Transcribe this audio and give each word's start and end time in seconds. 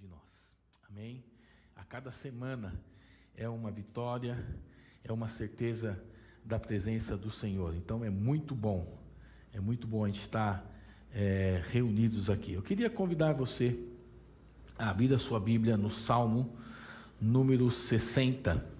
de 0.00 0.06
nós. 0.06 0.48
Amém? 0.88 1.22
A 1.76 1.84
cada 1.84 2.10
semana 2.10 2.74
é 3.34 3.46
uma 3.46 3.70
vitória, 3.70 4.42
é 5.04 5.12
uma 5.12 5.28
certeza 5.28 6.02
da 6.42 6.58
presença 6.58 7.18
do 7.18 7.30
Senhor. 7.30 7.74
Então 7.74 8.02
é 8.02 8.08
muito 8.08 8.54
bom, 8.54 8.98
é 9.52 9.60
muito 9.60 9.86
bom 9.86 10.04
a 10.04 10.08
gente 10.08 10.22
estar 10.22 10.64
é, 11.12 11.62
reunidos 11.68 12.30
aqui. 12.30 12.54
Eu 12.54 12.62
queria 12.62 12.88
convidar 12.88 13.34
você 13.34 13.78
a 14.78 14.88
abrir 14.88 15.12
a 15.12 15.18
sua 15.18 15.38
Bíblia 15.38 15.76
no 15.76 15.90
Salmo 15.90 16.56
número 17.20 17.70
60. 17.70 18.79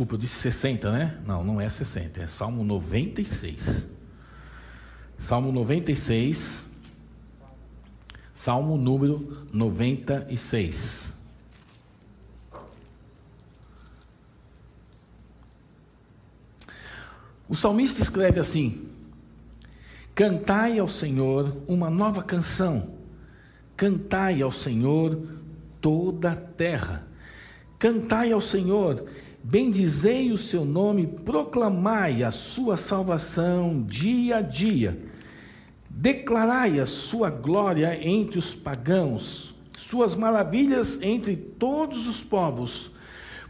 Desculpa, 0.00 0.14
eu 0.14 0.18
disse 0.18 0.36
60, 0.36 0.90
né? 0.92 1.20
Não, 1.26 1.44
não 1.44 1.60
é 1.60 1.68
60, 1.68 2.22
é 2.22 2.26
Salmo 2.26 2.64
96. 2.64 3.90
Salmo 5.18 5.52
96. 5.52 6.64
Salmo 8.32 8.78
número 8.78 9.46
96. 9.52 11.12
O 17.46 17.54
salmista 17.54 18.00
escreve 18.00 18.40
assim: 18.40 18.88
Cantai 20.14 20.78
ao 20.78 20.88
Senhor 20.88 21.58
uma 21.68 21.90
nova 21.90 22.22
canção, 22.22 22.94
cantai 23.76 24.40
ao 24.40 24.50
Senhor 24.50 25.28
toda 25.78 26.32
a 26.32 26.36
terra, 26.36 27.06
cantai 27.78 28.32
ao 28.32 28.40
Senhor 28.40 29.04
Bendizei 29.42 30.30
o 30.32 30.38
seu 30.38 30.64
nome, 30.64 31.06
proclamai 31.06 32.22
a 32.22 32.30
sua 32.30 32.76
salvação 32.76 33.82
dia 33.82 34.36
a 34.36 34.40
dia. 34.42 35.00
Declarai 35.88 36.78
a 36.78 36.86
sua 36.86 37.30
glória 37.30 37.98
entre 38.06 38.38
os 38.38 38.54
pagãos, 38.54 39.54
suas 39.76 40.14
maravilhas 40.14 40.98
entre 41.02 41.36
todos 41.36 42.06
os 42.06 42.20
povos. 42.22 42.90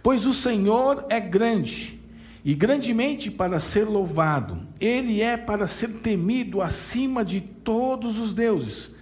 Pois 0.03 0.25
o 0.25 0.33
Senhor 0.33 1.05
é 1.11 1.21
grande 1.21 2.01
e 2.45 2.55
grandemente 2.55 3.31
para 3.31 3.61
ser 3.61 3.85
louvado. 3.85 4.63
Ele 4.81 5.21
é 5.21 5.37
para 5.37 5.69
ser 5.69 5.89
temido 5.95 6.63
acima 6.63 7.25
de 7.25 7.41
todos 7.41 8.19
os 8.19 8.33
deuses. 8.33 8.93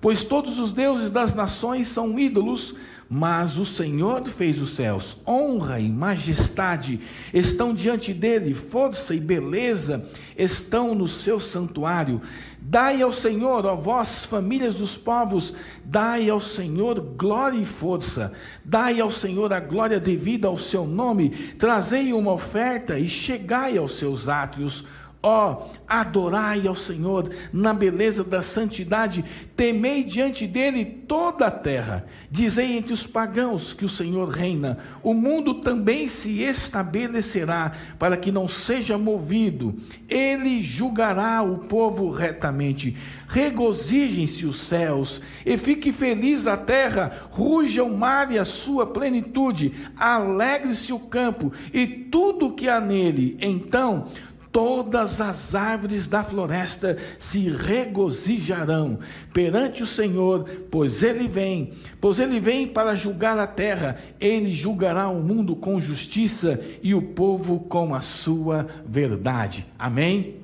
Pois 0.00 0.24
todos 0.24 0.58
os 0.58 0.72
deuses 0.72 1.10
das 1.10 1.34
nações 1.34 1.86
são 1.86 2.18
ídolos, 2.18 2.74
mas 3.12 3.58
o 3.58 3.66
Senhor 3.66 4.24
fez 4.28 4.62
os 4.62 4.76
céus, 4.76 5.16
honra 5.26 5.80
e 5.80 5.88
majestade 5.88 7.00
estão 7.34 7.74
diante 7.74 8.14
dele, 8.14 8.54
força 8.54 9.12
e 9.16 9.18
beleza 9.18 10.08
estão 10.38 10.94
no 10.94 11.08
seu 11.08 11.40
santuário. 11.40 12.22
Dai 12.60 13.02
ao 13.02 13.12
Senhor, 13.12 13.66
ó 13.66 13.74
vós, 13.74 14.26
famílias 14.26 14.76
dos 14.76 14.96
povos, 14.96 15.52
dai 15.84 16.30
ao 16.30 16.40
Senhor 16.40 17.00
glória 17.00 17.58
e 17.58 17.66
força, 17.66 18.32
dai 18.64 19.00
ao 19.00 19.10
Senhor 19.10 19.52
a 19.52 19.58
glória 19.58 19.98
devida 19.98 20.46
ao 20.46 20.56
seu 20.56 20.86
nome, 20.86 21.30
trazei 21.58 22.12
uma 22.12 22.32
oferta 22.32 22.96
e 22.96 23.08
chegai 23.08 23.76
aos 23.76 23.98
seus 23.98 24.28
átrios 24.28 24.84
Ó, 25.22 25.52
oh, 25.52 25.70
adorai 25.86 26.66
ao 26.66 26.74
Senhor 26.74 27.30
na 27.52 27.74
beleza 27.74 28.24
da 28.24 28.42
santidade, 28.42 29.22
temei 29.54 30.02
diante 30.02 30.46
dele 30.46 30.82
toda 30.82 31.48
a 31.48 31.50
terra. 31.50 32.06
Dizei 32.30 32.78
entre 32.78 32.94
os 32.94 33.06
pagãos 33.06 33.74
que 33.74 33.84
o 33.84 33.88
Senhor 33.88 34.30
reina. 34.30 34.78
O 35.02 35.12
mundo 35.12 35.54
também 35.54 36.08
se 36.08 36.40
estabelecerá 36.42 37.72
para 37.98 38.16
que 38.16 38.32
não 38.32 38.48
seja 38.48 38.96
movido. 38.96 39.78
Ele 40.08 40.62
julgará 40.62 41.42
o 41.42 41.58
povo 41.58 42.10
retamente. 42.10 42.96
Regozijem-se 43.28 44.46
os 44.46 44.60
céus 44.60 45.20
e 45.44 45.56
fique 45.58 45.92
feliz 45.92 46.46
a 46.46 46.56
terra, 46.56 47.28
ruja 47.30 47.84
o 47.84 47.96
mar 47.96 48.32
e 48.32 48.38
a 48.38 48.44
sua 48.44 48.86
plenitude, 48.86 49.72
alegre-se 49.96 50.92
o 50.92 50.98
campo 50.98 51.52
e 51.72 51.86
tudo 51.86 52.52
que 52.52 52.68
há 52.68 52.80
nele. 52.80 53.36
Então, 53.40 54.08
todas 54.52 55.20
as 55.20 55.54
árvores 55.54 56.06
da 56.06 56.24
floresta 56.24 56.96
se 57.18 57.48
regozijarão 57.48 58.98
perante 59.32 59.82
o 59.82 59.86
Senhor, 59.86 60.44
pois 60.70 61.02
ele 61.02 61.28
vem, 61.28 61.72
pois 62.00 62.18
ele 62.18 62.40
vem 62.40 62.66
para 62.66 62.94
julgar 62.94 63.38
a 63.38 63.46
terra, 63.46 63.98
ele 64.20 64.52
julgará 64.52 65.08
o 65.08 65.22
mundo 65.22 65.54
com 65.54 65.80
justiça 65.80 66.60
e 66.82 66.94
o 66.94 67.02
povo 67.02 67.60
com 67.60 67.94
a 67.94 68.00
sua 68.00 68.66
verdade. 68.86 69.66
Amém? 69.78 70.40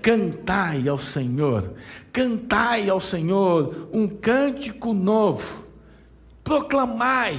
Cantai 0.00 0.88
ao 0.88 0.98
Senhor, 0.98 1.74
cantai 2.10 2.88
ao 2.88 3.00
Senhor 3.00 3.88
um 3.92 4.08
cântico 4.08 4.94
novo, 4.94 5.66
proclamai, 6.42 7.38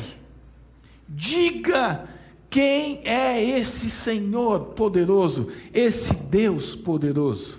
diga 1.09 2.07
quem 2.51 2.99
é 3.05 3.41
esse 3.41 3.89
Senhor 3.89 4.73
poderoso, 4.75 5.49
esse 5.73 6.13
Deus 6.13 6.75
poderoso? 6.75 7.57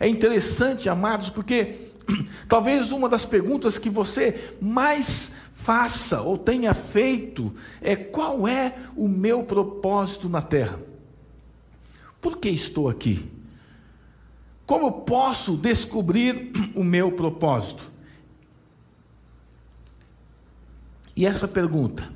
É 0.00 0.08
interessante, 0.08 0.88
amados, 0.88 1.30
porque 1.30 1.76
talvez 2.48 2.90
uma 2.90 3.08
das 3.08 3.24
perguntas 3.24 3.78
que 3.78 3.88
você 3.88 4.56
mais 4.60 5.30
faça 5.54 6.20
ou 6.20 6.36
tenha 6.36 6.74
feito 6.74 7.54
é: 7.80 7.94
qual 7.94 8.48
é 8.48 8.76
o 8.96 9.06
meu 9.06 9.44
propósito 9.44 10.28
na 10.28 10.42
terra? 10.42 10.80
Por 12.20 12.38
que 12.38 12.48
estou 12.48 12.88
aqui? 12.88 13.30
Como 14.66 15.02
posso 15.02 15.56
descobrir 15.56 16.50
o 16.74 16.82
meu 16.82 17.12
propósito? 17.12 17.84
E 21.14 21.24
essa 21.24 21.46
pergunta 21.46 22.12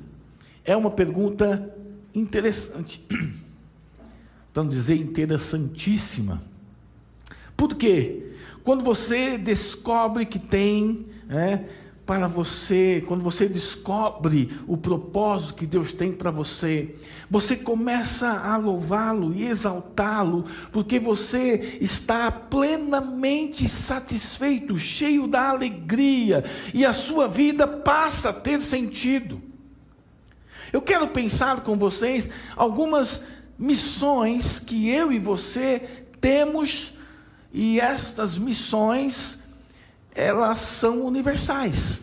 é 0.65 0.75
uma 0.75 0.91
pergunta 0.91 1.78
interessante, 2.19 2.99
para 4.53 4.63
não 4.63 4.69
dizer 4.69 4.95
interessantíssima. 4.95 6.41
Por 7.55 7.75
quê? 7.75 8.33
Quando 8.63 8.83
você 8.83 9.37
descobre 9.37 10.25
que 10.25 10.39
tem 10.39 11.07
é, 11.29 11.65
para 12.09 12.27
você, 12.27 13.03
quando 13.07 13.23
você 13.23 13.47
descobre 13.47 14.49
o 14.65 14.75
propósito 14.75 15.53
que 15.53 15.67
Deus 15.67 15.93
tem 15.93 16.11
para 16.11 16.31
você, 16.31 16.95
você 17.29 17.55
começa 17.55 18.27
a 18.27 18.57
louvá-lo 18.57 19.31
e 19.35 19.45
exaltá-lo, 19.45 20.45
porque 20.71 20.99
você 20.99 21.77
está 21.79 22.31
plenamente 22.31 23.69
satisfeito, 23.69 24.75
cheio 24.79 25.27
da 25.27 25.49
alegria, 25.49 26.43
e 26.73 26.83
a 26.83 26.95
sua 26.95 27.27
vida 27.27 27.67
passa 27.67 28.29
a 28.29 28.33
ter 28.33 28.59
sentido. 28.61 29.48
Eu 30.71 30.81
quero 30.81 31.07
pensar 31.07 31.61
com 31.61 31.77
vocês 31.77 32.29
algumas 32.55 33.23
missões 33.57 34.59
que 34.59 34.89
eu 34.89 35.11
e 35.11 35.19
você 35.19 36.05
temos, 36.21 36.93
e 37.51 37.79
estas 37.79 38.37
missões, 38.37 39.39
elas 40.13 40.59
são 40.59 41.01
universais. 41.01 41.99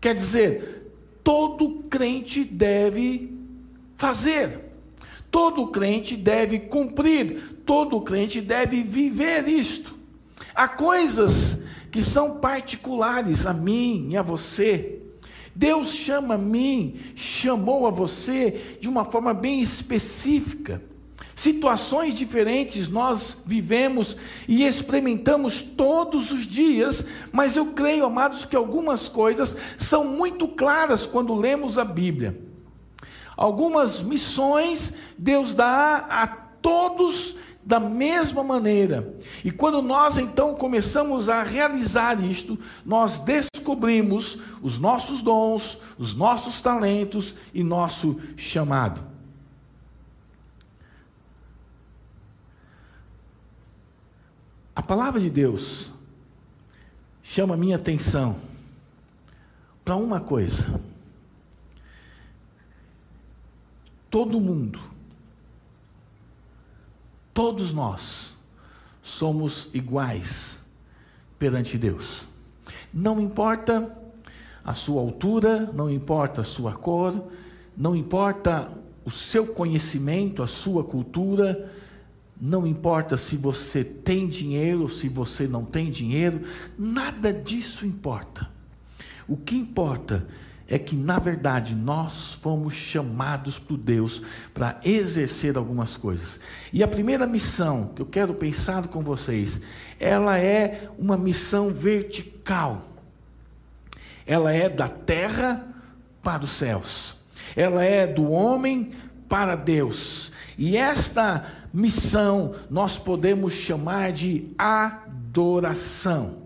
Quer 0.00 0.14
dizer, 0.14 0.92
todo 1.22 1.84
crente 1.88 2.44
deve 2.44 3.36
fazer, 3.96 4.60
todo 5.30 5.68
crente 5.68 6.16
deve 6.16 6.60
cumprir, 6.60 7.60
todo 7.64 8.00
crente 8.00 8.40
deve 8.40 8.82
viver 8.82 9.48
isto. 9.48 9.96
Há 10.54 10.68
coisas 10.68 11.62
que 11.90 12.02
são 12.02 12.38
particulares 12.38 13.46
a 13.46 13.52
mim 13.52 14.08
e 14.10 14.16
a 14.16 14.22
você, 14.22 15.02
Deus 15.56 15.90
chama 15.90 16.34
a 16.34 16.38
mim, 16.38 17.00
chamou 17.14 17.86
a 17.86 17.90
você 17.90 18.76
de 18.78 18.90
uma 18.90 19.06
forma 19.06 19.32
bem 19.32 19.62
específica. 19.62 20.82
Situações 21.34 22.14
diferentes 22.14 22.88
nós 22.88 23.38
vivemos 23.46 24.18
e 24.46 24.66
experimentamos 24.66 25.62
todos 25.62 26.30
os 26.30 26.46
dias, 26.46 27.06
mas 27.32 27.56
eu 27.56 27.68
creio, 27.68 28.04
amados, 28.04 28.44
que 28.44 28.54
algumas 28.54 29.08
coisas 29.08 29.56
são 29.78 30.04
muito 30.04 30.46
claras 30.46 31.06
quando 31.06 31.34
lemos 31.34 31.78
a 31.78 31.84
Bíblia. 31.84 32.38
Algumas 33.34 34.02
missões 34.02 34.92
Deus 35.16 35.54
dá 35.54 36.06
a 36.10 36.26
todos 36.26 37.34
da 37.66 37.78
mesma 37.80 38.42
maneira. 38.42 39.14
E 39.44 39.50
quando 39.50 39.82
nós 39.82 40.16
então 40.16 40.54
começamos 40.54 41.28
a 41.28 41.42
realizar 41.42 42.22
isto, 42.24 42.58
nós 42.84 43.18
descobrimos 43.18 44.38
os 44.62 44.78
nossos 44.78 45.20
dons, 45.20 45.78
os 45.98 46.14
nossos 46.14 46.60
talentos 46.62 47.34
e 47.52 47.62
nosso 47.62 48.18
chamado. 48.36 49.04
A 54.74 54.82
palavra 54.82 55.20
de 55.20 55.28
Deus 55.28 55.86
chama 57.22 57.56
minha 57.56 57.76
atenção 57.76 58.36
para 59.84 59.96
uma 59.96 60.20
coisa. 60.20 60.80
todo 64.16 64.40
mundo, 64.40 64.80
todos 67.36 67.74
nós, 67.74 68.34
somos 69.02 69.68
iguais 69.74 70.64
perante 71.38 71.76
Deus. 71.76 72.26
Não 72.90 73.20
importa 73.20 73.94
a 74.64 74.72
sua 74.72 75.02
altura, 75.02 75.70
não 75.74 75.90
importa 75.90 76.40
a 76.40 76.44
sua 76.44 76.72
cor, 76.72 77.30
não 77.76 77.94
importa 77.94 78.72
o 79.04 79.10
seu 79.10 79.46
conhecimento, 79.46 80.42
a 80.42 80.46
sua 80.46 80.82
cultura, 80.82 81.70
não 82.40 82.66
importa 82.66 83.18
se 83.18 83.36
você 83.36 83.84
tem 83.84 84.26
dinheiro 84.26 84.84
ou 84.84 84.88
se 84.88 85.06
você 85.06 85.46
não 85.46 85.62
tem 85.62 85.90
dinheiro, 85.90 86.40
nada 86.78 87.34
disso 87.34 87.84
importa. 87.84 88.48
O 89.28 89.36
que 89.36 89.54
importa 89.54 90.26
é 90.32 90.45
que, 90.78 90.96
na 90.96 91.18
verdade, 91.18 91.74
nós 91.74 92.32
fomos 92.42 92.74
chamados 92.74 93.58
por 93.58 93.76
Deus 93.76 94.22
para 94.52 94.80
exercer 94.84 95.56
algumas 95.56 95.96
coisas. 95.96 96.40
E 96.72 96.82
a 96.82 96.88
primeira 96.88 97.26
missão 97.26 97.92
que 97.94 98.02
eu 98.02 98.06
quero 98.06 98.34
pensar 98.34 98.88
com 98.88 99.00
vocês, 99.00 99.62
ela 100.00 100.38
é 100.38 100.88
uma 100.98 101.16
missão 101.16 101.72
vertical. 101.72 102.88
Ela 104.26 104.52
é 104.52 104.68
da 104.68 104.88
terra 104.88 105.64
para 106.20 106.44
os 106.44 106.50
céus. 106.50 107.14
Ela 107.54 107.84
é 107.84 108.04
do 108.06 108.28
homem 108.28 108.90
para 109.28 109.54
Deus. 109.54 110.32
E 110.58 110.76
esta 110.76 111.46
missão 111.72 112.56
nós 112.68 112.98
podemos 112.98 113.52
chamar 113.52 114.12
de 114.12 114.48
adoração. 114.58 116.45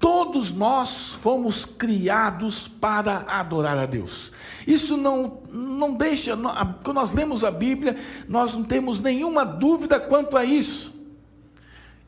Todos 0.00 0.50
nós 0.50 1.10
fomos 1.22 1.66
criados 1.66 2.66
para 2.66 3.18
adorar 3.28 3.76
a 3.76 3.84
Deus. 3.84 4.32
Isso 4.66 4.96
não, 4.96 5.42
não 5.52 5.92
deixa, 5.92 6.34
quando 6.82 6.96
nós 6.96 7.12
lemos 7.12 7.44
a 7.44 7.50
Bíblia, 7.50 7.98
nós 8.26 8.54
não 8.54 8.64
temos 8.64 8.98
nenhuma 8.98 9.44
dúvida 9.44 10.00
quanto 10.00 10.38
a 10.38 10.44
isso. 10.44 10.98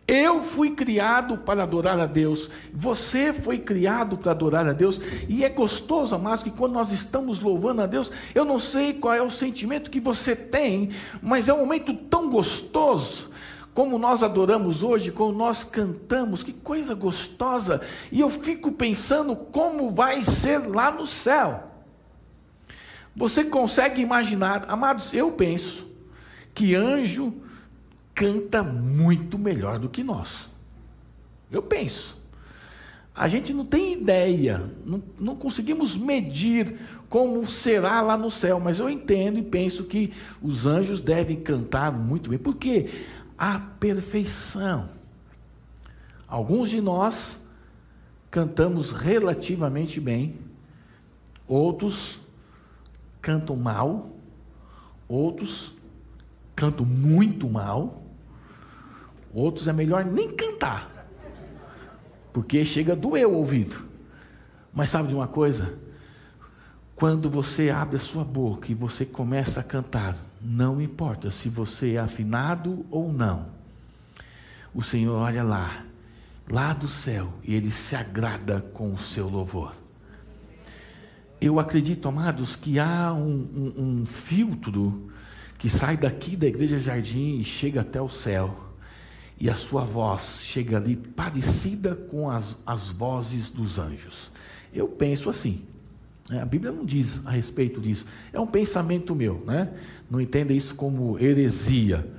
Eu 0.08 0.42
fui 0.42 0.70
criado 0.70 1.36
para 1.38 1.62
adorar 1.62 2.00
a 2.00 2.06
Deus, 2.06 2.50
você 2.72 3.32
foi 3.32 3.58
criado 3.58 4.16
para 4.16 4.32
adorar 4.32 4.66
a 4.66 4.72
Deus, 4.72 5.00
e 5.28 5.44
é 5.44 5.48
gostoso, 5.48 6.14
amados, 6.14 6.42
que 6.42 6.50
quando 6.50 6.72
nós 6.72 6.90
estamos 6.92 7.40
louvando 7.40 7.82
a 7.82 7.86
Deus, 7.86 8.10
eu 8.34 8.44
não 8.44 8.58
sei 8.58 8.94
qual 8.94 9.14
é 9.14 9.22
o 9.22 9.30
sentimento 9.30 9.90
que 9.90 10.00
você 10.00 10.34
tem, 10.34 10.90
mas 11.22 11.48
é 11.48 11.54
um 11.54 11.58
momento 11.58 11.94
tão 11.94 12.30
gostoso, 12.30 13.30
como 13.74 13.98
nós 13.98 14.22
adoramos 14.22 14.82
hoje, 14.82 15.10
como 15.10 15.36
nós 15.36 15.64
cantamos, 15.64 16.42
que 16.42 16.52
coisa 16.52 16.94
gostosa. 16.94 17.80
E 18.10 18.20
eu 18.20 18.28
fico 18.28 18.72
pensando 18.72 19.34
como 19.34 19.90
vai 19.90 20.20
ser 20.20 20.58
lá 20.58 20.90
no 20.90 21.06
céu. 21.06 21.70
Você 23.16 23.44
consegue 23.44 24.00
imaginar, 24.00 24.66
amados, 24.68 25.12
eu 25.12 25.32
penso 25.32 25.86
que 26.54 26.74
anjo 26.74 27.34
canta 28.14 28.62
muito 28.62 29.38
melhor 29.38 29.78
do 29.78 29.88
que 29.88 30.02
nós. 30.02 30.46
Eu 31.50 31.62
penso. 31.62 32.16
A 33.14 33.28
gente 33.28 33.52
não 33.52 33.64
tem 33.64 33.92
ideia, 33.92 34.70
não, 34.86 35.02
não 35.18 35.36
conseguimos 35.36 35.96
medir 35.96 36.78
como 37.10 37.46
será 37.46 38.00
lá 38.00 38.16
no 38.16 38.30
céu, 38.30 38.58
mas 38.58 38.78
eu 38.78 38.88
entendo 38.88 39.38
e 39.38 39.42
penso 39.42 39.84
que 39.84 40.12
os 40.40 40.64
anjos 40.64 41.02
devem 41.02 41.36
cantar 41.36 41.92
muito 41.92 42.30
bem. 42.30 42.38
Por 42.38 42.56
a 43.42 43.58
perfeição. 43.58 44.88
Alguns 46.28 46.70
de 46.70 46.80
nós 46.80 47.40
cantamos 48.30 48.92
relativamente 48.92 49.98
bem, 49.98 50.38
outros 51.48 52.20
cantam 53.20 53.56
mal, 53.56 54.12
outros 55.08 55.74
cantam 56.54 56.86
muito 56.86 57.50
mal, 57.50 58.04
outros 59.34 59.66
é 59.66 59.72
melhor 59.72 60.04
nem 60.04 60.36
cantar, 60.36 61.08
porque 62.32 62.64
chega 62.64 62.92
a 62.92 62.96
doer 62.96 63.26
o 63.26 63.34
ouvido. 63.34 63.88
Mas 64.72 64.88
sabe 64.88 65.08
de 65.08 65.16
uma 65.16 65.26
coisa? 65.26 65.76
Quando 66.94 67.28
você 67.28 67.70
abre 67.70 67.96
a 67.96 68.00
sua 68.00 68.22
boca 68.22 68.70
e 68.70 68.74
você 68.74 69.04
começa 69.04 69.58
a 69.58 69.64
cantar, 69.64 70.16
não 70.42 70.80
importa 70.80 71.30
se 71.30 71.48
você 71.48 71.92
é 71.92 71.98
afinado 71.98 72.84
ou 72.90 73.12
não, 73.12 73.46
o 74.74 74.82
Senhor 74.82 75.14
olha 75.14 75.42
lá, 75.42 75.84
lá 76.50 76.72
do 76.72 76.88
céu, 76.88 77.32
e 77.44 77.54
Ele 77.54 77.70
se 77.70 77.94
agrada 77.94 78.60
com 78.60 78.92
o 78.92 78.98
seu 78.98 79.28
louvor. 79.28 79.74
Eu 81.40 81.60
acredito, 81.60 82.08
amados, 82.08 82.56
que 82.56 82.78
há 82.78 83.12
um, 83.12 83.72
um, 83.76 84.00
um 84.00 84.06
filtro 84.06 85.10
que 85.58 85.68
sai 85.68 85.96
daqui 85.96 86.36
da 86.36 86.46
igreja 86.46 86.78
Jardim 86.78 87.40
e 87.40 87.44
chega 87.44 87.82
até 87.82 88.00
o 88.00 88.08
céu, 88.08 88.72
e 89.38 89.50
a 89.50 89.56
sua 89.56 89.84
voz 89.84 90.40
chega 90.42 90.76
ali 90.76 90.96
parecida 90.96 91.94
com 91.94 92.30
as, 92.30 92.56
as 92.64 92.88
vozes 92.88 93.50
dos 93.50 93.78
anjos. 93.78 94.30
Eu 94.72 94.88
penso 94.88 95.28
assim. 95.28 95.64
É, 96.32 96.40
a 96.40 96.44
Bíblia 96.46 96.72
não 96.72 96.84
diz 96.84 97.20
a 97.26 97.30
respeito 97.30 97.80
disso. 97.80 98.06
É 98.32 98.40
um 98.40 98.46
pensamento 98.46 99.14
meu, 99.14 99.42
né? 99.46 99.72
Não 100.10 100.20
entenda 100.20 100.52
isso 100.52 100.74
como 100.74 101.18
heresia. 101.18 102.10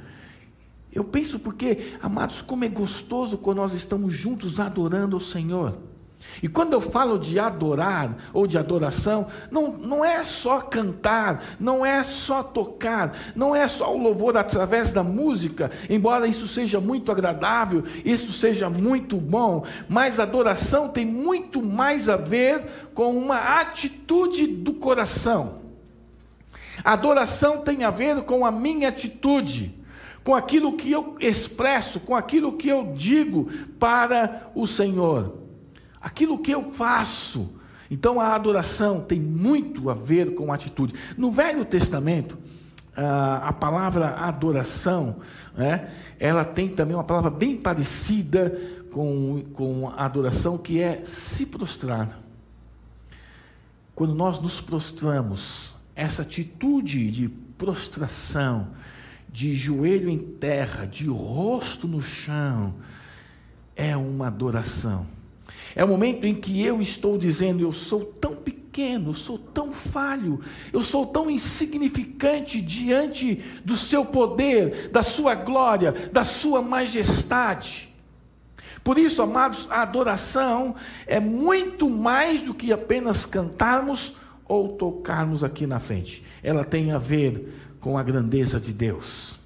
Eu 0.92 1.04
penso 1.04 1.40
porque, 1.40 1.96
amados, 2.02 2.42
como 2.42 2.64
é 2.64 2.70
gostoso 2.70 3.38
quando 3.38 3.58
nós 3.58 3.74
estamos 3.74 4.14
juntos 4.14 4.60
adorando 4.60 5.18
o 5.18 5.22
Senhor. 5.22 5.80
E 6.42 6.48
quando 6.50 6.74
eu 6.74 6.82
falo 6.82 7.18
de 7.18 7.40
adorar 7.40 8.16
ou 8.34 8.48
de 8.48 8.58
adoração, 8.58 9.28
não, 9.50 9.72
não 9.72 10.04
é 10.04 10.24
só 10.24 10.60
cantar, 10.60 11.42
não 11.60 11.86
é 11.86 12.04
só 12.04 12.44
tocar, 12.44 13.16
não 13.36 13.56
é 13.56 13.68
só 13.68 13.94
o 13.94 14.02
louvor 14.02 14.36
através 14.36 14.92
da 14.92 15.04
música, 15.04 15.72
embora 15.90 16.28
isso 16.28 16.48
seja 16.48 16.80
muito 16.80 17.12
agradável, 17.12 17.84
isso 18.04 18.34
seja 18.34 18.70
muito 18.70 19.18
bom, 19.18 19.66
mas 19.88 20.20
adoração 20.20 20.90
tem 20.90 21.06
muito 21.06 21.62
mais 21.62 22.10
a 22.10 22.18
ver 22.18 22.90
com 22.94 23.16
uma 23.18 23.60
atitude 23.62 24.48
do 24.48 24.74
coração. 24.74 25.62
Adoração 26.84 27.60
tem 27.60 27.84
a 27.84 27.92
ver 27.92 28.24
com 28.24 28.46
a 28.46 28.52
minha 28.52 28.90
atitude, 28.90 29.78
com 30.24 30.36
aquilo 30.36 30.74
que 30.74 30.92
eu 30.92 31.16
expresso, 31.20 32.00
com 32.02 32.16
aquilo 32.16 32.54
que 32.54 32.68
eu 32.68 32.94
digo 32.98 33.50
para 33.80 34.52
o 34.56 34.66
Senhor 34.66 35.43
aquilo 36.04 36.38
que 36.38 36.52
eu 36.52 36.70
faço. 36.70 37.54
Então 37.90 38.20
a 38.20 38.36
adoração 38.36 39.00
tem 39.00 39.20
muito 39.20 39.90
a 39.90 39.94
ver 39.94 40.36
com 40.36 40.52
atitude. 40.52 40.94
No 41.18 41.32
Velho 41.32 41.64
Testamento, 41.64 42.38
a 42.96 43.54
palavra 43.54 44.10
adoração, 44.18 45.18
né, 45.56 45.90
ela 46.20 46.44
tem 46.44 46.70
também 46.70 46.96
uma 46.96 47.04
palavra 47.04 47.32
bem 47.32 47.56
parecida 47.56 48.56
com, 48.92 49.44
com 49.54 49.90
a 49.90 50.06
adoração, 50.06 50.58
que 50.58 50.82
é 50.82 51.04
se 51.06 51.46
prostrar. 51.46 52.20
Quando 53.96 54.14
nós 54.14 54.40
nos 54.42 54.60
prostramos, 54.60 55.74
essa 55.96 56.24
atitude 56.24 57.10
de 57.12 57.30
prostração, 57.30 58.70
de 59.30 59.54
joelho 59.56 60.10
em 60.10 60.18
terra, 60.18 60.86
de 60.86 61.08
rosto 61.08 61.88
no 61.88 62.02
chão, 62.02 62.76
é 63.76 63.96
uma 63.96 64.28
adoração. 64.28 65.08
É 65.76 65.84
o 65.84 65.88
momento 65.88 66.26
em 66.26 66.36
que 66.36 66.64
eu 66.64 66.82
estou 66.82 67.18
dizendo: 67.18 67.62
eu 67.62 67.72
sou 67.72 68.06
tão 68.06 68.36
pequeno, 68.36 69.14
sou 69.14 69.38
tão 69.38 69.72
falho, 69.72 70.40
eu 70.72 70.84
sou 70.84 71.06
tão 71.06 71.30
insignificante 71.30 72.62
diante 72.62 73.44
do 73.64 73.78
seu 73.78 74.06
poder, 74.06 74.90
da 74.90 75.04
sua 75.04 75.36
glória, 75.36 75.92
da 76.12 76.24
sua 76.24 76.62
majestade. 76.62 77.94
Por 78.84 78.98
isso, 78.98 79.22
amados, 79.22 79.68
a 79.72 79.82
adoração 79.82 80.76
é 81.08 81.20
muito 81.20 81.90
mais 81.90 82.42
do 82.42 82.54
que 82.54 82.74
apenas 82.74 83.26
cantarmos 83.26 84.16
ou 84.46 84.74
tocarmos 84.74 85.44
aqui 85.44 85.66
na 85.66 85.80
frente. 85.80 86.24
Ela 86.44 86.66
tem 86.66 86.92
a 86.92 86.98
ver 86.98 87.76
com 87.80 87.98
a 87.98 88.04
grandeza 88.04 88.60
de 88.60 88.74
Deus, 88.74 89.40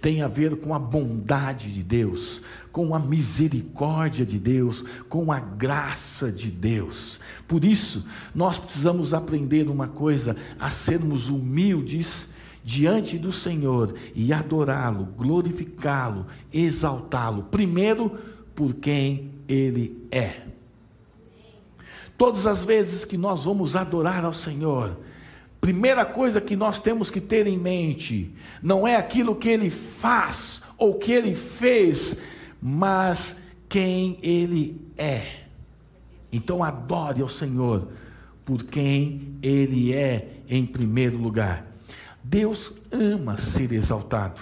tem 0.00 0.22
a 0.22 0.28
ver 0.28 0.56
com 0.56 0.74
a 0.74 0.78
bondade 0.78 1.72
de 1.72 1.82
Deus, 1.82 2.42
com 2.72 2.94
a 2.94 2.98
misericórdia 2.98 4.24
de 4.24 4.38
Deus, 4.38 4.84
com 5.08 5.32
a 5.32 5.40
graça 5.40 6.30
de 6.30 6.50
Deus. 6.50 7.18
Por 7.46 7.64
isso, 7.64 8.06
nós 8.34 8.58
precisamos 8.58 9.14
aprender 9.14 9.68
uma 9.68 9.88
coisa: 9.88 10.36
a 10.58 10.70
sermos 10.70 11.28
humildes 11.28 12.28
diante 12.64 13.16
do 13.16 13.32
Senhor 13.32 13.94
e 14.14 14.32
adorá-lo, 14.32 15.06
glorificá-lo, 15.16 16.26
exaltá-lo. 16.52 17.44
Primeiro, 17.44 18.18
por 18.54 18.74
quem 18.74 19.30
Ele 19.48 20.06
é. 20.10 20.42
Todas 22.18 22.46
as 22.46 22.64
vezes 22.64 23.04
que 23.04 23.16
nós 23.16 23.44
vamos 23.44 23.76
adorar 23.76 24.24
ao 24.24 24.34
Senhor, 24.34 24.98
primeira 25.60 26.04
coisa 26.04 26.40
que 26.40 26.56
nós 26.56 26.80
temos 26.80 27.08
que 27.08 27.20
ter 27.20 27.46
em 27.46 27.56
mente 27.56 28.34
não 28.60 28.86
é 28.86 28.96
aquilo 28.96 29.36
que 29.36 29.48
Ele 29.48 29.70
faz 29.70 30.60
ou 30.76 30.94
que 30.94 31.12
Ele 31.12 31.34
fez, 31.36 32.16
mas 32.60 33.36
quem 33.68 34.18
Ele 34.22 34.80
é. 34.96 35.44
Então 36.32 36.62
adore 36.62 37.22
ao 37.22 37.28
Senhor 37.28 37.88
por 38.44 38.64
quem 38.64 39.36
Ele 39.42 39.92
é 39.92 40.42
em 40.48 40.64
primeiro 40.64 41.16
lugar. 41.18 41.66
Deus 42.22 42.74
ama 42.90 43.36
ser 43.36 43.72
exaltado. 43.72 44.40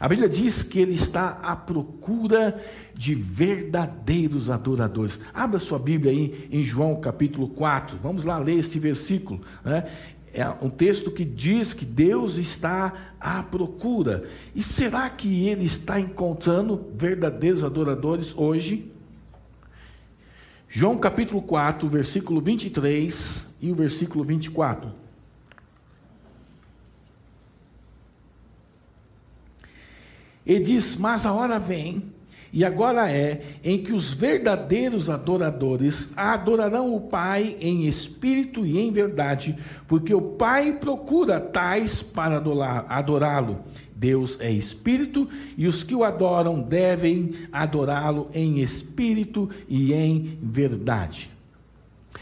A 0.00 0.08
Bíblia 0.08 0.30
diz 0.30 0.62
que 0.62 0.78
ele 0.78 0.94
está 0.94 1.38
à 1.42 1.54
procura 1.54 2.58
de 2.94 3.14
verdadeiros 3.14 4.48
adoradores. 4.48 5.20
Abra 5.34 5.58
sua 5.58 5.78
Bíblia 5.78 6.10
aí 6.10 6.48
em 6.50 6.64
João 6.64 6.98
capítulo 6.98 7.48
4. 7.48 7.98
Vamos 8.02 8.24
lá 8.24 8.38
ler 8.38 8.58
este 8.58 8.78
versículo. 8.78 9.42
Né? 9.62 9.86
É 10.32 10.48
um 10.62 10.70
texto 10.70 11.10
que 11.10 11.24
diz 11.24 11.72
que 11.72 11.84
Deus 11.84 12.36
está 12.36 13.14
à 13.18 13.42
procura. 13.42 14.28
E 14.54 14.62
será 14.62 15.10
que 15.10 15.48
ele 15.48 15.64
está 15.64 15.98
encontrando 15.98 16.90
verdadeiros 16.94 17.64
adoradores 17.64 18.32
hoje? 18.36 18.92
João 20.68 20.96
capítulo 20.96 21.42
4, 21.42 21.88
versículo 21.88 22.40
23 22.40 23.48
e 23.60 23.72
o 23.72 23.74
versículo 23.74 24.22
24. 24.22 24.92
Ele 30.46 30.60
diz: 30.60 30.94
Mas 30.94 31.26
a 31.26 31.32
hora 31.32 31.58
vem, 31.58 32.12
e 32.52 32.64
agora 32.64 33.10
é, 33.10 33.42
em 33.62 33.82
que 33.82 33.92
os 33.92 34.12
verdadeiros 34.12 35.08
adoradores 35.08 36.08
adorarão 36.16 36.94
o 36.94 37.00
Pai 37.00 37.56
em 37.60 37.86
espírito 37.86 38.66
e 38.66 38.78
em 38.78 38.90
verdade, 38.90 39.56
porque 39.86 40.12
o 40.12 40.20
Pai 40.20 40.72
procura 40.72 41.40
tais 41.40 42.02
para 42.02 42.42
adorá-lo. 42.88 43.60
Deus 43.94 44.38
é 44.40 44.50
espírito 44.50 45.28
e 45.56 45.66
os 45.66 45.82
que 45.82 45.94
o 45.94 46.02
adoram 46.02 46.60
devem 46.60 47.34
adorá-lo 47.52 48.30
em 48.32 48.58
espírito 48.58 49.50
e 49.68 49.92
em 49.92 50.38
verdade. 50.42 51.30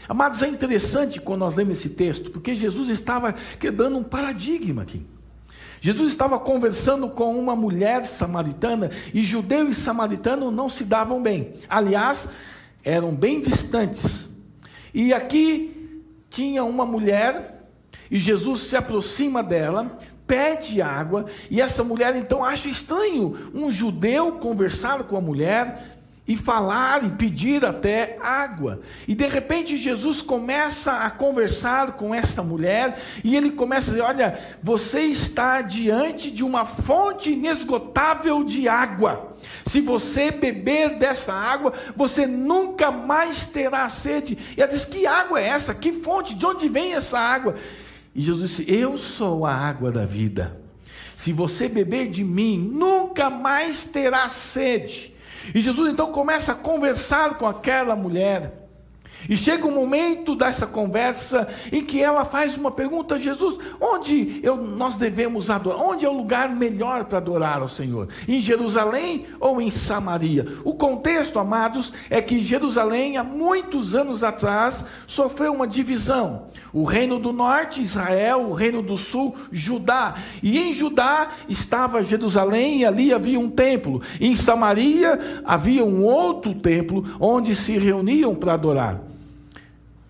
Amados, 0.07 0.41
é 0.41 0.47
interessante 0.47 1.21
quando 1.21 1.39
nós 1.39 1.55
lemos 1.55 1.77
esse 1.77 1.91
texto, 1.91 2.31
porque 2.31 2.53
Jesus 2.53 2.89
estava 2.89 3.33
quebrando 3.59 3.97
um 3.97 4.03
paradigma 4.03 4.81
aqui. 4.83 5.05
Jesus 5.81 6.09
estava 6.09 6.39
conversando 6.39 7.09
com 7.09 7.37
uma 7.37 7.55
mulher 7.55 8.05
samaritana 8.05 8.91
e 9.13 9.21
judeu 9.21 9.69
e 9.69 9.75
samaritano 9.75 10.51
não 10.51 10.69
se 10.69 10.83
davam 10.83 11.21
bem. 11.21 11.53
Aliás, 11.69 12.29
eram 12.83 13.13
bem 13.13 13.39
distantes. 13.39 14.27
E 14.93 15.13
aqui 15.13 16.03
tinha 16.29 16.63
uma 16.63 16.85
mulher 16.85 17.65
e 18.11 18.17
Jesus 18.17 18.61
se 18.61 18.75
aproxima 18.75 19.43
dela, 19.43 19.97
pede 20.25 20.81
água, 20.81 21.25
e 21.49 21.61
essa 21.61 21.83
mulher 21.83 22.15
então 22.15 22.43
acha 22.43 22.67
estranho 22.67 23.51
um 23.53 23.71
judeu 23.71 24.33
conversar 24.33 25.03
com 25.03 25.15
a 25.15 25.21
mulher 25.21 25.88
e 26.29 26.37
falar 26.37 27.03
e 27.03 27.09
pedir 27.09 27.65
até 27.65 28.19
água. 28.21 28.81
E 29.07 29.15
de 29.15 29.25
repente 29.25 29.75
Jesus 29.75 30.21
começa 30.21 30.99
a 30.99 31.09
conversar 31.09 31.93
com 31.93 32.13
essa 32.13 32.43
mulher 32.43 33.01
e 33.23 33.35
ele 33.35 33.49
começa 33.49 33.89
a 33.89 33.93
dizer: 33.93 34.05
Olha, 34.05 34.39
você 34.61 35.01
está 35.01 35.63
diante 35.63 36.29
de 36.29 36.43
uma 36.43 36.65
fonte 36.65 37.31
inesgotável 37.31 38.43
de 38.43 38.69
água. 38.69 39.35
Se 39.65 39.81
você 39.81 40.29
beber 40.29 40.99
dessa 40.99 41.33
água, 41.33 41.73
você 41.95 42.27
nunca 42.27 42.91
mais 42.91 43.47
terá 43.47 43.89
sede. 43.89 44.37
E 44.55 44.61
ela 44.61 44.71
diz: 44.71 44.85
Que 44.85 45.07
água 45.07 45.41
é 45.41 45.47
essa? 45.47 45.73
Que 45.73 45.91
fonte? 45.93 46.35
De 46.35 46.45
onde 46.45 46.69
vem 46.69 46.93
essa 46.93 47.17
água? 47.17 47.55
E 48.13 48.21
Jesus 48.21 48.51
disse: 48.51 48.71
Eu 48.71 48.99
sou 48.99 49.47
a 49.47 49.55
água 49.55 49.91
da 49.91 50.05
vida. 50.05 50.61
Se 51.17 51.33
você 51.33 51.67
beber 51.67 52.11
de 52.11 52.23
mim, 52.23 52.59
nunca 52.71 53.31
mais 53.31 53.85
terá 53.85 54.29
sede. 54.29 55.17
E 55.53 55.61
Jesus 55.61 55.91
então 55.91 56.11
começa 56.11 56.51
a 56.51 56.55
conversar 56.55 57.37
com 57.37 57.47
aquela 57.47 57.95
mulher. 57.95 58.68
E 59.27 59.35
chega 59.35 59.67
um 59.67 59.73
momento 59.73 60.35
dessa 60.35 60.65
conversa 60.65 61.47
em 61.71 61.83
que 61.83 62.01
ela 62.01 62.23
faz 62.23 62.55
uma 62.55 62.71
pergunta: 62.71 63.19
Jesus, 63.19 63.57
onde 63.79 64.39
eu, 64.41 64.55
nós 64.55 64.95
devemos 64.95 65.49
adorar? 65.49 65.81
Onde 65.81 66.05
é 66.05 66.09
o 66.09 66.13
lugar 66.13 66.49
melhor 66.49 67.05
para 67.05 67.17
adorar 67.17 67.61
ao 67.61 67.67
Senhor? 67.67 68.07
Em 68.27 68.39
Jerusalém 68.39 69.25
ou 69.39 69.61
em 69.61 69.69
Samaria? 69.71 70.45
O 70.63 70.73
contexto, 70.73 71.39
amados, 71.39 71.91
é 72.09 72.21
que 72.21 72.41
Jerusalém, 72.41 73.17
há 73.17 73.23
muitos 73.23 73.95
anos 73.95 74.23
atrás, 74.23 74.85
sofreu 75.05 75.53
uma 75.53 75.67
divisão. 75.67 76.47
O 76.71 76.83
reino 76.83 77.19
do 77.19 77.33
norte, 77.33 77.81
Israel, 77.81 78.41
o 78.41 78.53
reino 78.53 78.81
do 78.81 78.97
sul, 78.97 79.35
Judá. 79.51 80.15
E 80.41 80.59
em 80.59 80.73
Judá 80.73 81.29
estava 81.49 82.03
Jerusalém, 82.03 82.79
e 82.79 82.85
ali 82.85 83.13
havia 83.13 83.39
um 83.39 83.49
templo. 83.49 84.01
Em 84.21 84.35
Samaria 84.35 85.41
havia 85.43 85.83
um 85.83 86.03
outro 86.03 86.53
templo 86.53 87.05
onde 87.19 87.55
se 87.55 87.77
reuniam 87.77 88.35
para 88.35 88.53
adorar. 88.53 89.09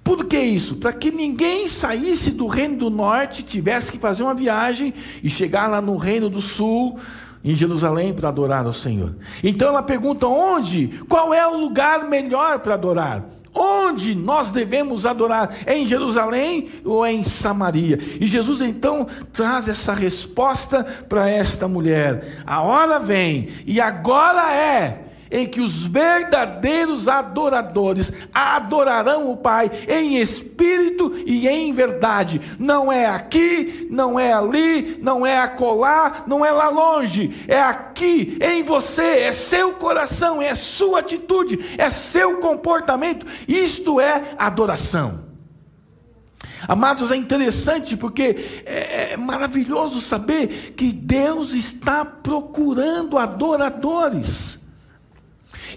Por 0.10 0.26
que 0.26 0.40
isso? 0.40 0.76
Para 0.78 0.92
que 0.92 1.12
ninguém 1.12 1.68
saísse 1.68 2.32
do 2.32 2.48
reino 2.48 2.78
do 2.78 2.90
norte, 2.90 3.44
tivesse 3.44 3.92
que 3.92 4.00
fazer 4.00 4.24
uma 4.24 4.34
viagem 4.34 4.92
e 5.22 5.30
chegar 5.30 5.68
lá 5.68 5.80
no 5.80 5.98
reino 5.98 6.32
do 6.32 6.42
sul, 6.42 6.98
em 7.44 7.54
Jerusalém, 7.54 8.12
para 8.12 8.30
adorar 8.30 8.66
ao 8.66 8.74
Senhor. 8.74 9.16
Então 9.44 9.68
ela 9.68 9.84
pergunta: 9.84 10.26
onde? 10.26 10.88
Qual 11.08 11.32
é 11.32 11.46
o 11.46 11.60
lugar 11.60 12.06
melhor 12.06 12.58
para 12.58 12.74
adorar? 12.74 13.24
Onde 13.54 14.16
nós 14.16 14.50
devemos 14.50 15.06
adorar? 15.06 15.56
É 15.64 15.78
em 15.78 15.86
Jerusalém 15.86 16.70
ou 16.84 17.06
é 17.06 17.14
em 17.14 17.24
Samaria? 17.24 18.00
E 18.20 18.26
Jesus 18.26 18.62
então 18.62 19.06
traz 19.32 19.70
essa 19.70 19.94
resposta 19.94 20.84
para 21.08 21.30
esta 21.30 21.68
mulher: 21.68 22.42
a 22.48 22.64
hora 22.64 23.00
vem, 23.00 23.50
e 23.64 23.80
agora 23.80 24.52
é 24.56 25.09
em 25.32 25.48
que 25.48 25.62
os 25.62 25.86
verdadeiros 25.88 27.08
adoradores 27.08 28.12
adorarão 28.34 29.32
o 29.32 29.38
Pai 29.38 29.70
em 29.88 30.18
espírito 30.18 31.14
e 31.26 31.48
em 31.48 31.72
verdade. 31.74 32.42
Não 32.58 32.92
é 32.92 33.06
aqui, 33.06 33.88
não 33.90 34.20
é 34.20 34.34
ali, 34.34 35.00
não 35.02 35.26
é 35.26 35.38
acolá, 35.38 36.24
não 36.28 36.46
é 36.46 36.52
lá 36.52 36.70
longe, 36.70 37.46
é 37.48 37.60
aqui 37.62 38.38
em 38.42 38.64
você, 38.64 39.22
é 39.22 39.34
seu 39.34 39.74
coração, 39.74 40.42
é 40.42 40.56
sua 40.56 41.00
atitude, 41.00 41.76
é 41.78 41.90
seu 41.90 42.38
comportamento. 42.38 43.26
Isto 43.48 44.00
é 44.00 44.36
adoração. 44.38 45.30
Amados, 46.68 47.10
é 47.10 47.16
interessante 47.16 47.96
porque 47.96 48.64
é, 48.66 49.14
é 49.14 49.18
maravilhoso 49.18 50.02
saber 50.02 50.74
que 50.76 50.92
Deus 50.92 51.54
está 51.54 52.04
procurando 52.04 53.18
adoradores. 53.18 54.59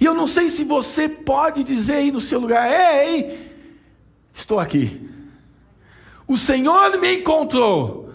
E 0.02 0.04
eu 0.04 0.14
não 0.14 0.26
sei 0.26 0.48
se 0.48 0.64
você 0.64 1.08
pode 1.08 1.62
dizer 1.62 1.94
aí 1.94 2.10
no 2.10 2.20
seu 2.20 2.40
lugar: 2.40 2.68
Ei, 2.68 3.54
estou 4.34 4.58
aqui. 4.58 5.08
O 6.26 6.36
Senhor 6.36 6.98
me 6.98 7.18
encontrou. 7.18 8.12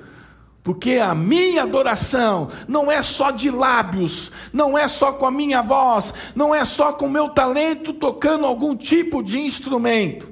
Porque 0.61 0.95
a 0.95 1.15
minha 1.15 1.63
adoração 1.63 2.49
não 2.67 2.91
é 2.91 3.01
só 3.01 3.31
de 3.31 3.49
lábios, 3.49 4.29
não 4.51 4.77
é 4.77 4.89
só 4.89 5.13
com 5.13 5.25
a 5.25 5.31
minha 5.31 5.61
voz, 5.61 6.13
não 6.35 6.53
é 6.53 6.65
só 6.65 6.91
com 6.91 7.05
o 7.05 7.09
meu 7.09 7.29
talento 7.29 7.93
tocando 7.93 8.45
algum 8.45 8.75
tipo 8.75 9.23
de 9.23 9.39
instrumento. 9.39 10.29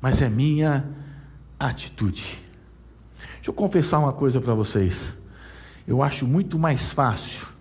Mas 0.00 0.20
é 0.20 0.28
minha 0.28 0.84
atitude. 1.60 2.42
Deixa 3.36 3.50
eu 3.50 3.54
confessar 3.54 4.00
uma 4.00 4.12
coisa 4.12 4.40
para 4.40 4.52
vocês. 4.52 5.14
Eu 5.86 6.02
acho 6.02 6.26
muito 6.26 6.58
mais 6.58 6.92
fácil 6.92 7.59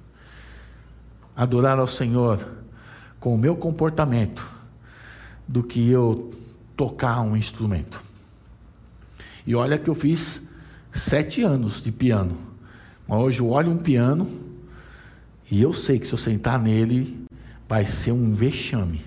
adorar 1.39 1.79
ao 1.79 1.87
Senhor 1.87 2.45
com 3.17 3.33
o 3.33 3.37
meu 3.37 3.55
comportamento 3.55 4.45
do 5.47 5.63
que 5.63 5.89
eu 5.89 6.29
tocar 6.75 7.21
um 7.21 7.37
instrumento. 7.37 8.03
E 9.47 9.55
olha 9.55 9.77
que 9.77 9.89
eu 9.89 9.95
fiz 9.95 10.41
sete 10.91 11.41
anos 11.41 11.81
de 11.81 11.93
piano, 11.93 12.37
mas 13.07 13.19
hoje 13.19 13.39
eu 13.39 13.49
olho 13.51 13.71
um 13.71 13.77
piano 13.77 14.27
e 15.49 15.61
eu 15.61 15.71
sei 15.71 15.97
que 15.97 16.05
se 16.05 16.11
eu 16.11 16.17
sentar 16.17 16.59
nele 16.59 17.25
vai 17.69 17.85
ser 17.85 18.11
um 18.11 18.33
vexame, 18.33 19.01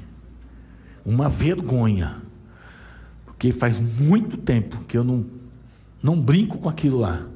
uma 1.04 1.28
vergonha, 1.28 2.16
porque 3.26 3.52
faz 3.52 3.78
muito 3.78 4.38
tempo 4.38 4.82
que 4.84 4.96
eu 4.96 5.04
não, 5.04 5.26
não 6.02 6.18
brinco 6.18 6.56
com 6.56 6.70
aquilo 6.70 7.00
lá. 7.00 7.26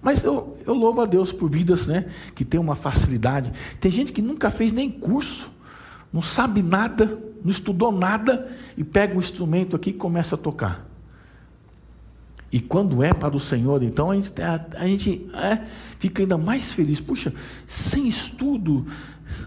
Mas 0.00 0.22
eu, 0.24 0.56
eu 0.66 0.74
louvo 0.74 1.00
a 1.00 1.06
Deus 1.06 1.32
por 1.32 1.50
vidas 1.50 1.86
né, 1.86 2.06
que 2.34 2.44
tem 2.44 2.60
uma 2.60 2.74
facilidade. 2.74 3.52
Tem 3.80 3.90
gente 3.90 4.12
que 4.12 4.22
nunca 4.22 4.50
fez 4.50 4.72
nem 4.72 4.90
curso, 4.90 5.50
não 6.12 6.22
sabe 6.22 6.62
nada, 6.62 7.18
não 7.44 7.50
estudou 7.50 7.92
nada 7.92 8.48
e 8.76 8.84
pega 8.84 9.16
um 9.16 9.20
instrumento 9.20 9.74
aqui 9.76 9.90
e 9.90 9.94
começa 9.94 10.34
a 10.34 10.38
tocar. 10.38 10.86
E 12.50 12.60
quando 12.60 13.02
é 13.02 13.12
para 13.12 13.36
o 13.36 13.40
Senhor, 13.40 13.82
então 13.82 14.10
a 14.10 14.14
gente, 14.14 14.32
a, 14.40 14.66
a 14.76 14.86
gente 14.86 15.26
é, 15.34 15.64
fica 15.98 16.22
ainda 16.22 16.38
mais 16.38 16.72
feliz. 16.72 16.98
Puxa, 16.98 17.32
sem 17.66 18.08
estudo, 18.08 18.86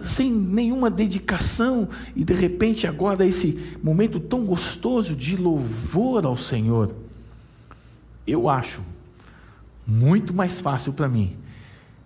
sem 0.03 0.31
nenhuma 0.31 0.89
dedicação, 0.91 1.89
e 2.15 2.23
de 2.23 2.33
repente 2.33 2.85
agora 2.85 3.25
esse 3.25 3.77
momento 3.81 4.19
tão 4.19 4.45
gostoso 4.45 5.15
de 5.15 5.35
louvor 5.35 6.25
ao 6.25 6.37
Senhor. 6.37 6.93
Eu 8.27 8.47
acho 8.47 8.81
muito 9.85 10.33
mais 10.33 10.61
fácil 10.61 10.93
para 10.93 11.07
mim 11.07 11.37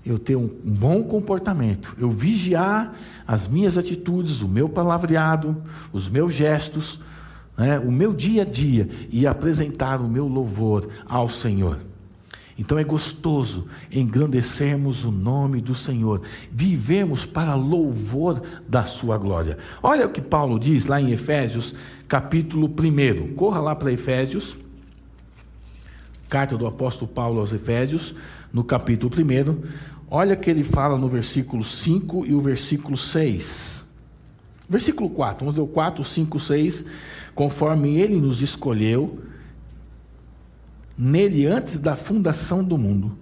eu 0.06 0.20
ter 0.20 0.36
um 0.36 0.48
bom 0.48 1.04
comportamento, 1.04 1.96
eu 1.98 2.12
vigiar 2.12 2.94
as 3.28 3.48
minhas 3.48 3.76
atitudes, 3.76 4.42
o 4.42 4.48
meu 4.48 4.70
palavreado, 4.70 5.58
os 5.92 6.08
meus 6.08 6.34
gestos, 6.34 7.00
né, 7.58 7.80
o 7.80 7.92
meu 7.92 8.14
dia 8.14 8.44
a 8.44 8.46
dia 8.46 8.88
e 9.10 9.26
apresentar 9.26 10.00
o 10.00 10.08
meu 10.08 10.28
louvor 10.28 10.88
ao 11.08 11.28
Senhor. 11.28 11.80
Então 12.58 12.78
é 12.78 12.84
gostoso 12.84 13.68
engrandecermos 13.92 15.04
o 15.04 15.12
nome 15.12 15.60
do 15.60 15.74
Senhor, 15.74 16.22
vivemos 16.52 17.26
para 17.26 17.56
louvor 17.56 18.42
da 18.70 18.86
Sua 18.86 19.18
glória. 19.18 19.58
Olha 19.82 20.06
o 20.06 20.12
que 20.12 20.22
Paulo 20.22 20.60
diz 20.60 20.86
lá 20.86 21.02
em 21.02 21.12
Efésios, 21.12 21.74
capítulo 22.08 22.68
1. 22.68 23.34
Corra 23.34 23.60
lá 23.60 23.76
para 23.76 23.92
Efésios, 23.92 24.56
carta 26.36 26.58
do 26.58 26.68
apóstolo 26.68 27.10
Paulo 27.10 27.40
aos 27.40 27.54
Efésios, 27.54 28.14
no 28.52 28.62
capítulo 28.62 29.10
1. 29.10 29.64
Olha 30.12 30.36
que 30.36 30.50
ele 30.50 30.66
fala 30.66 30.98
no 30.98 31.08
versículo 31.08 31.64
5 31.64 32.26
e 32.26 32.34
o 32.34 32.42
versículo 32.42 32.98
6. 32.98 33.88
Versículo 34.70 35.10
4, 35.10 35.46
vamos 35.46 35.56
ver 35.56 35.62
o 35.62 35.68
4, 35.68 36.04
5, 36.04 36.38
6. 36.38 36.86
Conforme 37.34 37.98
ele 37.98 38.18
nos 38.18 38.42
escolheu 38.42 39.22
nele 40.98 41.46
antes 41.46 41.80
da 41.80 41.96
fundação 41.96 42.62
do 42.62 42.78
mundo, 42.78 43.18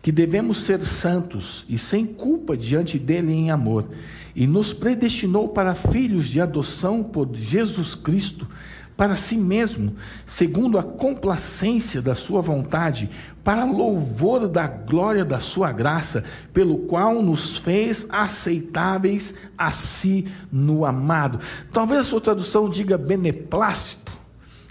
que 0.00 0.12
devemos 0.12 0.58
ser 0.58 0.84
santos 0.84 1.66
e 1.68 1.76
sem 1.76 2.06
culpa 2.06 2.56
diante 2.56 2.96
dele 2.96 3.32
em 3.32 3.50
amor, 3.50 3.88
e 4.36 4.46
nos 4.46 4.72
predestinou 4.72 5.48
para 5.48 5.74
filhos 5.74 6.28
de 6.28 6.40
adoção 6.40 7.02
por 7.02 7.28
Jesus 7.34 7.96
Cristo, 7.96 8.46
para 9.02 9.16
si 9.16 9.36
mesmo, 9.36 9.96
segundo 10.24 10.78
a 10.78 10.82
complacência 10.84 12.00
da 12.00 12.14
sua 12.14 12.40
vontade, 12.40 13.10
para 13.42 13.64
louvor 13.64 14.46
da 14.46 14.68
glória 14.68 15.24
da 15.24 15.40
sua 15.40 15.72
graça, 15.72 16.22
pelo 16.52 16.78
qual 16.86 17.20
nos 17.20 17.56
fez 17.56 18.06
aceitáveis 18.08 19.34
a 19.58 19.72
si 19.72 20.28
no 20.52 20.84
amado. 20.84 21.40
Talvez 21.72 22.02
a 22.02 22.04
sua 22.04 22.20
tradução 22.20 22.70
diga 22.70 22.96
beneplácito 22.96 24.12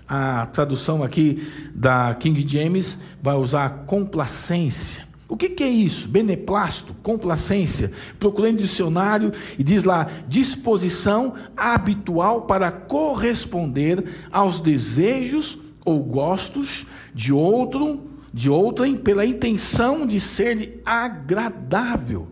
a 0.07 0.45
tradução 0.45 1.03
aqui 1.03 1.45
da 1.75 2.15
King 2.15 2.47
James 2.47 2.97
vai 3.21 3.35
usar 3.35 3.83
complacência. 3.85 5.10
O 5.31 5.37
que, 5.37 5.47
que, 5.47 5.63
é 5.63 5.69
isso? 5.69 6.09
Beneplácito, 6.09 6.93
complacência. 7.01 7.89
Procurei 8.19 8.51
no 8.51 8.57
dicionário 8.57 9.31
e 9.57 9.63
diz 9.63 9.85
lá: 9.85 10.11
disposição 10.27 11.35
habitual 11.55 12.41
para 12.41 12.69
corresponder 12.69 14.03
aos 14.29 14.59
desejos 14.59 15.57
ou 15.85 16.03
gostos 16.03 16.85
de 17.15 17.31
outro, 17.31 18.01
de 18.33 18.49
outrem, 18.49 18.97
pela 18.97 19.25
intenção 19.25 20.05
de 20.05 20.19
ser-lhe 20.19 20.81
agradável. 20.85 22.27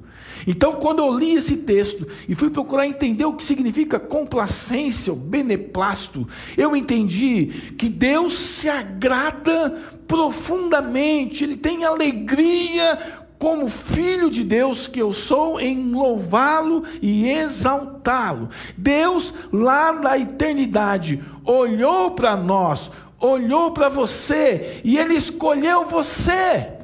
Então, 0.50 0.78
quando 0.78 0.98
eu 0.98 1.16
li 1.16 1.36
esse 1.36 1.58
texto 1.58 2.08
e 2.28 2.34
fui 2.34 2.50
procurar 2.50 2.88
entender 2.88 3.24
o 3.24 3.36
que 3.36 3.44
significa 3.44 4.00
complacência 4.00 5.14
ou 5.14 5.20
beneplácito, 5.20 6.28
eu 6.58 6.76
entendi 6.76 7.76
que 7.78 7.88
Deus 7.88 8.34
se 8.34 8.68
agrada 8.68 9.80
profundamente, 10.08 11.44
Ele 11.44 11.56
tem 11.56 11.86
alegria 11.86 13.20
como 13.38 13.70
filho 13.70 14.28
de 14.28 14.44
Deus 14.44 14.88
que 14.88 15.00
eu 15.00 15.14
sou, 15.14 15.60
em 15.60 15.92
louvá-lo 15.92 16.84
e 17.00 17.30
exaltá-lo. 17.30 18.50
Deus, 18.76 19.32
lá 19.54 19.94
na 19.94 20.18
eternidade, 20.18 21.24
olhou 21.46 22.10
para 22.10 22.36
nós, 22.36 22.90
olhou 23.20 23.70
para 23.70 23.88
você 23.88 24.82
e 24.84 24.98
Ele 24.98 25.14
escolheu 25.14 25.86
você 25.86 26.79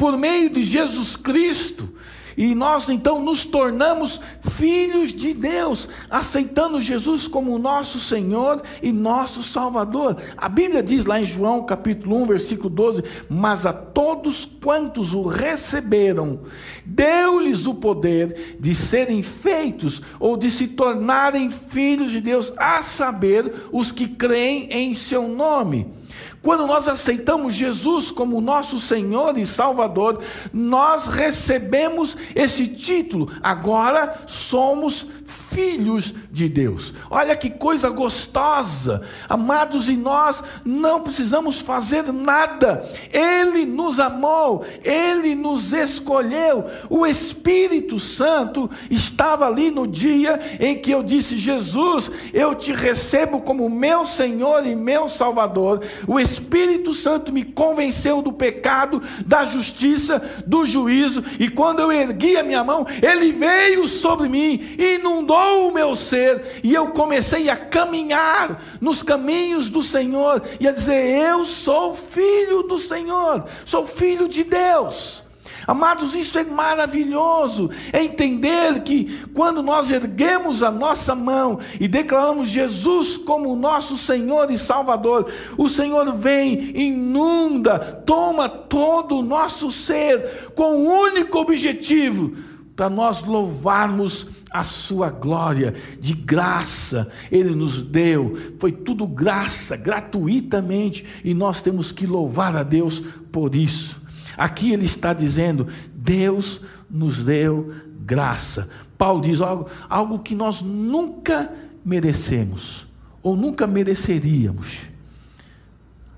por 0.00 0.16
meio 0.16 0.48
de 0.48 0.62
Jesus 0.62 1.14
Cristo. 1.14 1.86
E 2.34 2.54
nós 2.54 2.88
então 2.88 3.22
nos 3.22 3.44
tornamos 3.44 4.18
filhos 4.40 5.12
de 5.12 5.34
Deus, 5.34 5.90
aceitando 6.08 6.80
Jesus 6.80 7.26
como 7.26 7.58
nosso 7.58 8.00
Senhor 8.00 8.62
e 8.82 8.92
nosso 8.92 9.42
Salvador. 9.42 10.16
A 10.38 10.48
Bíblia 10.48 10.82
diz 10.82 11.04
lá 11.04 11.20
em 11.20 11.26
João 11.26 11.66
capítulo 11.66 12.16
1, 12.22 12.26
versículo 12.26 12.70
12: 12.70 13.04
Mas 13.28 13.66
a 13.66 13.74
todos 13.74 14.46
quantos 14.46 15.12
o 15.12 15.20
receberam, 15.20 16.44
deu-lhes 16.82 17.66
o 17.66 17.74
poder 17.74 18.56
de 18.58 18.74
serem 18.74 19.22
feitos 19.22 20.00
ou 20.18 20.34
de 20.34 20.50
se 20.50 20.68
tornarem 20.68 21.50
filhos 21.50 22.10
de 22.10 22.22
Deus, 22.22 22.50
a 22.56 22.82
saber, 22.82 23.68
os 23.70 23.92
que 23.92 24.08
creem 24.08 24.66
em 24.70 24.94
seu 24.94 25.28
nome. 25.28 25.99
Quando 26.42 26.66
nós 26.66 26.88
aceitamos 26.88 27.54
Jesus 27.54 28.10
como 28.10 28.40
nosso 28.40 28.80
Senhor 28.80 29.36
e 29.36 29.44
Salvador, 29.44 30.22
nós 30.52 31.06
recebemos 31.06 32.16
esse 32.34 32.66
título. 32.66 33.30
Agora 33.42 34.22
somos 34.26 35.06
filhos 35.30 36.14
de 36.30 36.48
Deus. 36.48 36.92
Olha 37.10 37.36
que 37.36 37.50
coisa 37.50 37.88
gostosa, 37.88 39.02
amados, 39.28 39.88
e 39.88 39.96
nós 39.96 40.42
não 40.64 41.00
precisamos 41.00 41.60
fazer 41.60 42.12
nada. 42.12 42.84
Ele 43.12 43.64
nos 43.64 43.98
amou, 43.98 44.64
ele 44.84 45.34
nos 45.34 45.72
escolheu. 45.72 46.64
O 46.88 47.06
Espírito 47.06 47.98
Santo 47.98 48.70
estava 48.90 49.46
ali 49.46 49.70
no 49.70 49.86
dia 49.86 50.38
em 50.58 50.78
que 50.78 50.90
eu 50.90 51.02
disse: 51.02 51.38
Jesus, 51.38 52.10
eu 52.32 52.54
te 52.54 52.72
recebo 52.72 53.40
como 53.40 53.70
meu 53.70 54.04
Senhor 54.04 54.66
e 54.66 54.74
meu 54.74 55.08
Salvador. 55.08 55.82
O 56.06 56.18
Espírito 56.18 56.94
Santo 56.94 57.32
me 57.32 57.44
convenceu 57.44 58.22
do 58.22 58.32
pecado, 58.32 59.02
da 59.26 59.44
justiça, 59.44 60.22
do 60.46 60.66
juízo, 60.66 61.24
e 61.38 61.48
quando 61.48 61.80
eu 61.80 61.92
ergui 61.92 62.36
a 62.36 62.42
minha 62.42 62.64
mão, 62.64 62.86
ele 63.02 63.32
veio 63.32 63.86
sobre 63.88 64.28
mim, 64.28 64.74
inundou 65.20 65.68
o 65.68 65.74
meu 65.74 65.94
ser, 65.94 66.60
e 66.64 66.74
eu 66.74 66.88
comecei 66.88 67.50
a 67.50 67.56
caminhar 67.56 68.62
nos 68.80 69.02
caminhos 69.02 69.68
do 69.68 69.82
Senhor, 69.82 70.42
e 70.58 70.66
a 70.66 70.72
dizer: 70.72 71.28
Eu 71.30 71.44
sou 71.44 71.94
filho 71.94 72.62
do 72.62 72.78
Senhor, 72.78 73.44
sou 73.64 73.86
filho 73.86 74.28
de 74.28 74.42
Deus. 74.44 75.22
Amados, 75.66 76.14
isso 76.14 76.38
é 76.38 76.44
maravilhoso, 76.44 77.70
é 77.92 78.02
entender 78.02 78.82
que 78.82 79.24
quando 79.34 79.62
nós 79.62 79.90
erguemos 79.90 80.62
a 80.62 80.70
nossa 80.70 81.14
mão 81.14 81.60
e 81.78 81.86
declaramos 81.86 82.48
Jesus 82.48 83.16
como 83.18 83.54
nosso 83.54 83.96
Senhor 83.98 84.50
e 84.50 84.56
Salvador, 84.56 85.30
o 85.58 85.68
Senhor 85.68 86.12
vem, 86.14 86.72
inunda, 86.74 87.78
toma 88.06 88.48
todo 88.48 89.18
o 89.18 89.22
nosso 89.22 89.70
ser 89.70 90.50
com 90.56 90.76
o 90.76 90.84
um 90.84 91.00
único 91.02 91.38
objetivo 91.38 92.34
para 92.74 92.88
nós 92.88 93.22
louvarmos 93.22 94.26
a 94.50 94.64
sua 94.64 95.10
glória, 95.10 95.74
de 96.00 96.12
graça, 96.12 97.08
Ele 97.30 97.54
nos 97.54 97.82
deu, 97.82 98.36
foi 98.58 98.72
tudo 98.72 99.06
graça, 99.06 99.76
gratuitamente, 99.76 101.06
e 101.24 101.32
nós 101.32 101.62
temos 101.62 101.92
que 101.92 102.06
louvar 102.06 102.56
a 102.56 102.62
Deus 102.62 103.00
por 103.30 103.54
isso. 103.54 104.00
Aqui 104.36 104.72
Ele 104.72 104.84
está 104.84 105.12
dizendo: 105.12 105.68
Deus 105.94 106.60
nos 106.90 107.18
deu 107.18 107.72
graça. 108.00 108.68
Paulo 108.98 109.22
diz 109.22 109.40
algo, 109.40 109.68
algo 109.88 110.18
que 110.18 110.34
nós 110.34 110.60
nunca 110.60 111.50
merecemos, 111.84 112.86
ou 113.22 113.36
nunca 113.36 113.66
mereceríamos, 113.66 114.80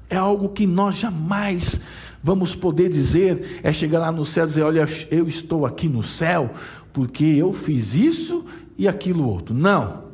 é 0.08 0.16
algo 0.16 0.48
que 0.48 0.66
nós 0.66 0.98
jamais 0.98 1.80
vamos 2.22 2.54
poder 2.54 2.88
dizer, 2.88 3.60
é 3.62 3.72
chegar 3.72 3.98
lá 3.98 4.12
no 4.12 4.24
céu 4.24 4.44
e 4.44 4.48
dizer: 4.48 4.62
Olha, 4.62 4.88
eu 5.10 5.26
estou 5.26 5.66
aqui 5.66 5.88
no 5.88 6.02
céu 6.02 6.50
porque 6.92 7.24
eu 7.24 7.52
fiz 7.52 7.94
isso 7.94 8.44
e 8.76 8.86
aquilo 8.86 9.28
outro. 9.28 9.54
Não. 9.54 10.04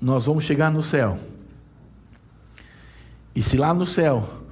Nós 0.00 0.26
vamos 0.26 0.44
chegar 0.44 0.70
no 0.70 0.82
céu. 0.82 1.18
E 3.34 3.42
se 3.42 3.56
lá 3.56 3.74
no 3.74 3.86
céu, 3.86 4.42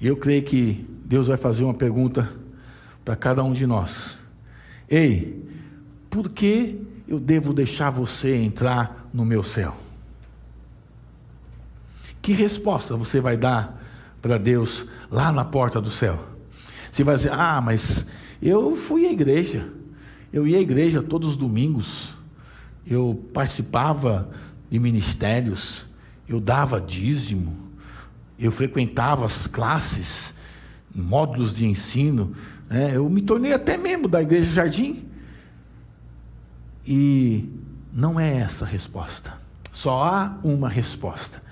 eu 0.00 0.16
creio 0.16 0.42
que 0.42 0.84
Deus 1.04 1.28
vai 1.28 1.36
fazer 1.36 1.64
uma 1.64 1.74
pergunta 1.74 2.32
para 3.04 3.14
cada 3.14 3.44
um 3.44 3.52
de 3.52 3.66
nós: 3.66 4.18
Ei, 4.88 5.42
por 6.10 6.28
que 6.30 6.80
eu 7.06 7.20
devo 7.20 7.52
deixar 7.52 7.90
você 7.90 8.36
entrar 8.36 9.08
no 9.12 9.24
meu 9.24 9.44
céu? 9.44 9.76
Que 12.20 12.32
resposta 12.32 12.96
você 12.96 13.20
vai 13.20 13.36
dar 13.36 13.80
para 14.20 14.38
Deus 14.38 14.86
lá 15.10 15.32
na 15.32 15.44
porta 15.44 15.80
do 15.80 15.90
céu? 15.90 16.18
Você 16.90 17.04
vai 17.04 17.16
dizer: 17.16 17.32
Ah, 17.32 17.60
mas 17.60 18.06
eu 18.40 18.76
fui 18.76 19.06
à 19.06 19.12
igreja. 19.12 19.68
Eu 20.32 20.46
ia 20.46 20.58
à 20.58 20.60
igreja 20.60 21.02
todos 21.02 21.30
os 21.30 21.36
domingos, 21.36 22.14
eu 22.86 23.22
participava 23.34 24.30
de 24.70 24.78
ministérios, 24.78 25.84
eu 26.26 26.40
dava 26.40 26.80
dízimo, 26.80 27.54
eu 28.38 28.50
frequentava 28.50 29.26
as 29.26 29.46
classes, 29.46 30.32
módulos 30.94 31.54
de 31.54 31.66
ensino, 31.66 32.34
né? 32.68 32.96
eu 32.96 33.08
me 33.10 33.20
tornei 33.20 33.52
até 33.52 33.76
membro 33.76 34.08
da 34.08 34.22
Igreja 34.22 34.52
Jardim. 34.52 35.04
E 36.86 37.48
não 37.92 38.18
é 38.18 38.38
essa 38.38 38.64
a 38.64 38.68
resposta. 38.68 39.34
Só 39.70 40.02
há 40.02 40.38
uma 40.42 40.68
resposta. 40.68 41.42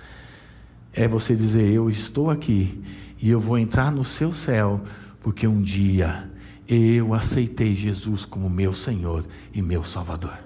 É 0.92 1.06
você 1.06 1.36
dizer: 1.36 1.70
Eu 1.70 1.90
estou 1.90 2.30
aqui 2.30 2.82
e 3.20 3.28
eu 3.28 3.38
vou 3.38 3.58
entrar 3.58 3.92
no 3.92 4.04
seu 4.04 4.32
céu, 4.32 4.80
porque 5.20 5.46
um 5.46 5.60
dia 5.60 6.29
eu 6.70 7.12
aceitei 7.12 7.74
Jesus 7.74 8.24
como 8.24 8.48
meu 8.48 8.72
Senhor 8.72 9.26
e 9.52 9.60
meu 9.60 9.82
Salvador. 9.82 10.38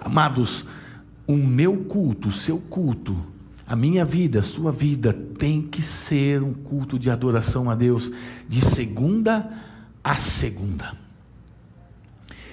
Amados, 0.00 0.64
o 1.24 1.36
meu 1.36 1.76
culto, 1.84 2.28
o 2.28 2.32
seu 2.32 2.58
culto, 2.58 3.16
a 3.64 3.76
minha 3.76 4.04
vida, 4.04 4.40
a 4.40 4.42
sua 4.42 4.72
vida 4.72 5.12
tem 5.12 5.62
que 5.62 5.80
ser 5.80 6.42
um 6.42 6.52
culto 6.52 6.98
de 6.98 7.10
adoração 7.10 7.70
a 7.70 7.76
Deus 7.76 8.10
de 8.48 8.60
segunda 8.60 9.50
a 10.02 10.16
segunda. 10.16 10.92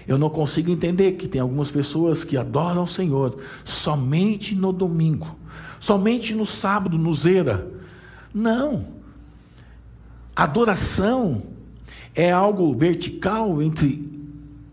Eu 0.08 0.18
não 0.18 0.30
consigo 0.30 0.72
entender 0.72 1.14
que 1.14 1.28
tem 1.28 1.42
algumas 1.42 1.72
pessoas 1.72 2.24
que 2.24 2.38
adoram 2.38 2.84
o 2.84 2.88
Senhor 2.88 3.40
somente 3.66 4.56
no 4.56 4.72
domingo, 4.72 5.36
somente 5.80 6.34
no 6.34 6.46
sábado, 6.46 6.98
no 6.98 7.14
zera. 7.14 7.70
Não. 8.34 8.88
Adoração 10.36 11.44
é 12.16 12.32
algo 12.32 12.74
vertical 12.76 13.62
entre 13.62 14.10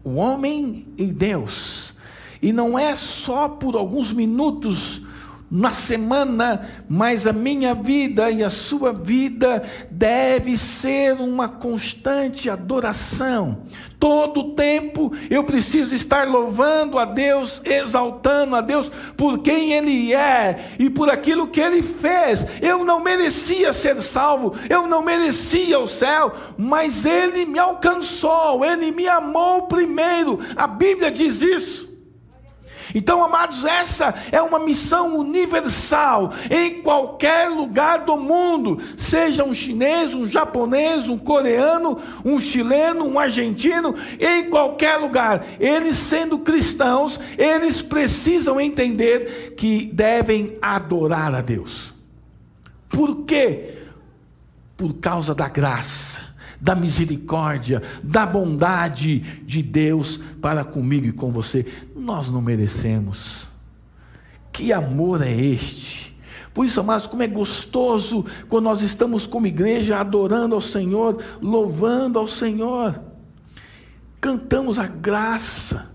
o 0.05 0.15
homem 0.15 0.87
e 0.97 1.07
Deus. 1.07 1.93
E 2.41 2.53
não 2.53 2.79
é 2.79 2.95
só 2.97 3.49
por 3.49 3.75
alguns 3.75 4.13
minutos 4.13 5.03
na 5.51 5.73
semana, 5.73 6.69
mas 6.89 7.27
a 7.27 7.33
minha 7.33 7.75
vida 7.75 8.31
e 8.31 8.45
a 8.45 8.51
sua 8.51 8.93
vida 8.93 9.63
deve 9.91 10.59
ser 10.59 11.15
uma 11.15 11.49
constante 11.49 12.51
adoração. 12.51 13.63
Todo 13.99 14.55
tempo 14.55 15.13
eu 15.31 15.43
preciso 15.43 15.95
estar 15.95 16.29
louvando 16.29 16.99
a 16.99 17.05
Deus, 17.05 17.61
exaltando 17.65 18.55
a 18.55 18.61
Deus 18.61 18.93
por 19.17 19.39
quem 19.39 19.73
Ele 19.73 20.13
é 20.13 20.75
e 20.79 20.91
por 20.91 21.11
aquilo 21.11 21.49
que 21.49 21.61
Ele 21.61 21.83
fez. 21.83 22.47
Eu 22.61 22.85
não 22.85 23.01
merecia 23.01 23.73
ser 23.73 24.01
salvo, 24.03 24.55
eu 24.69 24.87
não 24.87 25.03
merecia 25.03 25.79
o 25.81 25.89
céu, 25.89 26.33
mas 26.57 27.05
Ele 27.05 27.47
me 27.47 27.59
alcançou, 27.59 28.65
Ele 28.65 28.93
me 28.93 29.09
amou 29.09 29.63
primeiro. 29.63 30.39
A 30.55 30.67
Bíblia 30.67 31.11
diz 31.11 31.41
isso. 31.41 31.88
Então, 32.95 33.23
amados, 33.23 33.65
essa 33.65 34.15
é 34.33 34.41
uma 34.41 34.59
missão 34.59 35.17
universal 35.17 36.33
em 36.51 36.83
qualquer 36.83 37.49
lugar 37.49 38.05
do 38.05 38.17
mundo, 38.17 38.81
seja 38.97 39.45
um 39.45 39.55
chinês, 39.55 40.15
um 40.15 40.29
japonês, 40.29 41.09
um 41.09 41.19
coreano, 41.19 42.01
um 42.25 42.41
chileno, 42.41 43.05
um 43.05 43.19
argentino, 43.19 43.95
em 44.19 44.49
qualquer 44.51 44.97
lugar. 44.97 45.45
Eles 45.61 45.97
sendo 45.97 46.39
cristãos, 46.39 47.19
eles 47.37 47.83
precisam 47.83 48.61
entender 48.61 49.55
que 49.57 49.87
devem 49.93 50.57
adorar 50.63 51.35
a 51.35 51.41
Deus. 51.41 51.93
Por 52.89 53.25
quê? 53.25 53.75
Por 54.77 54.95
causa 54.95 55.35
da 55.35 55.49
graça 55.49 56.28
da 56.61 56.75
misericórdia, 56.75 57.83
da 58.03 58.27
bondade 58.27 59.21
de 59.45 59.63
Deus 59.63 60.19
para 60.41 60.65
comigo 60.65 61.07
e 61.07 61.13
com 61.13 61.31
você. 61.31 61.65
Nós 61.95 62.29
não 62.29 62.43
merecemos. 62.43 63.47
Que 64.53 64.73
amor 64.73 65.23
é 65.23 65.33
este? 65.33 66.17
Por 66.53 66.65
isso, 66.65 66.81
amados, 66.81 67.07
como 67.07 67.23
é 67.23 67.29
gostoso 67.29 68.25
quando 68.49 68.65
nós 68.65 68.83
estamos 68.83 69.27
como 69.27 69.47
igreja 69.47 69.99
adorando 69.99 70.57
ao 70.57 70.61
Senhor, 70.61 71.23
louvando 71.41 72.19
ao 72.19 72.27
Senhor. 72.27 73.01
Cantamos 74.21 74.77
a 74.79 74.89
graça, 74.89 75.93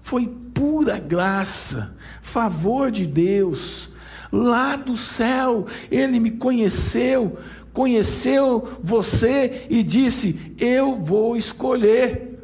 foi 0.00 0.28
pura 0.54 1.00
graça, 1.00 1.92
favor 2.22 2.92
de 2.92 3.04
Deus. 3.04 3.90
Lá 4.30 4.76
do 4.76 4.96
céu, 4.96 5.66
Ele 5.90 6.20
me 6.20 6.30
conheceu, 6.30 7.38
conheceu 7.76 8.78
você 8.82 9.66
e 9.68 9.82
disse: 9.82 10.54
Eu 10.58 10.96
vou 10.96 11.36
escolher 11.36 12.40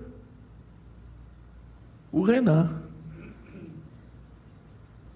o 2.13 2.23
Renan. 2.23 2.83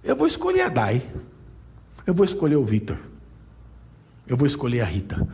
Eu 0.03 0.17
vou 0.17 0.27
escolher 0.27 0.63
a 0.63 0.69
Dai. 0.71 1.03
Eu 2.07 2.15
vou 2.15 2.25
escolher 2.25 2.57
o 2.57 2.65
Vitor. 2.65 2.97
Eu 4.27 4.39
vou 4.39 4.47
escolher 4.47 4.81
a 4.81 4.87
Rita. 4.87 5.29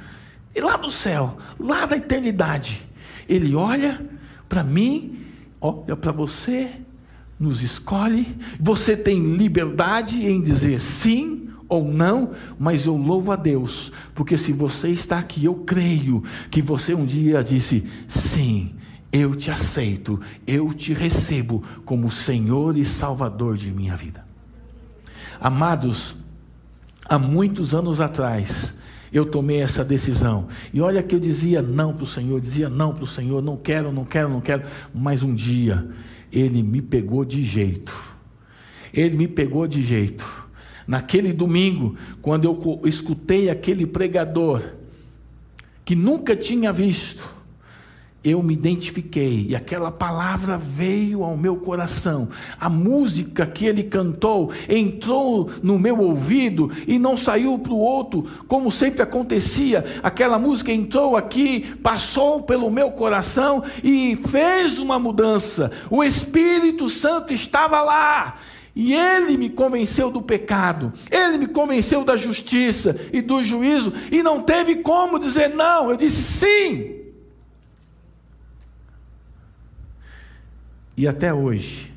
E 0.53 0.61
lá 0.61 0.77
no 0.77 0.90
céu, 0.90 1.38
lá 1.61 1.87
na 1.87 1.97
eternidade, 1.97 2.83
ele 3.29 3.55
olha 3.55 4.05
para 4.49 4.64
mim, 4.64 5.25
olha 5.61 5.95
para 5.95 6.11
você, 6.11 6.73
nos 7.38 7.62
escolhe. 7.62 8.37
Você 8.59 8.97
tem 8.97 9.37
liberdade 9.37 10.27
em 10.27 10.42
dizer 10.42 10.81
sim 10.81 11.41
ou 11.72 11.90
não, 11.90 12.32
mas 12.58 12.85
eu 12.85 12.94
louvo 12.94 13.32
a 13.32 13.37
Deus, 13.37 13.90
porque 14.14 14.37
se 14.37 14.52
você 14.52 14.88
está 14.88 15.18
aqui, 15.18 15.46
eu 15.46 15.54
creio 15.54 16.22
que 16.50 16.61
você 16.61 16.94
um 16.94 17.06
dia 17.06 17.42
disse: 17.42 17.88
sim, 18.06 18.74
eu 19.11 19.35
te 19.35 19.50
aceito, 19.50 20.20
eu 20.46 20.74
te 20.74 20.92
recebo 20.92 21.64
como 21.87 22.11
Senhor 22.11 22.76
e 22.76 22.85
Salvador 22.85 23.56
de 23.56 23.70
minha 23.70 23.96
vida. 23.96 24.22
Amados, 25.40 26.14
há 27.08 27.18
muitos 27.18 27.74
anos 27.74 28.02
atrás, 28.02 28.74
eu 29.11 29.24
tomei 29.24 29.62
essa 29.62 29.82
decisão. 29.82 30.48
E 30.74 30.80
olha 30.82 31.02
que 31.02 31.14
eu 31.14 31.20
dizia 31.20 31.62
não 31.62 31.94
para 31.94 32.04
o 32.04 32.06
Senhor, 32.06 32.38
dizia 32.38 32.68
não 32.68 32.94
para 32.94 33.04
o 33.04 33.06
Senhor, 33.06 33.42
não 33.42 33.56
quero, 33.56 33.90
não 33.90 34.04
quero, 34.04 34.28
não 34.28 34.42
quero. 34.42 34.64
Mas 34.94 35.22
um 35.22 35.35
dia, 35.35 35.88
Ele 36.30 36.62
me 36.62 36.82
pegou 36.82 37.24
de 37.24 37.42
jeito. 37.42 38.12
Ele 38.92 39.16
me 39.16 39.26
pegou 39.26 39.66
de 39.66 39.82
jeito. 39.82 40.41
Naquele 40.87 41.33
domingo, 41.33 41.97
quando 42.21 42.45
eu 42.45 42.81
escutei 42.88 43.51
aquele 43.51 43.87
pregador, 43.87 44.62
que 45.85 45.95
nunca 45.95 46.37
tinha 46.37 46.73
visto, 46.73 47.33
eu 48.25 48.40
me 48.40 48.55
identifiquei 48.55 49.47
e 49.49 49.57
aquela 49.57 49.90
palavra 49.90 50.57
veio 50.57 51.25
ao 51.25 51.37
meu 51.37 51.57
coração. 51.57 52.29
A 52.59 52.68
música 52.68 53.45
que 53.45 53.66
ele 53.66 53.83
cantou 53.83 54.53
entrou 54.68 55.51
no 55.62 55.79
meu 55.79 55.99
ouvido 55.99 56.71
e 56.87 56.99
não 56.99 57.16
saiu 57.16 57.59
para 57.59 57.73
o 57.73 57.79
outro, 57.79 58.29
como 58.47 58.71
sempre 58.71 59.03
acontecia. 59.03 59.85
Aquela 60.03 60.38
música 60.38 60.73
entrou 60.73 61.16
aqui, 61.16 61.75
passou 61.83 62.42
pelo 62.42 62.71
meu 62.71 62.92
coração 62.92 63.64
e 63.83 64.16
fez 64.29 64.79
uma 64.79 65.01
mudança. 65.01 65.73
O 65.90 66.05
Espírito 66.05 66.88
Santo 66.88 67.33
estava 67.33 67.83
lá 67.83 68.37
e 68.74 68.94
ele 68.94 69.37
me 69.37 69.50
convenceu 69.50 70.11
do 70.11 70.22
pecado, 70.22 70.92
ele 71.11 71.38
me 71.38 71.46
convenceu 71.46 72.04
da 72.04 72.16
justiça 72.16 72.96
e 73.12 73.20
do 73.20 73.44
juízo, 73.44 73.92
e 74.11 74.22
não 74.22 74.42
teve 74.42 74.76
como 74.76 75.18
dizer 75.18 75.48
não, 75.48 75.90
eu 75.90 75.96
disse 75.96 76.22
sim. 76.22 77.02
E 80.96 81.06
até 81.06 81.32
hoje, 81.32 81.92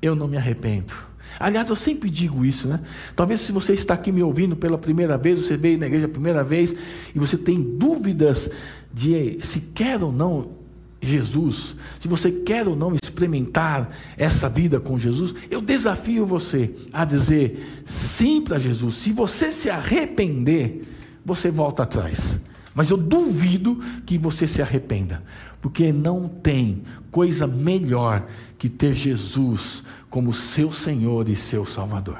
eu 0.00 0.14
não 0.14 0.28
me 0.28 0.36
arrependo. 0.36 0.94
Aliás, 1.38 1.68
eu 1.68 1.76
sempre 1.76 2.10
digo 2.10 2.44
isso, 2.44 2.66
né? 2.66 2.80
Talvez 3.14 3.42
se 3.42 3.52
você 3.52 3.72
está 3.72 3.94
aqui 3.94 4.10
me 4.10 4.22
ouvindo 4.22 4.56
pela 4.56 4.76
primeira 4.76 5.16
vez, 5.16 5.38
você 5.38 5.56
veio 5.56 5.78
na 5.78 5.86
igreja 5.86 6.06
a 6.06 6.10
primeira 6.10 6.42
vez, 6.42 6.74
e 7.14 7.18
você 7.18 7.36
tem 7.36 7.60
dúvidas 7.60 8.50
de 8.92 9.38
se 9.40 9.60
quer 9.60 10.02
ou 10.02 10.10
não 10.10 10.57
Jesus, 11.00 11.76
se 12.00 12.08
você 12.08 12.30
quer 12.30 12.66
ou 12.66 12.74
não 12.74 12.94
experimentar 12.94 13.90
essa 14.16 14.48
vida 14.48 14.80
com 14.80 14.98
Jesus, 14.98 15.34
eu 15.50 15.60
desafio 15.60 16.26
você 16.26 16.74
a 16.92 17.04
dizer 17.04 17.82
sim 17.84 18.40
para 18.42 18.58
Jesus. 18.58 18.96
Se 18.96 19.12
você 19.12 19.52
se 19.52 19.70
arrepender, 19.70 20.82
você 21.24 21.50
volta 21.50 21.84
atrás. 21.84 22.40
Mas 22.74 22.90
eu 22.90 22.96
duvido 22.96 23.80
que 24.06 24.18
você 24.18 24.46
se 24.46 24.62
arrependa, 24.62 25.22
porque 25.60 25.92
não 25.92 26.28
tem 26.28 26.82
coisa 27.10 27.46
melhor 27.46 28.26
que 28.58 28.68
ter 28.68 28.94
Jesus 28.94 29.82
como 30.10 30.34
seu 30.34 30.72
Senhor 30.72 31.28
e 31.28 31.36
seu 31.36 31.64
Salvador. 31.64 32.18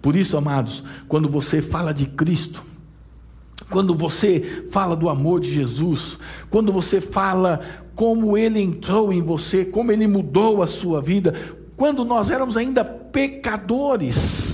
Por 0.00 0.16
isso, 0.16 0.36
amados, 0.36 0.82
quando 1.08 1.28
você 1.28 1.60
fala 1.60 1.92
de 1.92 2.06
Cristo, 2.06 2.64
quando 3.70 3.94
você 3.94 4.64
fala 4.70 4.96
do 4.96 5.08
amor 5.08 5.40
de 5.40 5.52
Jesus, 5.52 6.18
quando 6.50 6.72
você 6.72 7.00
fala 7.00 7.60
como 7.94 8.36
ele 8.36 8.60
entrou 8.60 9.12
em 9.12 9.22
você, 9.22 9.64
como 9.64 9.92
ele 9.92 10.06
mudou 10.06 10.62
a 10.62 10.66
sua 10.66 11.00
vida, 11.00 11.34
quando 11.76 12.04
nós 12.04 12.30
éramos 12.30 12.56
ainda 12.56 12.84
pecadores, 12.84 14.49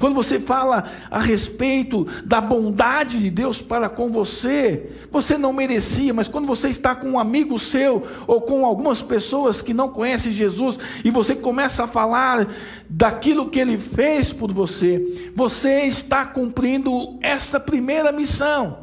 quando 0.00 0.14
você 0.14 0.40
fala 0.40 0.90
a 1.10 1.18
respeito 1.18 2.06
da 2.24 2.40
bondade 2.40 3.18
de 3.18 3.28
Deus 3.28 3.60
para 3.60 3.86
com 3.86 4.10
você, 4.10 4.90
você 5.12 5.36
não 5.36 5.52
merecia, 5.52 6.14
mas 6.14 6.26
quando 6.26 6.46
você 6.46 6.70
está 6.70 6.94
com 6.94 7.10
um 7.10 7.18
amigo 7.18 7.58
seu 7.58 8.02
ou 8.26 8.40
com 8.40 8.64
algumas 8.64 9.02
pessoas 9.02 9.60
que 9.60 9.74
não 9.74 9.90
conhecem 9.90 10.32
Jesus 10.32 10.78
e 11.04 11.10
você 11.10 11.34
começa 11.36 11.84
a 11.84 11.86
falar 11.86 12.48
daquilo 12.88 13.50
que 13.50 13.60
ele 13.60 13.76
fez 13.76 14.32
por 14.32 14.50
você, 14.50 15.32
você 15.36 15.82
está 15.82 16.24
cumprindo 16.24 17.18
essa 17.20 17.60
primeira 17.60 18.10
missão. 18.10 18.78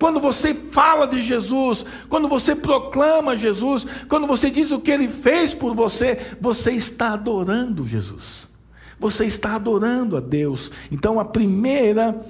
Quando 0.00 0.18
você 0.18 0.52
fala 0.52 1.06
de 1.06 1.22
Jesus, 1.22 1.84
quando 2.08 2.26
você 2.26 2.56
proclama 2.56 3.36
Jesus, 3.36 3.86
quando 4.08 4.26
você 4.26 4.50
diz 4.50 4.72
o 4.72 4.80
que 4.80 4.90
ele 4.90 5.06
fez 5.06 5.54
por 5.54 5.76
você, 5.76 6.18
você 6.40 6.72
está 6.72 7.12
adorando 7.12 7.86
Jesus 7.86 8.49
você 9.00 9.24
está 9.24 9.56
adorando 9.56 10.16
a 10.16 10.20
Deus. 10.20 10.70
Então 10.92 11.18
a 11.18 11.24
primeira 11.24 12.20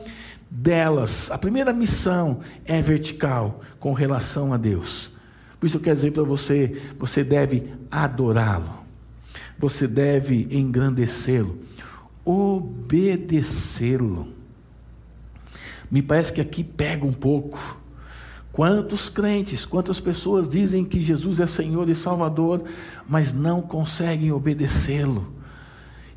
delas, 0.48 1.30
a 1.30 1.36
primeira 1.36 1.72
missão 1.72 2.40
é 2.64 2.80
vertical 2.80 3.60
com 3.78 3.92
relação 3.92 4.52
a 4.52 4.56
Deus. 4.56 5.10
Por 5.58 5.66
isso 5.66 5.76
eu 5.76 5.80
quero 5.80 5.96
dizer 5.96 6.12
para 6.12 6.22
você, 6.22 6.80
você 6.98 7.22
deve 7.22 7.70
adorá-lo. 7.90 8.80
você 9.60 9.86
deve 9.86 10.48
engrandecê-lo, 10.50 11.58
obedecê-lo. 12.24 14.28
Me 15.90 16.00
parece 16.00 16.32
que 16.32 16.40
aqui 16.40 16.64
pega 16.64 17.04
um 17.04 17.12
pouco. 17.12 17.78
Quantos 18.52 19.10
crentes, 19.10 19.66
quantas 19.66 20.00
pessoas 20.00 20.48
dizem 20.48 20.84
que 20.84 21.00
Jesus 21.00 21.40
é 21.40 21.46
Senhor 21.46 21.88
e 21.88 21.94
Salvador, 21.94 22.64
mas 23.08 23.32
não 23.32 23.60
conseguem 23.60 24.32
obedecê-lo. 24.32 25.32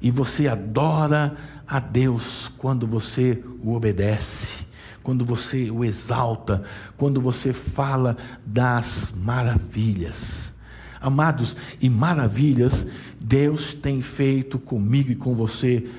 E 0.03 0.11
você 0.11 0.49
adora 0.49 1.37
a 1.65 1.79
Deus 1.79 2.51
quando 2.57 2.85
você 2.85 3.41
o 3.63 3.73
obedece, 3.73 4.65
quando 5.01 5.23
você 5.23 5.71
o 5.71 5.83
exalta, 5.85 6.61
quando 6.97 7.21
você 7.21 7.53
fala 7.53 8.17
das 8.45 9.13
maravilhas. 9.15 10.53
Amados, 10.99 11.55
e 11.81 11.89
maravilhas 11.89 12.85
Deus 13.19 13.73
tem 13.73 14.01
feito 14.01 14.59
comigo 14.59 15.09
e 15.11 15.15
com 15.15 15.33
você 15.33 15.89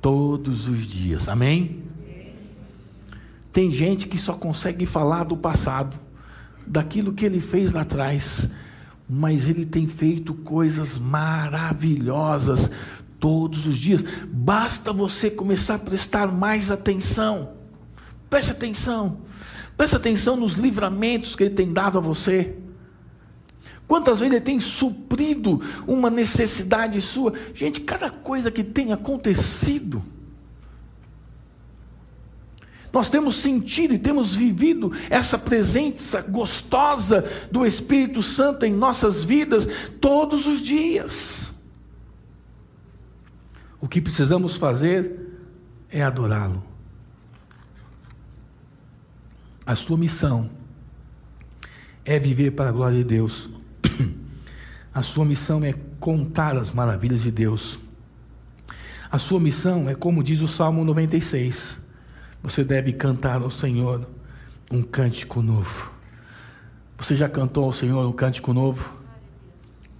todos 0.00 0.66
os 0.66 0.84
dias. 0.84 1.28
Amém? 1.28 1.84
Tem 3.52 3.70
gente 3.70 4.08
que 4.08 4.18
só 4.18 4.34
consegue 4.34 4.84
falar 4.86 5.22
do 5.22 5.36
passado, 5.36 5.96
daquilo 6.66 7.12
que 7.12 7.24
ele 7.24 7.40
fez 7.40 7.72
lá 7.72 7.82
atrás, 7.82 8.50
mas 9.08 9.48
ele 9.48 9.64
tem 9.64 9.86
feito 9.86 10.34
coisas 10.34 10.98
maravilhosas 10.98 12.70
todos 13.18 13.66
os 13.66 13.76
dias. 13.76 14.04
Basta 14.28 14.92
você 14.92 15.30
começar 15.30 15.74
a 15.74 15.78
prestar 15.78 16.26
mais 16.28 16.70
atenção. 16.70 17.54
Preste 18.28 18.52
atenção. 18.52 19.18
Preste 19.76 19.96
atenção 19.96 20.36
nos 20.36 20.54
livramentos 20.54 21.36
que 21.36 21.44
ele 21.44 21.54
tem 21.54 21.72
dado 21.72 21.98
a 21.98 22.00
você. 22.00 22.56
Quantas 23.86 24.20
vezes 24.20 24.34
ele 24.34 24.44
tem 24.44 24.58
suprido 24.58 25.60
uma 25.86 26.10
necessidade 26.10 27.00
sua? 27.00 27.32
Gente, 27.54 27.80
cada 27.80 28.10
coisa 28.10 28.50
que 28.50 28.64
tem 28.64 28.92
acontecido 28.92 30.02
nós 32.96 33.10
temos 33.10 33.36
sentido 33.36 33.92
e 33.92 33.98
temos 33.98 34.34
vivido 34.34 34.90
essa 35.10 35.38
presença 35.38 36.22
gostosa 36.22 37.30
do 37.52 37.66
Espírito 37.66 38.22
Santo 38.22 38.64
em 38.64 38.72
nossas 38.72 39.22
vidas 39.22 39.68
todos 40.00 40.46
os 40.46 40.62
dias. 40.62 41.45
O 43.86 43.88
que 43.88 44.00
precisamos 44.00 44.56
fazer 44.56 45.16
é 45.88 46.02
adorá-lo. 46.02 46.60
A 49.64 49.76
sua 49.76 49.96
missão 49.96 50.50
é 52.04 52.18
viver 52.18 52.50
para 52.50 52.70
a 52.70 52.72
glória 52.72 52.98
de 52.98 53.04
Deus. 53.04 53.48
A 54.92 55.04
sua 55.04 55.24
missão 55.24 55.62
é 55.62 55.72
contar 56.00 56.56
as 56.56 56.72
maravilhas 56.72 57.22
de 57.22 57.30
Deus. 57.30 57.78
A 59.08 59.20
sua 59.20 59.38
missão 59.38 59.88
é 59.88 59.94
como 59.94 60.20
diz 60.20 60.40
o 60.40 60.48
Salmo 60.48 60.84
96 60.84 61.80
você 62.42 62.64
deve 62.64 62.92
cantar 62.92 63.40
ao 63.40 63.52
Senhor 63.52 64.04
um 64.68 64.82
cântico 64.82 65.40
novo. 65.40 65.92
Você 66.98 67.14
já 67.14 67.28
cantou 67.28 67.62
ao 67.62 67.72
Senhor 67.72 68.04
um 68.04 68.12
cântico 68.12 68.52
novo? 68.52 68.92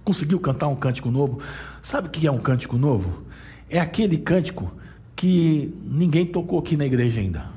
Conseguiu 0.03 0.41
cantar 0.41 0.67
um 0.67 0.75
cântico 0.75 1.09
novo? 1.09 1.39
Sabe 1.81 2.09
o 2.09 2.11
que 2.11 2.27
é 2.27 2.31
um 2.31 2.39
cântico 2.39 2.77
novo? 2.77 3.26
É 3.69 3.79
aquele 3.79 4.17
cântico 4.17 4.71
que 5.15 5.73
ninguém 5.83 6.25
tocou 6.25 6.59
aqui 6.59 6.77
na 6.77 6.85
igreja 6.85 7.19
ainda. 7.19 7.49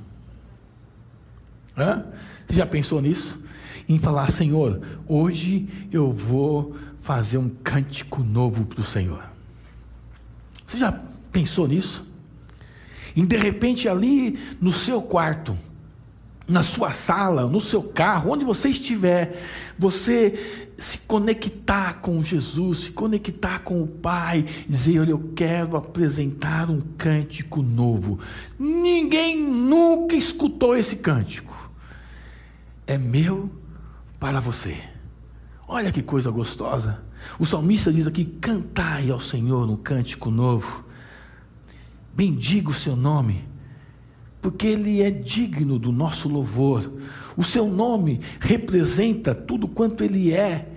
Hã? 1.77 2.07
Você 2.46 2.57
já 2.57 2.66
pensou 2.66 3.01
nisso? 3.01 3.38
Em 3.88 3.99
falar, 3.99 4.31
Senhor, 4.31 4.81
hoje 5.07 5.68
eu 5.92 6.12
vou 6.12 6.77
fazer 7.01 7.38
um 7.38 7.49
cântico 7.49 8.23
novo 8.23 8.64
para 8.64 8.81
o 8.81 8.85
Senhor. 8.85 9.23
Você 10.66 10.79
já 10.79 10.92
pensou 11.33 11.66
nisso? 11.66 12.05
E 13.14 13.25
de 13.27 13.37
repente 13.37 13.88
ali 13.88 14.38
no 14.61 14.73
seu 14.73 15.03
quarto, 15.03 15.59
na 16.51 16.63
sua 16.63 16.93
sala, 16.93 17.47
no 17.47 17.61
seu 17.61 17.83
carro, 17.83 18.33
onde 18.33 18.45
você 18.45 18.69
estiver, 18.69 19.41
você 19.79 20.69
se 20.77 20.99
conectar 20.99 22.01
com 22.01 22.23
Jesus, 22.23 22.81
se 22.81 22.91
conectar 22.91 23.61
com 23.61 23.83
o 23.83 23.87
Pai, 23.87 24.45
dizer: 24.69 25.01
Olha, 25.01 25.11
eu 25.11 25.33
quero 25.35 25.77
apresentar 25.77 26.69
um 26.69 26.81
cântico 26.99 27.63
novo. 27.63 28.19
Ninguém 28.59 29.41
nunca 29.41 30.17
escutou 30.17 30.77
esse 30.77 30.97
cântico. 30.97 31.71
É 32.87 32.99
meu 32.99 33.49
para 34.19 34.41
você. 34.41 34.77
Olha 35.69 35.93
que 35.93 36.03
coisa 36.03 36.31
gostosa. 36.31 37.01
O 37.39 37.47
salmista 37.47 37.93
diz 37.93 38.07
aqui: 38.07 38.25
Cantai 38.25 39.11
ao 39.11 39.21
Senhor 39.21 39.71
um 39.71 39.77
cântico 39.77 40.31
novo 40.31 40.91
bendiga 42.21 42.71
o 42.71 42.75
seu 42.75 42.97
nome, 42.97 43.49
porque 44.40 44.66
ele 44.66 45.03
é 45.03 45.11
digno 45.11 45.79
do 45.79 45.92
nosso 45.92 46.29
louvor. 46.29 46.90
O 47.37 47.44
seu 47.44 47.66
nome 47.66 48.20
representa 48.38 49.35
tudo 49.35 49.68
quanto 49.68 50.03
ele 50.03 50.33
é 50.33 50.68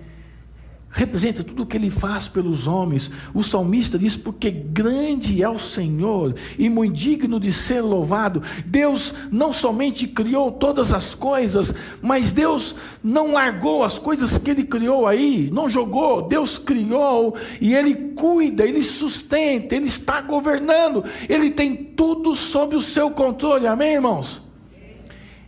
representa 0.94 1.42
tudo 1.42 1.64
o 1.64 1.66
que 1.66 1.76
ele 1.76 1.90
faz 1.90 2.28
pelos 2.28 2.66
homens. 2.66 3.10
O 3.34 3.42
salmista 3.42 3.98
diz: 3.98 4.16
Porque 4.16 4.50
grande 4.50 5.42
é 5.42 5.48
o 5.48 5.58
Senhor 5.58 6.34
e 6.56 6.70
muito 6.70 6.94
digno 6.94 7.40
de 7.40 7.52
ser 7.52 7.80
louvado. 7.80 8.42
Deus 8.64 9.12
não 9.30 9.52
somente 9.52 10.06
criou 10.06 10.52
todas 10.52 10.92
as 10.92 11.14
coisas, 11.14 11.74
mas 12.00 12.32
Deus 12.32 12.74
não 13.02 13.32
largou 13.32 13.82
as 13.82 13.98
coisas 13.98 14.38
que 14.38 14.50
ele 14.50 14.62
criou 14.62 15.06
aí, 15.06 15.50
não 15.52 15.68
jogou. 15.68 16.22
Deus 16.22 16.56
criou 16.56 17.36
e 17.60 17.74
ele 17.74 17.94
cuida, 18.14 18.64
ele 18.64 18.82
sustenta, 18.82 19.74
ele 19.74 19.86
está 19.86 20.20
governando, 20.20 21.04
ele 21.28 21.50
tem 21.50 21.74
tudo 21.74 22.36
sob 22.36 22.76
o 22.76 22.82
seu 22.82 23.10
controle. 23.10 23.66
Amém, 23.66 23.94
irmãos? 23.94 24.43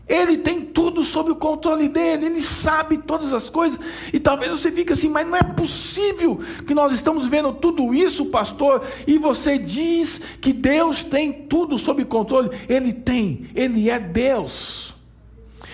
Ele 0.09 0.37
tem 0.37 0.61
tudo 0.61 1.03
sob 1.03 1.33
o 1.33 1.37
controle 1.37 1.89
dele, 1.89 2.27
ele 2.27 2.41
sabe 2.41 2.99
todas 2.99 3.33
as 3.33 3.51
coisas. 3.51 3.79
E 4.13 4.21
talvez 4.21 4.53
você 4.53 4.71
fique 4.71 4.93
assim, 4.93 5.09
mas 5.09 5.27
não 5.27 5.37
é 5.37 5.43
possível 5.43 6.39
que 6.65 6.75
nós 6.75 6.93
estamos 6.93 7.27
vendo 7.27 7.53
tudo 7.53 7.93
isso, 7.93 8.27
pastor, 8.27 8.85
e 9.07 9.19
você 9.19 9.59
diz 9.59 10.21
que 10.41 10.53
Deus 10.53 11.03
tem 11.03 11.33
tudo 11.33 11.77
sob 11.77 12.05
controle. 12.05 12.51
Ele 12.69 12.93
tem, 12.93 13.51
ele 13.55 13.91
é 13.91 13.99
Deus. 13.99 14.86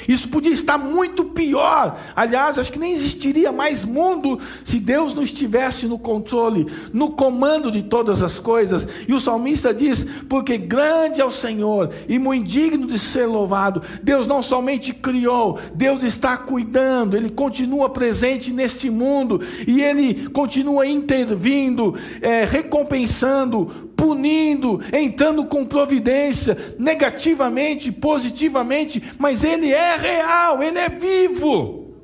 Isso 0.08 0.28
podia 0.28 0.52
estar 0.52 0.78
muito 0.78 1.24
pior. 1.24 1.98
Aliás, 2.14 2.58
acho 2.58 2.72
que 2.72 2.78
nem 2.78 2.92
existiria 2.92 3.52
mais 3.52 3.84
mundo 3.84 4.38
se 4.64 4.78
Deus 4.78 5.14
não 5.14 5.22
estivesse 5.22 5.86
no 5.86 5.98
controle, 5.98 6.66
no 6.92 7.10
comando 7.10 7.70
de 7.70 7.82
todas 7.82 8.22
as 8.22 8.38
coisas. 8.38 8.86
E 9.06 9.14
o 9.14 9.20
salmista 9.20 9.72
diz: 9.72 10.06
Porque 10.28 10.58
grande 10.58 11.20
é 11.20 11.24
o 11.24 11.30
Senhor 11.30 11.90
e 12.08 12.18
muito 12.18 12.48
digno 12.48 12.86
de 12.86 12.98
ser 12.98 13.26
louvado. 13.26 13.82
Deus 14.02 14.26
não 14.26 14.42
somente 14.42 14.92
criou, 14.92 15.58
Deus 15.74 16.02
está 16.02 16.36
cuidando, 16.36 17.16
Ele 17.16 17.30
continua 17.30 17.88
presente 17.88 18.52
neste 18.52 18.90
mundo 18.90 19.40
e 19.66 19.80
Ele 19.80 20.28
continua 20.30 20.86
intervindo, 20.86 21.94
é, 22.20 22.44
recompensando, 22.44 23.91
punindo, 24.02 24.80
entrando 24.92 25.44
com 25.44 25.64
providência, 25.64 26.74
negativamente, 26.76 27.92
positivamente, 27.92 29.00
mas 29.16 29.44
Ele 29.44 29.70
é 29.70 29.96
real, 29.96 30.60
Ele 30.60 30.76
é 30.76 30.88
vivo. 30.88 31.94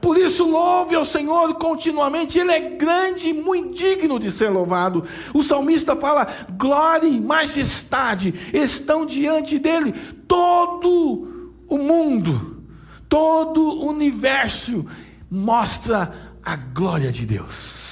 Por 0.00 0.18
isso, 0.18 0.50
louve 0.50 0.96
ao 0.96 1.04
Senhor 1.04 1.54
continuamente, 1.54 2.40
Ele 2.40 2.50
é 2.50 2.70
grande 2.70 3.28
e 3.28 3.32
muito 3.32 3.78
digno 3.78 4.18
de 4.18 4.32
ser 4.32 4.48
louvado. 4.48 5.04
O 5.32 5.44
salmista 5.44 5.94
fala: 5.94 6.26
glória 6.58 7.06
e 7.06 7.20
majestade 7.20 8.34
estão 8.52 9.06
diante 9.06 9.60
dele, 9.60 9.94
todo 10.26 11.54
o 11.68 11.78
mundo, 11.78 12.64
todo 13.08 13.60
o 13.60 13.88
universo 13.90 14.84
mostra 15.30 16.34
a 16.42 16.56
glória 16.56 17.12
de 17.12 17.24
Deus. 17.24 17.85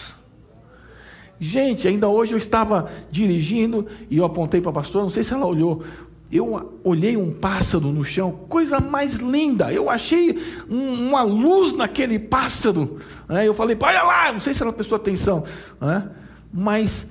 Gente, 1.38 1.88
ainda 1.88 2.08
hoje 2.08 2.32
eu 2.32 2.38
estava 2.38 2.90
dirigindo 3.10 3.86
e 4.08 4.18
eu 4.18 4.24
apontei 4.24 4.60
para 4.60 4.70
a 4.70 4.74
pastora, 4.74 5.04
não 5.04 5.10
sei 5.10 5.24
se 5.24 5.32
ela 5.32 5.46
olhou. 5.46 5.84
Eu 6.32 6.80
olhei 6.82 7.16
um 7.16 7.32
pássaro 7.32 7.92
no 7.92 8.04
chão, 8.04 8.32
coisa 8.48 8.80
mais 8.80 9.16
linda. 9.16 9.72
Eu 9.72 9.90
achei 9.90 10.36
um, 10.68 11.08
uma 11.08 11.22
luz 11.22 11.72
naquele 11.72 12.18
pássaro. 12.18 12.98
Né? 13.28 13.46
Eu 13.46 13.54
falei, 13.54 13.76
olha 13.80 14.02
lá, 14.02 14.32
não 14.32 14.40
sei 14.40 14.54
se 14.54 14.62
ela 14.62 14.72
prestou 14.72 14.96
atenção. 14.96 15.44
Né? 15.80 16.08
Mas 16.52 17.06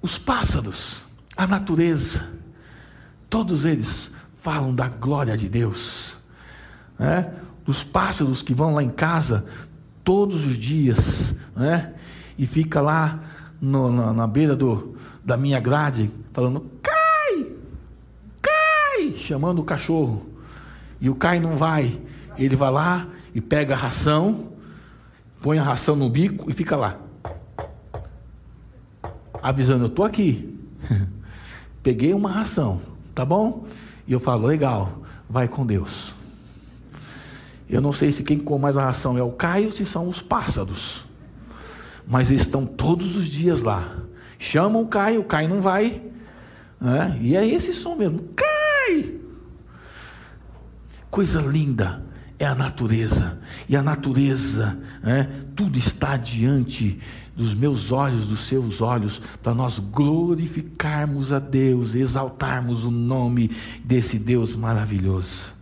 os 0.00 0.16
pássaros, 0.16 1.02
a 1.36 1.46
natureza, 1.46 2.26
todos 3.28 3.64
eles 3.64 4.10
falam 4.38 4.74
da 4.74 4.88
glória 4.88 5.36
de 5.36 5.48
Deus. 5.48 6.16
Né? 6.98 7.32
Os 7.66 7.84
pássaros 7.84 8.40
que 8.40 8.54
vão 8.54 8.74
lá 8.74 8.82
em 8.82 8.90
casa 8.90 9.44
todos 10.04 10.46
os 10.46 10.56
dias, 10.56 11.34
né? 11.54 11.92
E 12.40 12.46
fica 12.46 12.80
lá 12.80 13.20
no, 13.60 13.92
na, 13.92 14.14
na, 14.14 14.26
beira 14.26 14.56
do, 14.56 14.96
da 15.22 15.36
minha 15.36 15.60
grade, 15.60 16.10
falando: 16.32 16.64
cai, 16.80 17.52
cai, 18.40 19.12
chamando 19.18 19.58
o 19.58 19.64
cachorro. 19.64 20.26
E 20.98 21.10
o 21.10 21.14
cai 21.14 21.38
não 21.38 21.54
vai. 21.54 22.00
Ele 22.38 22.56
vai 22.56 22.70
lá 22.70 23.06
e 23.34 23.42
pega 23.42 23.74
a 23.74 23.76
ração, 23.76 24.52
põe 25.42 25.58
a 25.58 25.62
ração 25.62 25.94
no 25.94 26.08
bico 26.08 26.50
e 26.50 26.54
fica 26.54 26.78
lá. 26.78 26.96
avisando: 29.42 29.84
eu 29.84 29.88
estou 29.88 30.06
aqui. 30.06 30.58
Peguei 31.82 32.14
uma 32.14 32.30
ração, 32.30 32.80
tá 33.14 33.22
bom? 33.22 33.66
E 34.08 34.12
eu 34.14 34.18
falo: 34.18 34.46
legal, 34.46 35.02
vai 35.28 35.46
com 35.46 35.66
Deus. 35.66 36.14
Eu 37.68 37.82
não 37.82 37.92
sei 37.92 38.10
se 38.10 38.22
quem 38.22 38.38
come 38.38 38.62
mais 38.62 38.78
a 38.78 38.86
ração 38.86 39.18
é 39.18 39.22
o 39.22 39.30
Caio 39.30 39.66
ou 39.66 39.72
se 39.72 39.84
são 39.84 40.08
os 40.08 40.22
pássaros. 40.22 41.09
Mas 42.10 42.32
estão 42.32 42.66
todos 42.66 43.14
os 43.14 43.26
dias 43.26 43.62
lá. 43.62 43.96
Chamam 44.36 44.82
o 44.82 44.88
Caio, 44.88 45.20
o 45.20 45.24
Caio 45.24 45.48
não 45.48 45.62
vai. 45.62 46.02
Né? 46.80 47.16
E 47.20 47.36
é 47.36 47.46
esse 47.46 47.72
som 47.72 47.94
mesmo. 47.94 48.26
Cai! 48.34 49.14
Coisa 51.08 51.40
linda 51.40 52.04
é 52.36 52.46
a 52.46 52.54
natureza. 52.54 53.38
E 53.68 53.76
a 53.76 53.82
natureza, 53.82 54.76
né? 55.00 55.30
tudo 55.54 55.78
está 55.78 56.16
diante 56.16 56.98
dos 57.36 57.54
meus 57.54 57.92
olhos, 57.92 58.26
dos 58.26 58.48
seus 58.48 58.80
olhos, 58.80 59.22
para 59.40 59.54
nós 59.54 59.78
glorificarmos 59.78 61.32
a 61.32 61.38
Deus, 61.38 61.94
exaltarmos 61.94 62.84
o 62.84 62.90
nome 62.90 63.52
desse 63.84 64.18
Deus 64.18 64.56
maravilhoso. 64.56 65.52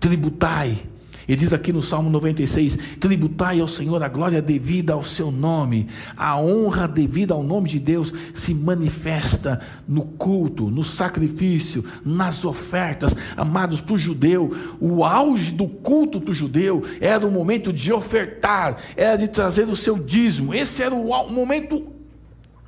Tributai 0.00 0.86
ele 1.26 1.36
diz 1.36 1.52
aqui 1.52 1.72
no 1.72 1.82
Salmo 1.82 2.10
96: 2.10 2.78
Tributai 3.00 3.60
ao 3.60 3.68
Senhor 3.68 4.02
a 4.02 4.08
glória 4.08 4.42
devida 4.42 4.92
ao 4.92 5.04
seu 5.04 5.30
nome, 5.30 5.88
a 6.16 6.38
honra 6.38 6.86
devida 6.86 7.32
ao 7.32 7.42
nome 7.42 7.68
de 7.68 7.78
Deus 7.78 8.12
se 8.34 8.54
manifesta 8.54 9.60
no 9.88 10.02
culto, 10.02 10.70
no 10.70 10.84
sacrifício, 10.84 11.84
nas 12.04 12.44
ofertas. 12.44 13.14
Amados, 13.36 13.80
para 13.80 13.94
o 13.94 13.98
judeu, 13.98 14.54
o 14.78 15.02
auge 15.04 15.50
do 15.50 15.66
culto 15.66 16.20
do 16.20 16.34
judeu 16.34 16.82
era 17.00 17.26
o 17.26 17.30
momento 17.30 17.72
de 17.72 17.92
ofertar, 17.92 18.76
era 18.96 19.16
de 19.16 19.28
trazer 19.28 19.68
o 19.68 19.76
seu 19.76 19.98
dízimo. 19.98 20.54
Esse 20.54 20.82
era 20.82 20.94
o 20.94 21.30
momento 21.30 21.86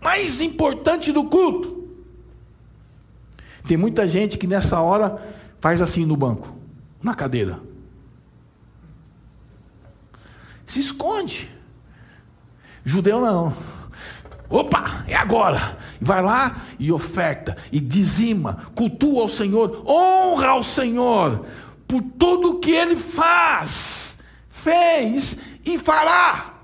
mais 0.00 0.40
importante 0.40 1.12
do 1.12 1.24
culto. 1.24 1.84
Tem 3.66 3.76
muita 3.76 4.06
gente 4.06 4.38
que 4.38 4.46
nessa 4.46 4.80
hora 4.80 5.20
faz 5.60 5.82
assim 5.82 6.06
no 6.06 6.16
banco, 6.16 6.54
na 7.02 7.14
cadeira. 7.14 7.65
Se 10.66 10.80
esconde. 10.80 11.50
Judeu 12.84 13.20
não. 13.20 13.56
Opa, 14.48 15.04
é 15.08 15.14
agora. 15.14 15.78
Vai 16.00 16.22
lá 16.22 16.56
e 16.78 16.92
oferta, 16.92 17.56
e 17.72 17.80
dizima, 17.80 18.66
cultua 18.74 19.22
ao 19.22 19.28
Senhor, 19.28 19.82
honra 19.86 20.48
ao 20.48 20.62
Senhor 20.62 21.46
por 21.86 22.02
tudo 22.02 22.50
o 22.50 22.58
que 22.58 22.70
ele 22.70 22.96
faz, 22.96 24.16
fez 24.50 25.36
e 25.64 25.78
fará. 25.78 26.55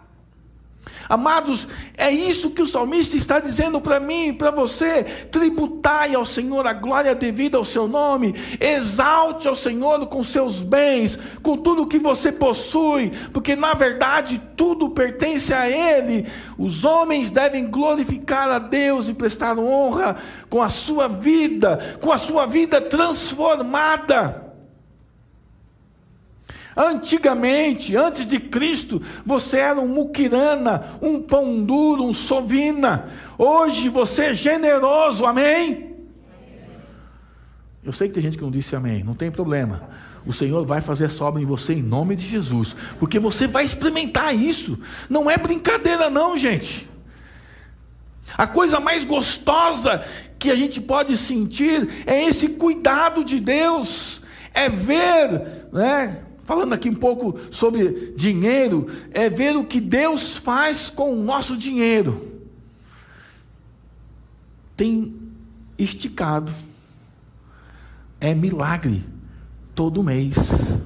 Amados, 1.09 1.67
é 1.97 2.11
isso 2.11 2.51
que 2.51 2.62
o 2.62 2.67
salmista 2.67 3.17
está 3.17 3.38
dizendo 3.38 3.81
para 3.81 4.01
mim 4.01 4.33
para 4.33 4.51
você. 4.51 5.05
Tributai 5.31 6.15
ao 6.15 6.25
Senhor 6.25 6.67
a 6.67 6.73
glória 6.73 7.15
devida 7.15 7.59
ao 7.59 7.65
seu 7.65 7.88
nome, 7.88 8.35
exalte 8.61 9.49
ao 9.49 9.57
Senhor 9.57 10.07
com 10.07 10.23
seus 10.23 10.57
bens, 10.61 11.19
com 11.43 11.57
tudo 11.57 11.87
que 11.87 11.99
você 11.99 12.31
possui, 12.31 13.11
porque 13.33 13.55
na 13.57 13.75
verdade 13.75 14.41
tudo 14.57 14.91
pertence 14.91 15.53
a 15.53 15.69
Ele. 15.69 16.27
Os 16.59 16.85
homens 16.85 17.31
devem 17.31 17.67
glorificar 17.67 18.51
a 18.51 18.59
Deus 18.59 19.09
e 19.09 19.15
prestar 19.15 19.59
honra 19.59 20.17
com 20.49 20.62
a 20.62 20.69
sua 20.69 21.09
vida, 21.09 21.99
com 22.01 22.12
a 22.12 22.19
sua 22.19 22.47
vida 22.47 22.81
transformada. 22.81 24.52
Antigamente, 26.77 27.97
antes 27.97 28.27
de 28.27 28.41
Cristo, 28.41 29.03
você 29.25 29.59
era 29.59 29.81
um 29.81 29.89
muquirana, 29.89 30.97
um 31.03 31.21
pão 31.21 31.63
duro, 31.63 32.05
um 32.05 32.15
sovina. 32.15 33.09
Hoje 33.37 33.89
você 33.89 34.27
é 34.27 34.35
generoso, 34.35 35.27
amém? 35.27 35.97
Eu 37.85 37.93
sei 37.93 38.09
que 38.09 38.15
tem 38.15 38.23
gente 38.23 38.39
que 38.39 38.45
não 38.45 38.51
disse 38.51 38.75
amém, 38.77 39.03
não 39.03 39.15
tem 39.15 39.31
problema. 39.31 39.83
O 40.25 40.33
Senhor 40.33 40.65
vai 40.65 40.81
fazer 40.81 41.07
essa 41.07 41.25
obra 41.25 41.43
em 41.43 41.45
você 41.45 41.75
em 41.75 41.83
nome 41.83 42.15
de 42.15 42.27
Jesus, 42.27 42.77
porque 42.99 43.19
você 43.19 43.47
vai 43.47 43.65
experimentar 43.65 44.35
isso. 44.35 44.79
Não 45.11 45.29
é 45.29 45.37
brincadeira, 45.37 46.09
não, 46.09 46.39
gente. 46.39 46.89
A 48.39 48.47
coisa 48.47 48.79
mais 48.81 49.05
gostosa 49.05 50.05
que 50.39 50.51
a 50.51 50.55
gente 50.55 50.81
pode 50.81 51.17
sentir 51.17 52.05
é 52.07 52.25
esse 52.25 52.51
cuidado 52.51 53.25
de 53.25 53.41
Deus, 53.41 54.23
é 54.55 54.69
ver, 54.69 55.69
né? 55.73 56.23
Falando 56.45 56.73
aqui 56.73 56.89
um 56.89 56.95
pouco 56.95 57.39
sobre 57.51 58.13
dinheiro, 58.17 58.87
é 59.13 59.31
ver 59.31 59.57
o 59.57 59.65
que 59.65 59.81
Deus 59.81 60.37
faz 60.37 60.91
com 60.91 61.13
o 61.13 61.23
nosso 61.23 61.57
dinheiro. 61.57 62.31
Tem 64.77 65.15
esticado. 65.79 66.53
É 68.21 68.35
milagre 68.35 69.05
todo 69.75 70.03
mês. 70.03 70.81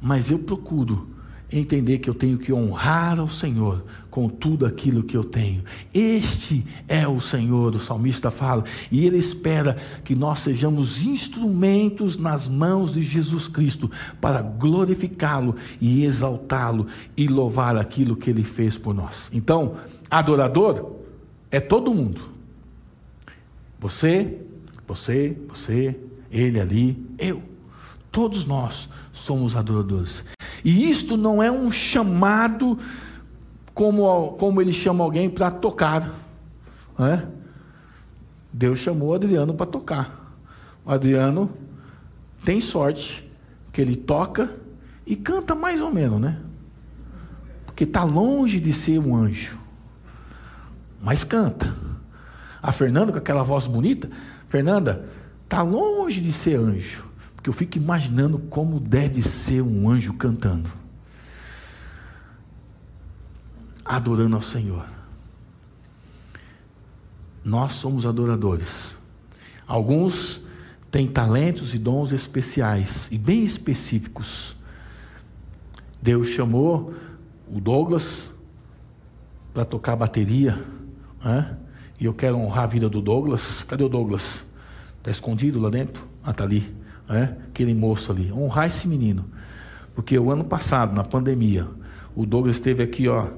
Mas 0.00 0.30
eu 0.30 0.38
procuro 0.38 1.08
entender 1.52 1.98
que 1.98 2.08
eu 2.08 2.14
tenho 2.14 2.38
que 2.38 2.52
honrar 2.52 3.18
ao 3.18 3.28
Senhor 3.28 3.84
com 4.10 4.28
tudo 4.28 4.66
aquilo 4.66 5.02
que 5.02 5.16
eu 5.16 5.24
tenho. 5.24 5.62
Este 5.92 6.64
é 6.88 7.06
o 7.06 7.20
Senhor, 7.20 7.74
o 7.74 7.80
salmista 7.80 8.30
fala, 8.30 8.64
e 8.90 9.06
ele 9.06 9.16
espera 9.16 9.76
que 10.04 10.14
nós 10.14 10.40
sejamos 10.40 11.02
instrumentos 11.02 12.16
nas 12.16 12.46
mãos 12.48 12.92
de 12.92 13.02
Jesus 13.02 13.48
Cristo 13.48 13.90
para 14.20 14.42
glorificá-lo 14.42 15.56
e 15.80 16.04
exaltá-lo 16.04 16.86
e 17.16 17.26
louvar 17.26 17.76
aquilo 17.76 18.16
que 18.16 18.30
ele 18.30 18.44
fez 18.44 18.76
por 18.76 18.94
nós. 18.94 19.28
Então, 19.32 19.76
adorador 20.10 20.96
é 21.50 21.60
todo 21.60 21.94
mundo. 21.94 22.20
Você, 23.78 24.38
você, 24.86 25.36
você, 25.48 25.98
ele 26.30 26.60
ali, 26.60 27.04
eu. 27.18 27.42
Todos 28.10 28.46
nós 28.46 28.88
somos 29.12 29.56
adoradores. 29.56 30.22
E 30.64 30.88
isto 30.88 31.16
não 31.16 31.42
é 31.42 31.50
um 31.50 31.70
chamado 31.70 32.78
como, 33.74 34.32
como 34.32 34.60
ele 34.60 34.72
chama 34.72 35.02
alguém 35.02 35.28
para 35.28 35.50
tocar. 35.50 36.10
Né? 36.98 37.26
Deus 38.52 38.78
chamou 38.78 39.14
Adriano 39.14 39.54
para 39.54 39.66
tocar. 39.66 40.36
O 40.84 40.90
Adriano 40.90 41.50
tem 42.44 42.60
sorte 42.60 43.28
que 43.72 43.80
ele 43.80 43.96
toca 43.96 44.54
e 45.06 45.16
canta 45.16 45.54
mais 45.54 45.80
ou 45.80 45.92
menos, 45.92 46.20
né? 46.20 46.38
Porque 47.64 47.84
está 47.84 48.04
longe 48.04 48.60
de 48.60 48.72
ser 48.72 48.98
um 48.98 49.16
anjo. 49.16 49.58
Mas 51.00 51.24
canta. 51.24 51.74
A 52.62 52.70
Fernanda, 52.70 53.10
com 53.10 53.18
aquela 53.18 53.42
voz 53.42 53.66
bonita, 53.66 54.10
Fernanda, 54.48 55.08
está 55.44 55.62
longe 55.62 56.20
de 56.20 56.32
ser 56.32 56.56
anjo. 56.56 57.04
Porque 57.42 57.50
eu 57.50 57.54
fico 57.54 57.76
imaginando 57.76 58.38
como 58.38 58.78
deve 58.78 59.20
ser 59.20 59.62
um 59.62 59.90
anjo 59.90 60.14
cantando, 60.14 60.70
adorando 63.84 64.36
ao 64.36 64.42
Senhor. 64.42 64.88
Nós 67.44 67.72
somos 67.72 68.06
adoradores. 68.06 68.96
Alguns 69.66 70.40
têm 70.88 71.08
talentos 71.08 71.74
e 71.74 71.78
dons 71.78 72.12
especiais 72.12 73.10
e 73.10 73.18
bem 73.18 73.42
específicos. 73.44 74.54
Deus 76.00 76.28
chamou 76.28 76.94
o 77.52 77.60
Douglas 77.60 78.30
para 79.52 79.64
tocar 79.64 79.96
bateria, 79.96 80.64
né? 81.24 81.58
e 81.98 82.04
eu 82.04 82.14
quero 82.14 82.36
honrar 82.36 82.62
a 82.62 82.68
vida 82.68 82.88
do 82.88 83.02
Douglas. 83.02 83.64
Cadê 83.64 83.82
o 83.82 83.88
Douglas? 83.88 84.44
Está 84.98 85.10
escondido 85.10 85.58
lá 85.58 85.70
dentro? 85.70 86.06
Ah, 86.22 86.30
está 86.30 86.44
ali 86.44 86.81
né? 87.08 87.36
aquele 87.48 87.74
moço 87.74 88.12
ali, 88.12 88.32
honrar 88.32 88.66
esse 88.66 88.88
menino. 88.88 89.24
Porque 89.94 90.18
o 90.18 90.30
ano 90.30 90.44
passado, 90.44 90.94
na 90.94 91.04
pandemia, 91.04 91.66
o 92.14 92.24
Douglas 92.24 92.56
esteve 92.56 92.82
aqui, 92.82 93.08
ó, 93.08 93.28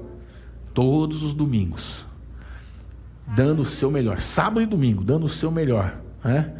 todos 0.73 1.23
os 1.23 1.33
domingos, 1.33 2.05
dando 3.27 3.61
o 3.61 3.65
seu 3.65 3.89
melhor, 3.91 4.19
sábado 4.19 4.61
e 4.61 4.65
domingo, 4.65 5.03
dando 5.03 5.25
o 5.25 5.29
seu 5.29 5.51
melhor, 5.51 5.97
né? 6.23 6.53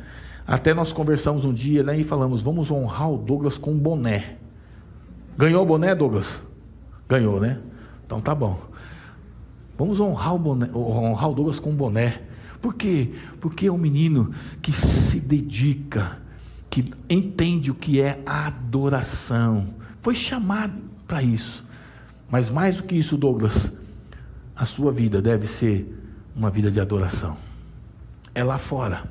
Até 0.48 0.74
nós 0.74 0.92
conversamos 0.92 1.44
um 1.44 1.52
dia 1.52 1.82
né, 1.82 1.98
e 1.98 2.04
falamos, 2.04 2.42
vamos 2.42 2.70
honrar 2.70 3.12
o 3.12 3.18
Douglas 3.18 3.58
com 3.58 3.72
um 3.72 3.80
boné. 3.80 4.38
Ganhou 5.36 5.64
o 5.64 5.66
boné, 5.66 5.96
Douglas? 5.96 6.44
Ganhou, 7.10 7.40
né? 7.40 7.60
Então 8.06 8.22
tá 8.22 8.36
bom. 8.36 8.60
Vamos 9.78 10.00
honrar 10.00 10.36
o, 10.36 10.40
boné, 10.40 10.70
honrar 10.74 11.32
o 11.32 11.34
Douglas 11.34 11.60
com 11.60 11.72
um 11.72 11.76
boné. 11.76 12.22
Por 12.62 12.76
quê? 12.76 13.12
Porque 13.42 13.66
é 13.68 13.72
um 13.72 13.78
menino 13.78 14.32
que 14.62 14.72
se 14.72 15.20
dedica, 15.20 16.22
que 16.82 16.94
entende 17.10 17.72
o 17.72 17.76
que 17.76 18.02
é 18.02 18.22
adoração. 18.26 19.74
Foi 20.02 20.14
chamado 20.14 20.74
para 21.08 21.24
isso. 21.24 21.64
Mas 22.30 22.50
mais 22.50 22.76
do 22.76 22.84
que 22.84 22.96
isso, 22.96 23.16
Douglas, 23.16 23.72
a 24.56 24.66
sua 24.66 24.92
vida 24.92 25.22
deve 25.22 25.48
ser 25.48 25.88
uma 26.36 26.50
vida 26.50 26.70
de 26.70 26.80
adoração. 26.80 27.38
É 28.34 28.44
lá 28.44 28.58
fora, 28.58 29.10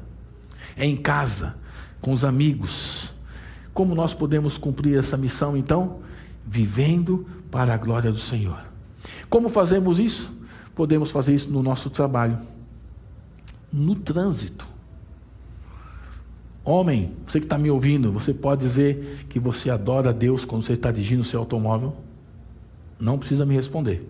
é 0.77 0.85
em 0.85 0.97
casa, 0.97 1.57
com 2.01 2.13
os 2.13 2.25
amigos. 2.25 3.13
Como 3.73 3.95
nós 3.95 4.13
podemos 4.13 4.59
cumprir 4.59 4.99
essa 4.99 5.17
missão 5.17 5.57
então? 5.57 6.01
Vivendo 6.47 7.27
para 7.51 7.73
a 7.73 7.79
glória 7.79 8.13
do 8.13 8.19
Senhor. 8.19 8.63
Como 9.31 9.49
fazemos 9.49 9.99
isso? 9.99 10.31
podemos 10.75 11.11
fazer 11.11 11.35
isso 11.35 11.51
no 11.51 11.63
nosso 11.63 11.89
trabalho, 11.89 12.39
no 13.73 13.95
trânsito. 13.95 14.67
Homem, 16.65 17.15
você 17.27 17.39
que 17.39 17.45
está 17.45 17.59
me 17.59 17.71
ouvindo, 17.71 18.11
você 18.11 18.33
pode 18.33 18.63
dizer 18.63 19.27
que 19.29 19.39
você 19.39 19.69
adora 19.69 20.09
a 20.09 20.13
Deus 20.13 20.47
quando 20.47 20.63
você 20.63 20.73
está 20.73 20.91
dirigindo 20.91 21.21
o 21.21 21.25
seu 21.25 21.41
automóvel? 21.41 21.95
Não 22.99 23.19
precisa 23.19 23.45
me 23.45 23.55
responder. 23.55 24.09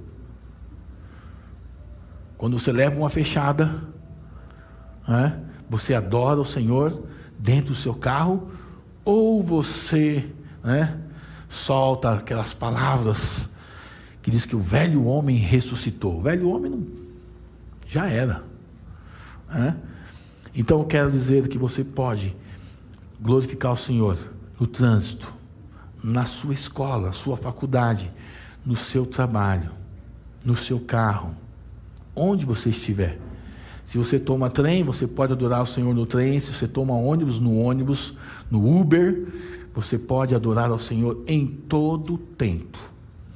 Quando 2.39 2.59
você 2.59 2.71
leva 2.71 2.97
uma 2.97 3.11
fechada, 3.11 3.83
é, 5.09 5.33
você 5.69 5.95
adora 5.95 6.41
o 6.41 6.45
Senhor 6.45 7.03
dentro 7.37 7.73
do 7.73 7.75
seu 7.75 7.93
carro, 7.93 8.49
ou 9.05 9.43
você 9.43 10.31
é, 10.65 10.95
solta 11.49 12.13
aquelas 12.13 12.55
palavras 12.55 13.49
que 14.23 14.31
diz 14.31 14.47
que 14.47 14.55
o 14.55 14.61
velho 14.61 15.05
homem 15.07 15.37
ressuscitou. 15.37 16.19
O 16.19 16.23
velho 16.23 16.49
homem 16.49 16.71
não, 16.71 16.87
já 17.89 18.09
era. 18.09 18.45
É? 19.51 19.75
Então 20.55 20.79
eu 20.79 20.85
quero 20.85 21.11
dizer 21.11 21.49
que 21.49 21.59
você 21.59 21.83
pode 21.83 22.35
glorificar 23.25 23.73
o 23.73 23.77
Senhor 23.77 24.19
no 24.61 24.67
trânsito, 24.67 25.33
na 26.03 26.27
sua 26.27 26.53
escola, 26.53 27.11
sua 27.11 27.39
faculdade, 27.39 28.13
no 28.67 28.77
seu 28.77 29.07
trabalho, 29.07 29.71
no 30.45 30.55
seu 30.55 30.79
carro, 30.79 31.35
onde 32.15 32.45
você 32.45 32.69
estiver. 32.69 33.19
Se 33.87 33.97
você 33.97 34.19
toma 34.19 34.51
trem, 34.51 34.85
você 34.85 35.07
pode 35.07 35.33
adorar 35.33 35.63
o 35.63 35.67
Senhor 35.67 35.95
no 35.95 36.05
trem. 36.05 36.39
Se 36.39 36.53
você 36.53 36.69
toma 36.69 36.93
ônibus, 36.93 37.41
no 37.41 37.57
ônibus, 37.57 38.13
no 38.51 38.79
Uber, 38.79 39.27
você 39.75 39.99
pode 39.99 40.35
adorar 40.35 40.71
ao 40.71 40.79
Senhor 40.79 41.25
em 41.27 41.47
todo 41.47 42.15
o 42.15 42.19
tempo. 42.19 42.79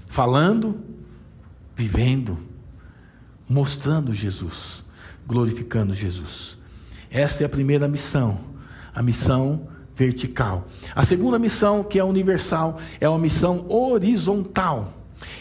Falando, 0.07 0.79
vivendo, 1.75 2.39
mostrando 3.49 4.13
Jesus, 4.13 4.85
glorificando 5.27 5.95
Jesus. 5.95 6.59
Essa 7.11 7.43
é 7.43 7.47
a 7.47 7.49
primeira 7.49 7.89
missão, 7.89 8.41
a 8.95 9.03
missão 9.03 9.67
vertical. 9.99 10.69
A 10.95 11.05
segunda 11.05 11.39
missão, 11.39 11.83
que 11.83 11.99
é 11.99 12.05
universal, 12.05 12.79
é 13.01 13.09
uma 13.09 13.19
missão 13.19 13.67
horizontal. 13.69 14.95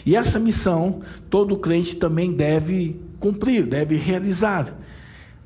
E 0.04 0.16
essa 0.16 0.40
missão 0.40 1.00
todo 1.30 1.56
crente 1.56 1.94
também 1.94 2.32
deve 2.32 3.00
cumprir, 3.20 3.64
deve 3.64 3.94
realizar. 3.94 4.74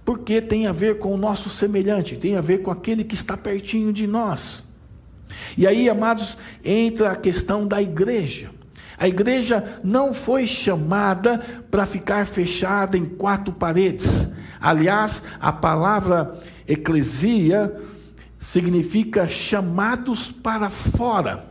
Porque 0.04 0.40
tem 0.40 0.66
a 0.66 0.72
ver 0.72 0.98
com 0.98 1.14
o 1.14 1.18
nosso 1.18 1.50
semelhante, 1.50 2.16
tem 2.16 2.36
a 2.36 2.40
ver 2.40 2.62
com 2.62 2.70
aquele 2.70 3.04
que 3.04 3.14
está 3.14 3.36
pertinho 3.36 3.92
de 3.92 4.06
nós. 4.06 4.64
E 5.56 5.66
aí, 5.66 5.88
amados, 5.88 6.36
entra 6.64 7.12
a 7.12 7.16
questão 7.16 7.66
da 7.66 7.80
igreja. 7.80 8.50
A 8.98 9.06
igreja 9.06 9.80
não 9.84 10.12
foi 10.12 10.46
chamada 10.46 11.38
para 11.70 11.86
ficar 11.86 12.26
fechada 12.26 12.96
em 12.96 13.04
quatro 13.04 13.52
paredes. 13.52 14.28
Aliás, 14.60 15.22
a 15.40 15.52
palavra 15.52 16.40
eclesia 16.66 17.74
significa 18.43 19.28
chamados 19.28 20.30
para 20.30 20.68
fora. 20.68 21.47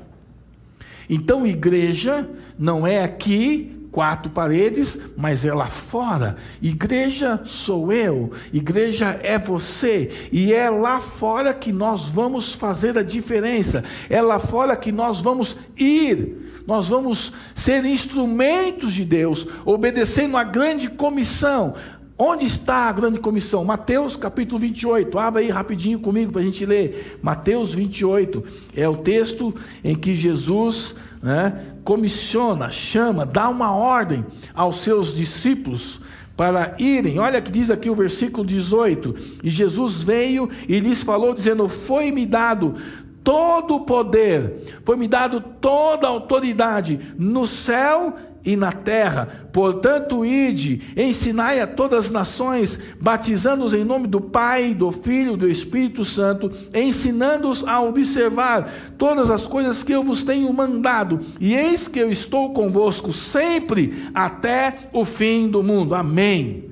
Então, 1.09 1.47
igreja 1.47 2.29
não 2.59 2.85
é 2.85 3.03
aqui 3.03 3.81
quatro 3.91 4.31
paredes, 4.31 4.97
mas 5.17 5.43
é 5.43 5.53
lá 5.53 5.67
fora. 5.67 6.37
Igreja 6.61 7.41
sou 7.45 7.91
eu, 7.91 8.31
igreja 8.53 9.19
é 9.21 9.37
você, 9.37 10.29
e 10.31 10.53
é 10.53 10.69
lá 10.69 11.01
fora 11.01 11.53
que 11.53 11.71
nós 11.71 12.05
vamos 12.05 12.53
fazer 12.53 12.97
a 12.97 13.03
diferença, 13.03 13.83
é 14.09 14.21
lá 14.21 14.39
fora 14.39 14.77
que 14.77 14.91
nós 14.91 15.19
vamos 15.19 15.57
ir, 15.77 16.63
nós 16.65 16.87
vamos 16.87 17.33
ser 17.53 17.83
instrumentos 17.85 18.93
de 18.93 19.03
Deus, 19.03 19.45
obedecendo 19.65 20.37
a 20.37 20.43
grande 20.43 20.89
comissão. 20.89 21.75
Onde 22.23 22.45
está 22.45 22.87
a 22.87 22.91
grande 22.91 23.19
comissão? 23.19 23.65
Mateus 23.65 24.15
capítulo 24.15 24.59
28. 24.59 25.17
Abra 25.17 25.41
aí 25.41 25.49
rapidinho 25.49 25.97
comigo 25.97 26.31
para 26.31 26.41
a 26.41 26.45
gente 26.45 26.63
ler. 26.67 27.17
Mateus 27.19 27.73
28 27.73 28.43
é 28.75 28.87
o 28.87 28.95
texto 28.95 29.51
em 29.83 29.95
que 29.95 30.15
Jesus 30.15 30.93
né, 31.19 31.65
comissiona, 31.83 32.69
chama, 32.69 33.25
dá 33.25 33.49
uma 33.49 33.75
ordem 33.75 34.23
aos 34.53 34.81
seus 34.81 35.15
discípulos 35.15 35.99
para 36.37 36.75
irem. 36.77 37.17
Olha 37.17 37.41
que 37.41 37.51
diz 37.51 37.71
aqui 37.71 37.89
o 37.89 37.95
versículo 37.95 38.45
18: 38.45 39.15
E 39.43 39.49
Jesus 39.49 40.03
veio 40.03 40.47
e 40.69 40.79
lhes 40.79 41.01
falou, 41.01 41.33
dizendo: 41.33 41.67
Foi-me 41.67 42.27
dado 42.27 42.75
todo 43.23 43.77
o 43.77 43.79
poder, 43.79 44.81
foi-me 44.85 45.07
dado 45.07 45.41
toda 45.41 46.05
a 46.05 46.11
autoridade 46.11 46.99
no 47.17 47.47
céu 47.47 48.15
e 48.15 48.30
na 48.55 48.71
terra. 48.71 49.47
Portanto, 49.53 50.25
ide, 50.25 50.81
ensinai 50.95 51.59
a 51.59 51.67
todas 51.67 52.05
as 52.05 52.09
nações, 52.09 52.79
batizando-os 52.99 53.73
em 53.73 53.83
nome 53.83 54.07
do 54.07 54.19
Pai, 54.19 54.73
do 54.73 54.91
Filho 54.91 55.33
e 55.33 55.37
do 55.37 55.49
Espírito 55.49 56.03
Santo, 56.03 56.51
ensinando-os 56.73 57.63
a 57.67 57.81
observar 57.81 58.71
todas 58.97 59.29
as 59.29 59.45
coisas 59.45 59.83
que 59.83 59.91
eu 59.91 60.03
vos 60.03 60.23
tenho 60.23 60.51
mandado. 60.53 61.19
E 61.39 61.53
eis 61.53 61.87
que 61.87 61.99
eu 61.99 62.11
estou 62.11 62.53
convosco 62.53 63.13
sempre 63.13 64.09
até 64.13 64.89
o 64.93 65.05
fim 65.05 65.49
do 65.49 65.61
mundo. 65.61 65.93
Amém. 65.93 66.71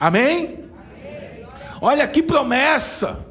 Amém? 0.00 0.64
Olha 1.80 2.08
que 2.08 2.22
promessa. 2.22 3.24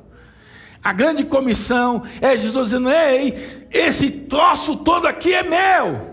A 0.84 0.91
grande 0.91 1.24
comissão 1.24 2.04
é 2.22 2.36
Jesus 2.36 2.66
dizendo: 2.66 2.89
Ei, 2.89 3.66
esse 3.72 4.12
troço 4.12 4.76
todo 4.78 5.08
aqui 5.08 5.34
é 5.34 5.44
meu. 5.44 6.12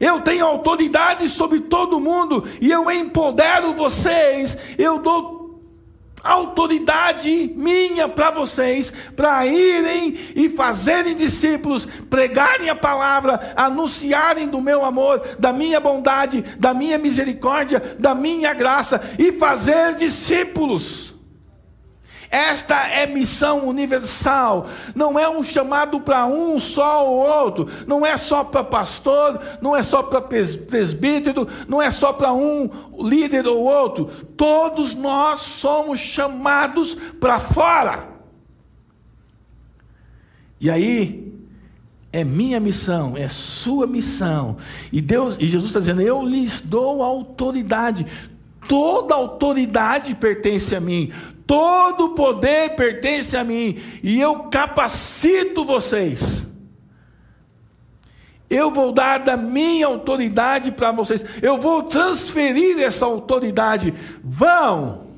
Eu 0.00 0.22
tenho 0.22 0.46
autoridade 0.46 1.28
sobre 1.28 1.60
todo 1.60 2.00
mundo 2.00 2.48
e 2.58 2.70
eu 2.70 2.90
empodero 2.90 3.74
vocês. 3.74 4.56
Eu 4.78 4.98
dou 4.98 5.38
autoridade 6.22 7.52
minha 7.56 8.08
para 8.08 8.30
vocês 8.30 8.92
para 9.14 9.46
irem 9.46 10.18
e 10.34 10.48
fazerem 10.50 11.14
discípulos, 11.14 11.86
pregarem 12.08 12.68
a 12.68 12.74
palavra, 12.74 13.52
anunciarem 13.56 14.48
do 14.48 14.60
meu 14.60 14.84
amor, 14.84 15.22
da 15.38 15.52
minha 15.52 15.80
bondade, 15.80 16.42
da 16.58 16.74
minha 16.74 16.98
misericórdia, 16.98 17.96
da 17.98 18.14
minha 18.14 18.52
graça 18.54 19.00
e 19.18 19.32
fazer 19.32 19.94
discípulos. 19.96 21.09
Esta 22.30 22.86
é 22.86 23.06
missão 23.06 23.66
universal, 23.66 24.68
não 24.94 25.18
é 25.18 25.28
um 25.28 25.42
chamado 25.42 26.00
para 26.00 26.26
um 26.26 26.60
só 26.60 27.04
ou 27.04 27.16
outro, 27.16 27.68
não 27.88 28.06
é 28.06 28.16
só 28.16 28.44
para 28.44 28.62
pastor, 28.62 29.40
não 29.60 29.76
é 29.76 29.82
só 29.82 30.00
para 30.00 30.20
presbítero, 30.20 31.48
não 31.66 31.82
é 31.82 31.90
só 31.90 32.12
para 32.12 32.32
um 32.32 32.70
líder 33.00 33.48
ou 33.48 33.64
outro, 33.64 34.06
todos 34.36 34.94
nós 34.94 35.40
somos 35.40 35.98
chamados 35.98 36.96
para 37.18 37.40
fora. 37.40 38.08
E 40.60 40.70
aí, 40.70 41.34
é 42.12 42.22
minha 42.22 42.60
missão, 42.60 43.16
é 43.16 43.28
sua 43.28 43.88
missão. 43.88 44.56
E 44.92 45.00
Deus, 45.00 45.36
e 45.40 45.48
Jesus 45.48 45.70
está 45.70 45.80
dizendo: 45.80 46.02
Eu 46.02 46.24
lhes 46.24 46.60
dou 46.60 47.02
autoridade. 47.02 48.06
Toda 48.68 49.14
autoridade 49.14 50.14
pertence 50.14 50.76
a 50.76 50.80
mim. 50.80 51.10
Todo 51.50 52.04
o 52.04 52.08
poder 52.10 52.76
pertence 52.76 53.36
a 53.36 53.42
mim 53.42 53.76
e 54.04 54.20
eu 54.20 54.44
capacito 54.44 55.64
vocês. 55.64 56.46
Eu 58.48 58.70
vou 58.70 58.92
dar 58.92 59.18
da 59.18 59.36
minha 59.36 59.88
autoridade 59.88 60.70
para 60.70 60.92
vocês. 60.92 61.24
Eu 61.42 61.58
vou 61.58 61.82
transferir 61.82 62.78
essa 62.78 63.04
autoridade. 63.04 63.92
Vão. 64.22 65.08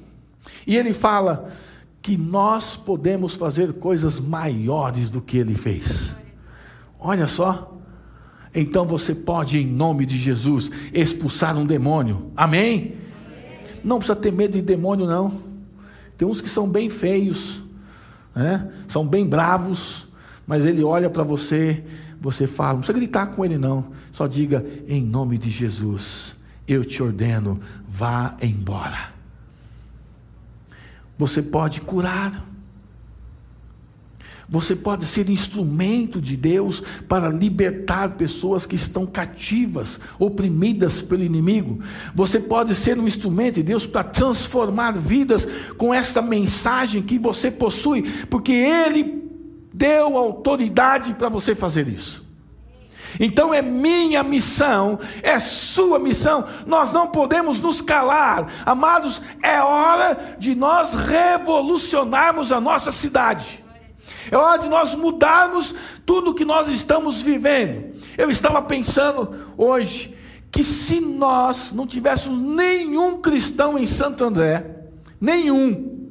E 0.67 0.75
ele 0.75 0.95
fala 0.95 1.53
que 2.01 2.17
nós 2.17 2.77
podemos 2.77 3.35
fazer 3.35 3.75
coisas 3.75 4.19
maiores 4.19 5.11
do 5.11 5.21
que 5.21 5.37
ele 5.37 5.55
fez. 5.55 6.17
Olha 6.99 7.27
só. 7.27 7.77
Então 8.55 8.87
você 8.87 9.15
pode, 9.15 9.59
em 9.59 9.67
nome 9.67 10.07
de 10.07 10.17
Jesus, 10.17 10.71
expulsar 10.95 11.59
um 11.59 11.67
demônio. 11.67 12.33
Amém? 12.35 12.95
Amém. 13.27 13.61
Não 13.85 13.99
precisa 13.99 14.17
ter 14.17 14.33
medo 14.33 14.53
de 14.53 14.63
demônio, 14.63 15.05
não. 15.05 15.52
Tem 16.17 16.27
uns 16.27 16.41
que 16.41 16.49
são 16.49 16.69
bem 16.69 16.89
feios, 16.89 17.63
né? 18.35 18.71
são 18.89 19.07
bem 19.07 19.27
bravos, 19.27 20.07
mas 20.47 20.65
ele 20.65 20.83
olha 20.83 21.09
para 21.11 21.23
você, 21.23 21.85
você 22.21 22.47
fala, 22.47 22.75
não 22.75 22.79
precisa 22.81 22.99
gritar 22.99 23.27
com 23.29 23.45
ele 23.45 23.59
não, 23.59 23.87
só 24.13 24.27
diga 24.27 24.65
em 24.87 25.03
nome 25.03 25.39
de 25.39 25.51
Jesus, 25.51 26.35
eu 26.67 26.85
te 26.85 27.03
ordeno, 27.03 27.61
vá 27.89 28.37
embora. 28.41 29.13
Você 31.19 31.43
pode 31.43 31.81
curar. 31.81 32.52
Você 34.53 34.77
pode 34.77 35.07
ser 35.07 35.31
instrumento 35.31 36.21
de 36.21 36.37
Deus 36.37 36.83
para 37.09 37.31
libertar 37.31 38.17
pessoas 38.17 38.67
que 38.67 38.77
estão 38.77 39.07
cativas, 39.07 39.99
oprimidas 40.19 41.01
pelo 41.01 41.25
inimigo. 41.25 41.83
Você 42.15 42.39
pode 42.39 42.75
ser 42.75 42.99
um 42.99 43.09
instrumento 43.09 43.55
de 43.55 43.63
Deus 43.63 43.87
para 43.87 44.05
transformar 44.05 44.93
vidas 44.93 45.49
com 45.79 45.95
essa 45.95 46.21
mensagem 46.21 47.01
que 47.01 47.19
você 47.19 47.51
possui, 47.51 48.03
porque 48.27 48.53
Ele 48.53 49.23
deu 49.73 50.19
autoridade 50.19 51.15
para 51.15 51.31
você 51.31 51.55
fazer 51.55 51.89
isso. 51.89 52.23
Então 53.19 53.55
é 53.55 53.63
minha 53.63 54.23
missão, 54.23 54.99
é 55.23 55.41
sua 55.41 55.99
missão. 55.99 56.47
Nós 56.67 56.93
não 56.93 57.07
podemos 57.07 57.59
nos 57.59 57.81
calar. 57.81 58.53
Amados, 58.67 59.23
é 59.43 59.63
hora 59.63 60.37
de 60.39 60.55
nós 60.55 60.93
revolucionarmos 60.93 62.53
a 62.53 62.61
nossa 62.61 62.93
cidade. 62.93 63.62
É 64.31 64.37
hora 64.37 64.63
de 64.63 64.69
nós 64.69 64.95
mudarmos 64.95 65.75
tudo 66.07 66.35
que 66.35 66.45
nós 66.45 66.69
estamos 66.69 67.21
vivendo. 67.21 67.95
Eu 68.17 68.31
estava 68.31 68.63
pensando 68.63 69.47
hoje 69.57 70.17
que 70.51 70.63
se 70.63 71.01
nós 71.01 71.73
não 71.73 71.87
tivéssemos 71.87 72.39
nenhum 72.39 73.21
cristão 73.21 73.79
em 73.79 73.87
Santo 73.87 74.23
André, 74.23 74.85
nenhum, 75.21 76.11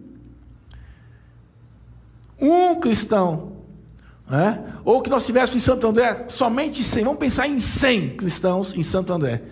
um 2.39 2.79
cristão, 2.79 3.51
né? 4.27 4.73
ou 4.83 5.01
que 5.01 5.11
nós 5.11 5.25
tivéssemos 5.25 5.61
em 5.61 5.65
Santo 5.65 5.87
André 5.87 6.25
somente 6.27 6.83
100, 6.83 7.03
vamos 7.03 7.19
pensar 7.19 7.47
em 7.47 7.59
100 7.59 8.15
cristãos 8.17 8.73
em 8.73 8.81
Santo 8.81 9.13
André. 9.13 9.43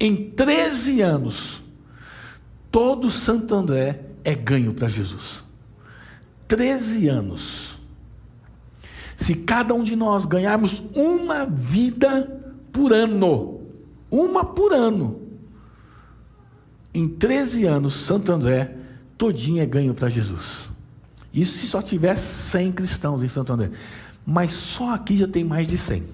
Em 0.00 0.30
13 0.30 1.00
anos, 1.00 1.62
todo 2.72 3.10
Santo 3.10 3.54
André 3.54 4.00
é 4.24 4.34
ganho 4.34 4.74
para 4.74 4.88
Jesus. 4.88 5.45
13 6.48 7.08
anos. 7.08 7.78
Se 9.16 9.34
cada 9.34 9.74
um 9.74 9.82
de 9.82 9.96
nós 9.96 10.24
ganharmos 10.24 10.82
uma 10.94 11.46
vida 11.46 12.42
por 12.72 12.92
ano, 12.92 13.60
uma 14.10 14.44
por 14.44 14.72
ano, 14.72 15.20
em 16.92 17.08
13 17.08 17.66
anos, 17.66 17.94
Santo 17.94 18.32
André 18.32 18.76
todinho 19.18 19.62
é 19.62 19.66
ganho 19.66 19.94
para 19.94 20.08
Jesus. 20.08 20.68
Isso 21.32 21.58
se 21.58 21.66
só 21.66 21.82
tiver 21.82 22.16
100 22.16 22.72
cristãos 22.72 23.22
em 23.22 23.28
Santo 23.28 23.52
André. 23.52 23.70
Mas 24.24 24.52
só 24.52 24.94
aqui 24.94 25.16
já 25.16 25.28
tem 25.28 25.44
mais 25.44 25.68
de 25.68 25.76
100. 25.76 26.04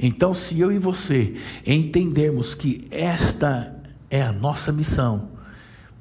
Então, 0.00 0.32
se 0.32 0.58
eu 0.58 0.72
e 0.72 0.78
você 0.78 1.34
entendermos 1.66 2.54
que 2.54 2.86
esta 2.90 3.76
é 4.08 4.22
a 4.22 4.32
nossa 4.32 4.72
missão, 4.72 5.28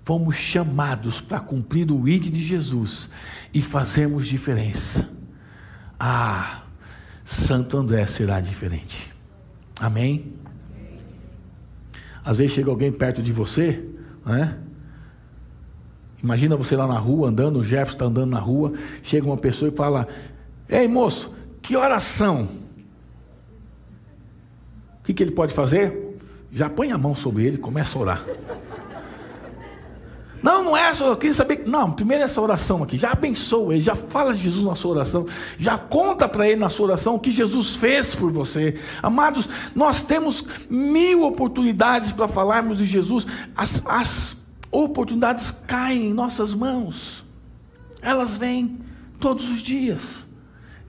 fomos 0.09 0.37
chamados 0.37 1.21
para 1.21 1.39
cumprir 1.39 1.91
o 1.91 2.09
ID 2.09 2.31
de 2.31 2.41
Jesus 2.41 3.07
e 3.53 3.61
fazermos 3.61 4.25
diferença. 4.25 5.07
Ah, 5.99 6.63
Santo 7.23 7.77
André 7.77 8.07
será 8.07 8.41
diferente. 8.41 9.13
Amém? 9.79 10.33
Às 12.25 12.37
vezes 12.37 12.53
chega 12.53 12.71
alguém 12.71 12.91
perto 12.91 13.21
de 13.21 13.31
você, 13.31 13.87
né? 14.25 14.57
Imagina 16.23 16.55
você 16.55 16.75
lá 16.75 16.87
na 16.87 16.97
rua 16.97 17.29
andando, 17.29 17.59
o 17.59 17.63
Jefferson 17.63 17.93
está 17.93 18.05
andando 18.05 18.31
na 18.31 18.39
rua, 18.39 18.73
chega 19.03 19.27
uma 19.27 19.37
pessoa 19.37 19.69
e 19.69 19.75
fala: 19.75 20.07
Ei 20.67 20.87
moço, 20.87 21.31
que 21.61 21.77
oração? 21.77 22.49
O 25.01 25.03
que, 25.03 25.13
que 25.13 25.21
ele 25.21 25.33
pode 25.33 25.53
fazer? 25.53 26.17
Já 26.51 26.67
põe 26.67 26.91
a 26.91 26.97
mão 26.97 27.13
sobre 27.13 27.45
ele 27.45 27.57
e 27.57 27.59
começa 27.59 27.95
a 27.95 28.01
orar. 28.01 28.25
Não, 30.41 30.63
não 30.63 30.77
é 30.77 30.91
eu 30.99 31.17
queria 31.17 31.33
saber. 31.33 31.63
Não, 31.65 31.91
primeiro 31.91 32.23
essa 32.23 32.39
oração 32.39 32.81
aqui. 32.83 32.97
Já 32.97 33.11
abençoa 33.11 33.73
ele, 33.73 33.81
já 33.81 33.95
fala 33.95 34.33
de 34.33 34.41
Jesus 34.41 34.63
na 34.63 34.75
sua 34.75 34.91
oração, 34.91 35.25
já 35.57 35.77
conta 35.77 36.27
para 36.27 36.47
ele 36.47 36.59
na 36.59 36.69
sua 36.69 36.87
oração 36.87 37.15
o 37.15 37.19
que 37.19 37.31
Jesus 37.31 37.75
fez 37.75 38.15
por 38.15 38.31
você. 38.31 38.79
Amados, 39.03 39.47
nós 39.75 40.01
temos 40.01 40.43
mil 40.69 41.23
oportunidades 41.23 42.11
para 42.11 42.27
falarmos 42.27 42.77
de 42.77 42.85
Jesus. 42.85 43.25
As, 43.55 43.81
as 43.85 44.37
oportunidades 44.71 45.51
caem 45.51 46.07
em 46.07 46.13
nossas 46.13 46.53
mãos, 46.53 47.25
elas 48.01 48.37
vêm 48.37 48.79
todos 49.19 49.49
os 49.49 49.61
dias. 49.61 50.28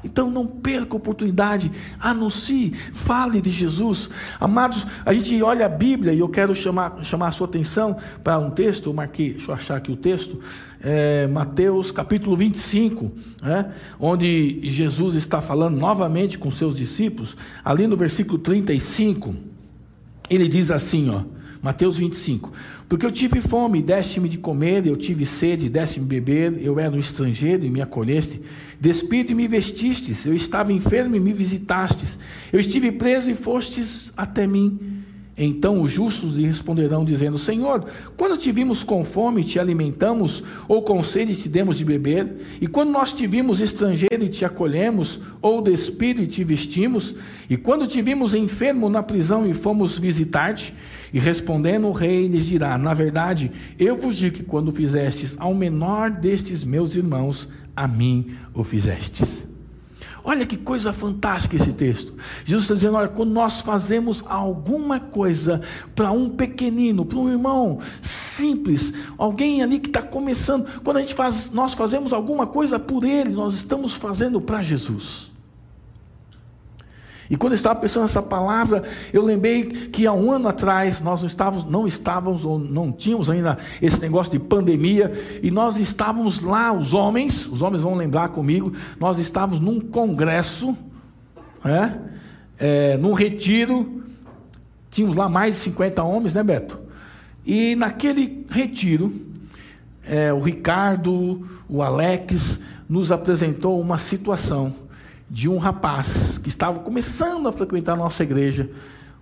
Então 0.02 0.30
não 0.30 0.46
perca 0.46 0.94
a 0.94 0.96
oportunidade, 0.96 1.70
anuncie, 1.98 2.72
fale 2.92 3.40
de 3.40 3.50
Jesus. 3.50 4.08
Amados, 4.38 4.86
a 5.04 5.12
gente 5.12 5.42
olha 5.42 5.66
a 5.66 5.68
Bíblia 5.68 6.12
e 6.12 6.18
eu 6.18 6.28
quero 6.28 6.54
chamar, 6.54 7.04
chamar 7.04 7.28
a 7.28 7.32
sua 7.32 7.46
atenção 7.46 7.96
para 8.24 8.38
um 8.38 8.50
texto, 8.50 8.92
marquei, 8.94 9.34
deixa 9.34 9.50
eu 9.50 9.54
achar 9.54 9.76
aqui 9.76 9.92
o 9.92 9.96
texto, 9.96 10.40
é, 10.82 11.26
Mateus 11.26 11.92
capítulo 11.92 12.34
25, 12.36 13.12
né, 13.42 13.72
onde 13.98 14.60
Jesus 14.70 15.14
está 15.16 15.40
falando 15.42 15.76
novamente 15.76 16.38
com 16.38 16.50
seus 16.50 16.74
discípulos, 16.76 17.36
ali 17.64 17.86
no 17.86 17.96
versículo 17.96 18.38
35, 18.38 19.34
ele 20.28 20.48
diz 20.48 20.70
assim, 20.70 21.10
ó, 21.10 21.22
Mateus 21.62 21.98
25, 21.98 22.52
porque 22.90 23.06
eu 23.06 23.12
tive 23.12 23.40
fome, 23.40 23.80
deste-me 23.80 24.28
de 24.28 24.36
comer, 24.36 24.84
eu 24.84 24.96
tive 24.96 25.24
sede, 25.24 25.68
deste-me 25.68 26.06
beber, 26.06 26.60
eu 26.60 26.76
era 26.80 26.90
um 26.90 26.98
estrangeiro 26.98 27.64
e 27.64 27.70
me 27.70 27.80
acolheste, 27.80 28.42
despido 28.80 29.30
e 29.30 29.34
me 29.36 29.46
vestistes, 29.46 30.26
eu 30.26 30.34
estava 30.34 30.72
enfermo 30.72 31.14
e 31.14 31.20
me 31.20 31.32
visitastes, 31.32 32.18
eu 32.52 32.58
estive 32.58 32.90
preso 32.90 33.30
e 33.30 33.36
fostes 33.36 34.10
até 34.16 34.44
mim. 34.44 35.04
Então 35.38 35.80
os 35.80 35.90
justos 35.92 36.34
lhe 36.34 36.44
responderão, 36.44 37.04
dizendo: 37.04 37.38
Senhor, 37.38 37.86
quando 38.16 38.36
te 38.36 38.50
vimos 38.50 38.82
com 38.82 39.04
fome, 39.04 39.44
te 39.44 39.60
alimentamos, 39.60 40.42
ou 40.66 40.82
com 40.82 41.02
sede 41.04 41.36
te 41.36 41.48
demos 41.48 41.78
de 41.78 41.84
beber? 41.84 42.58
E 42.60 42.66
quando 42.66 42.90
nós 42.90 43.12
te 43.12 43.24
vimos 43.26 43.60
estrangeiro 43.60 44.24
e 44.24 44.28
te 44.28 44.44
acolhemos, 44.44 45.20
ou 45.40 45.62
despido 45.62 46.22
e 46.22 46.26
te 46.26 46.42
vestimos? 46.42 47.14
E 47.48 47.56
quando 47.56 47.86
te 47.86 48.02
vimos 48.02 48.34
enfermo 48.34 48.90
na 48.90 49.02
prisão 49.02 49.48
e 49.48 49.54
fomos 49.54 49.96
visitar-te? 49.96 50.74
E 51.12 51.18
respondendo 51.18 51.86
o 51.86 51.92
rei 51.92 52.28
lhes 52.28 52.46
dirá: 52.46 52.78
Na 52.78 52.94
verdade, 52.94 53.50
eu 53.78 53.96
vos 53.96 54.16
digo 54.16 54.36
que 54.36 54.42
quando 54.42 54.72
fizestes 54.72 55.34
ao 55.38 55.54
menor 55.54 56.10
destes 56.10 56.64
meus 56.64 56.94
irmãos, 56.94 57.48
a 57.74 57.88
mim 57.88 58.34
o 58.54 58.62
fizestes. 58.62 59.48
Olha 60.22 60.44
que 60.44 60.56
coisa 60.56 60.92
fantástica 60.92 61.56
esse 61.56 61.72
texto. 61.72 62.14
Jesus 62.44 62.64
está 62.64 62.74
dizendo: 62.74 62.96
olha, 62.96 63.08
quando 63.08 63.30
nós 63.30 63.60
fazemos 63.60 64.22
alguma 64.26 65.00
coisa 65.00 65.62
para 65.94 66.10
um 66.12 66.28
pequenino, 66.28 67.04
para 67.04 67.18
um 67.18 67.30
irmão 67.30 67.80
simples, 68.02 68.92
alguém 69.16 69.62
ali 69.62 69.78
que 69.78 69.88
está 69.88 70.02
começando, 70.02 70.66
quando 70.82 70.98
a 70.98 71.00
gente 71.00 71.14
faz, 71.14 71.50
nós 71.50 71.74
fazemos 71.74 72.12
alguma 72.12 72.46
coisa 72.46 72.78
por 72.78 73.04
ele, 73.04 73.30
nós 73.30 73.54
estamos 73.54 73.94
fazendo 73.94 74.40
para 74.40 74.62
Jesus. 74.62 75.29
E 77.30 77.36
quando 77.36 77.52
eu 77.52 77.56
estava 77.56 77.78
pensando 77.78 78.02
nessa 78.02 78.20
palavra, 78.20 78.82
eu 79.12 79.24
lembrei 79.24 79.62
que 79.64 80.04
há 80.04 80.12
um 80.12 80.32
ano 80.32 80.48
atrás 80.48 81.00
nós 81.00 81.20
não 81.20 81.28
estávamos, 81.28 81.70
não 81.70 81.86
estávamos 81.86 82.44
ou 82.44 82.58
não 82.58 82.90
tínhamos 82.90 83.30
ainda 83.30 83.56
esse 83.80 84.00
negócio 84.00 84.32
de 84.32 84.40
pandemia, 84.40 85.12
e 85.40 85.48
nós 85.48 85.78
estávamos 85.78 86.42
lá, 86.42 86.72
os 86.72 86.92
homens, 86.92 87.46
os 87.46 87.62
homens 87.62 87.82
vão 87.82 87.94
lembrar 87.94 88.30
comigo, 88.30 88.72
nós 88.98 89.20
estávamos 89.20 89.60
num 89.60 89.78
congresso, 89.78 90.76
né, 91.64 92.00
é, 92.58 92.96
num 92.96 93.12
retiro, 93.12 94.02
tínhamos 94.90 95.16
lá 95.16 95.28
mais 95.28 95.54
de 95.54 95.60
50 95.60 96.02
homens, 96.02 96.34
né, 96.34 96.42
Beto? 96.42 96.80
E 97.46 97.76
naquele 97.76 98.44
retiro, 98.50 99.14
é, 100.04 100.32
o 100.32 100.40
Ricardo, 100.40 101.46
o 101.68 101.80
Alex, 101.80 102.58
nos 102.88 103.12
apresentou 103.12 103.80
uma 103.80 103.98
situação 103.98 104.74
de 105.30 105.48
um 105.48 105.58
rapaz 105.58 106.38
que 106.38 106.48
estava 106.48 106.80
começando 106.80 107.46
a 107.46 107.52
frequentar 107.52 107.92
a 107.92 107.96
nossa 107.96 108.24
igreja, 108.24 108.68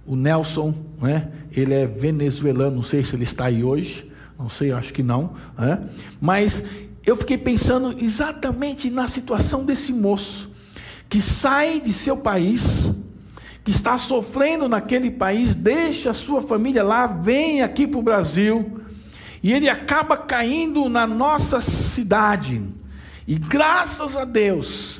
o 0.07 0.17
Nelson, 0.17 0.75
né? 1.03 1.31
ele 1.53 1.75
é 1.75 1.87
venezuelano, 1.87 2.77
não 2.77 2.83
sei 2.83 3.05
se 3.05 3.15
ele 3.15 3.25
está 3.25 3.45
aí 3.45 3.63
hoje, 3.63 4.11
não 4.39 4.49
sei, 4.49 4.73
acho 4.73 4.93
que 4.95 5.03
não, 5.03 5.35
né? 5.59 5.83
mas 6.19 6.65
eu 7.05 7.15
fiquei 7.15 7.37
pensando 7.37 7.95
exatamente 8.03 8.89
na 8.89 9.07
situação 9.07 9.65
desse 9.65 9.93
moço, 9.93 10.51
que 11.11 11.21
sai 11.21 11.79
de 11.79 11.93
seu 11.93 12.17
país, 12.17 12.91
que 13.63 13.71
está 13.71 13.99
sofrendo 13.99 14.67
naquele 14.67 15.11
país, 15.11 15.55
deixa 15.55 16.11
a 16.11 16.15
sua 16.15 16.41
família 16.41 16.83
lá, 16.83 17.07
vem 17.07 17.61
aqui 17.61 17.87
para 17.87 17.99
o 17.99 18.03
Brasil, 18.03 18.81
e 19.43 19.53
ele 19.53 19.69
acaba 19.69 20.17
caindo 20.17 20.89
na 20.89 21.07
nossa 21.07 21.61
cidade, 21.61 22.63
e 23.27 23.35
graças 23.35 24.17
a 24.17 24.25
Deus, 24.25 24.98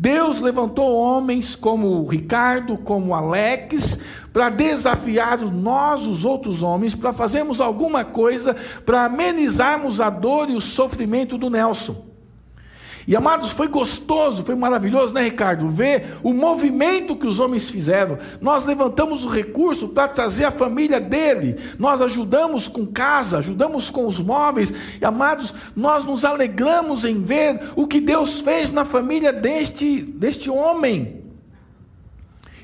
Deus 0.00 0.40
levantou 0.40 0.96
homens 0.96 1.54
como 1.54 2.06
Ricardo, 2.06 2.78
como 2.78 3.14
Alex, 3.14 3.98
para 4.32 4.48
desafiar 4.48 5.36
nós, 5.40 6.06
os 6.06 6.24
outros 6.24 6.62
homens, 6.62 6.94
para 6.94 7.12
fazermos 7.12 7.60
alguma 7.60 8.02
coisa 8.02 8.56
para 8.86 9.04
amenizarmos 9.04 10.00
a 10.00 10.08
dor 10.08 10.48
e 10.48 10.56
o 10.56 10.60
sofrimento 10.60 11.36
do 11.36 11.50
Nelson. 11.50 12.09
E 13.10 13.16
amados, 13.16 13.50
foi 13.50 13.66
gostoso, 13.66 14.44
foi 14.44 14.54
maravilhoso, 14.54 15.12
né, 15.12 15.22
Ricardo? 15.22 15.68
Ver 15.68 16.16
o 16.22 16.32
movimento 16.32 17.16
que 17.16 17.26
os 17.26 17.40
homens 17.40 17.68
fizeram. 17.68 18.16
Nós 18.40 18.64
levantamos 18.64 19.24
o 19.24 19.28
recurso 19.28 19.88
para 19.88 20.06
trazer 20.06 20.44
a 20.44 20.52
família 20.52 21.00
dele. 21.00 21.56
Nós 21.76 22.00
ajudamos 22.00 22.68
com 22.68 22.86
casa, 22.86 23.38
ajudamos 23.38 23.90
com 23.90 24.06
os 24.06 24.20
móveis. 24.20 24.72
E 25.00 25.04
amados, 25.04 25.52
nós 25.74 26.04
nos 26.04 26.24
alegramos 26.24 27.04
em 27.04 27.20
ver 27.20 27.72
o 27.74 27.84
que 27.84 28.00
Deus 28.00 28.42
fez 28.42 28.70
na 28.70 28.84
família 28.84 29.32
deste, 29.32 30.02
deste 30.02 30.48
homem. 30.48 31.29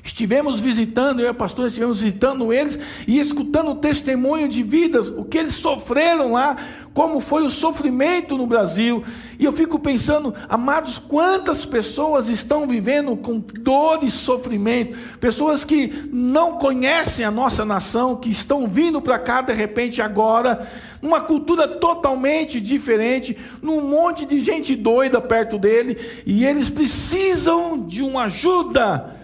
Estivemos 0.07 0.61
visitando, 0.61 1.19
eu 1.19 1.25
e 1.25 1.29
a 1.29 1.33
pastora 1.33 1.67
estivemos 1.67 1.99
visitando 1.99 2.53
eles 2.53 2.79
e 3.05 3.19
escutando 3.19 3.71
o 3.71 3.75
testemunho 3.75 4.47
de 4.47 4.63
vidas, 4.63 5.09
o 5.09 5.25
que 5.25 5.37
eles 5.37 5.55
sofreram 5.55 6.31
lá, 6.31 6.55
como 6.93 7.19
foi 7.19 7.43
o 7.43 7.49
sofrimento 7.49 8.37
no 8.37 8.47
Brasil. 8.47 9.03
E 9.37 9.43
eu 9.43 9.51
fico 9.51 9.77
pensando, 9.77 10.33
amados, 10.47 10.97
quantas 10.97 11.65
pessoas 11.65 12.29
estão 12.29 12.65
vivendo 12.65 13.17
com 13.17 13.37
dor 13.37 13.99
e 14.01 14.09
sofrimento, 14.09 14.97
pessoas 15.19 15.65
que 15.65 16.07
não 16.09 16.53
conhecem 16.53 17.25
a 17.25 17.29
nossa 17.29 17.65
nação, 17.65 18.15
que 18.15 18.31
estão 18.31 18.65
vindo 18.65 19.01
para 19.01 19.19
cá 19.19 19.41
de 19.41 19.51
repente 19.51 20.01
agora, 20.01 20.65
numa 21.01 21.19
cultura 21.19 21.67
totalmente 21.67 22.61
diferente, 22.61 23.37
num 23.61 23.81
monte 23.81 24.25
de 24.25 24.39
gente 24.39 24.73
doida 24.73 25.19
perto 25.19 25.59
dele, 25.59 25.97
e 26.25 26.45
eles 26.45 26.69
precisam 26.69 27.77
de 27.77 28.01
uma 28.01 28.23
ajuda. 28.23 29.16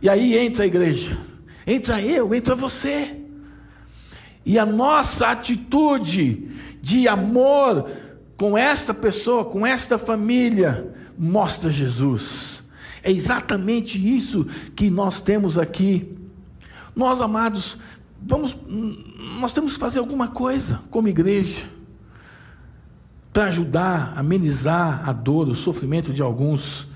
E 0.00 0.08
aí 0.08 0.38
entra 0.38 0.64
a 0.64 0.66
igreja, 0.66 1.18
entra 1.66 2.00
eu, 2.00 2.32
entra 2.34 2.54
você. 2.54 3.16
E 4.46 4.58
a 4.58 4.64
nossa 4.64 5.28
atitude 5.28 6.48
de 6.80 7.08
amor 7.08 7.90
com 8.36 8.56
esta 8.56 8.94
pessoa, 8.94 9.44
com 9.44 9.66
esta 9.66 9.98
família, 9.98 10.94
mostra 11.18 11.70
Jesus. 11.70 12.62
É 13.02 13.10
exatamente 13.10 13.98
isso 13.98 14.46
que 14.76 14.88
nós 14.88 15.20
temos 15.20 15.58
aqui. 15.58 16.16
Nós, 16.94 17.20
amados, 17.20 17.76
vamos, 18.22 18.56
nós 19.40 19.52
temos 19.52 19.74
que 19.74 19.80
fazer 19.80 19.98
alguma 19.98 20.28
coisa 20.28 20.80
como 20.90 21.08
igreja 21.08 21.66
para 23.32 23.44
ajudar, 23.46 24.14
amenizar 24.16 25.08
a 25.08 25.12
dor, 25.12 25.48
o 25.48 25.54
sofrimento 25.54 26.12
de 26.12 26.22
alguns. 26.22 26.86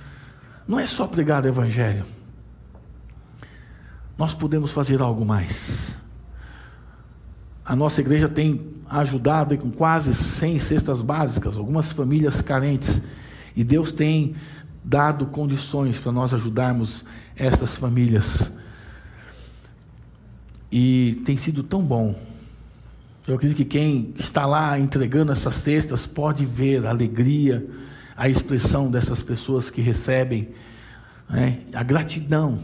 Não 0.67 0.79
é 0.79 0.87
só 0.87 1.07
pregar 1.07 1.45
o 1.45 1.49
evangelho 1.49 2.05
nós 4.17 4.35
podemos 4.35 4.73
fazer 4.73 5.01
algo 5.01 5.25
mais. 5.25 5.97
A 7.65 7.77
nossa 7.77 8.01
igreja 8.01 8.29
tem 8.29 8.73
ajudado 8.91 9.57
com 9.57 9.71
quase 9.71 10.15
100 10.15 10.59
cestas 10.59 11.01
básicas, 11.01 11.57
algumas 11.57 11.93
famílias 11.93 12.43
carentes, 12.43 13.01
e 13.55 13.63
Deus 13.63 13.93
tem 13.93 14.35
dado 14.85 15.27
condições 15.27 15.99
para 15.99 16.11
nós 16.11 16.35
ajudarmos 16.35 17.05
essas 17.37 17.77
famílias. 17.77 18.51
E 20.71 21.23
tem 21.25 21.37
sido 21.37 21.63
tão 21.63 21.83
bom. 21.83 22.19
Eu 23.27 23.37
acredito 23.37 23.57
que 23.57 23.65
quem 23.65 24.13
está 24.19 24.47
lá 24.47 24.79
entregando 24.79 25.31
essas 25.31 25.55
cestas 25.55 26.07
pode 26.07 26.45
ver 26.45 26.85
a 26.85 26.91
alegria, 26.91 27.65
a 28.17 28.29
expressão 28.29 28.91
dessas 28.91 29.23
pessoas 29.23 29.71
que 29.71 29.81
recebem, 29.81 30.49
né? 31.31 31.61
a 31.73 31.83
gratidão 31.83 32.59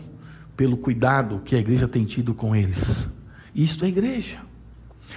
pelo 0.58 0.76
cuidado 0.76 1.40
que 1.44 1.54
a 1.54 1.58
igreja 1.60 1.86
tem 1.86 2.04
tido 2.04 2.34
com 2.34 2.54
eles. 2.54 3.08
Isto 3.54 3.84
é 3.84 3.88
igreja. 3.88 4.38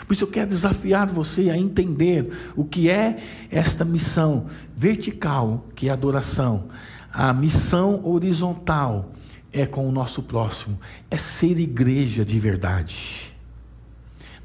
Por 0.06 0.14
isso 0.14 0.24
eu 0.24 0.28
quero 0.28 0.48
desafiar 0.48 1.08
você 1.08 1.50
a 1.50 1.58
entender 1.58 2.52
o 2.56 2.64
que 2.64 2.92
é 2.92 3.18
esta 3.50 3.84
missão 3.84 4.46
vertical, 4.78 5.66
que 5.74 5.88
é 5.88 5.90
a 5.90 5.94
adoração. 5.94 6.66
A 7.12 7.34
missão 7.34 8.06
horizontal 8.06 9.14
é 9.52 9.66
com 9.66 9.90
o 9.90 9.92
nosso 9.92 10.22
próximo, 10.22 10.80
é 11.10 11.18
ser 11.18 11.60
igreja 11.60 12.24
de 12.24 12.40
verdade. 12.40 13.36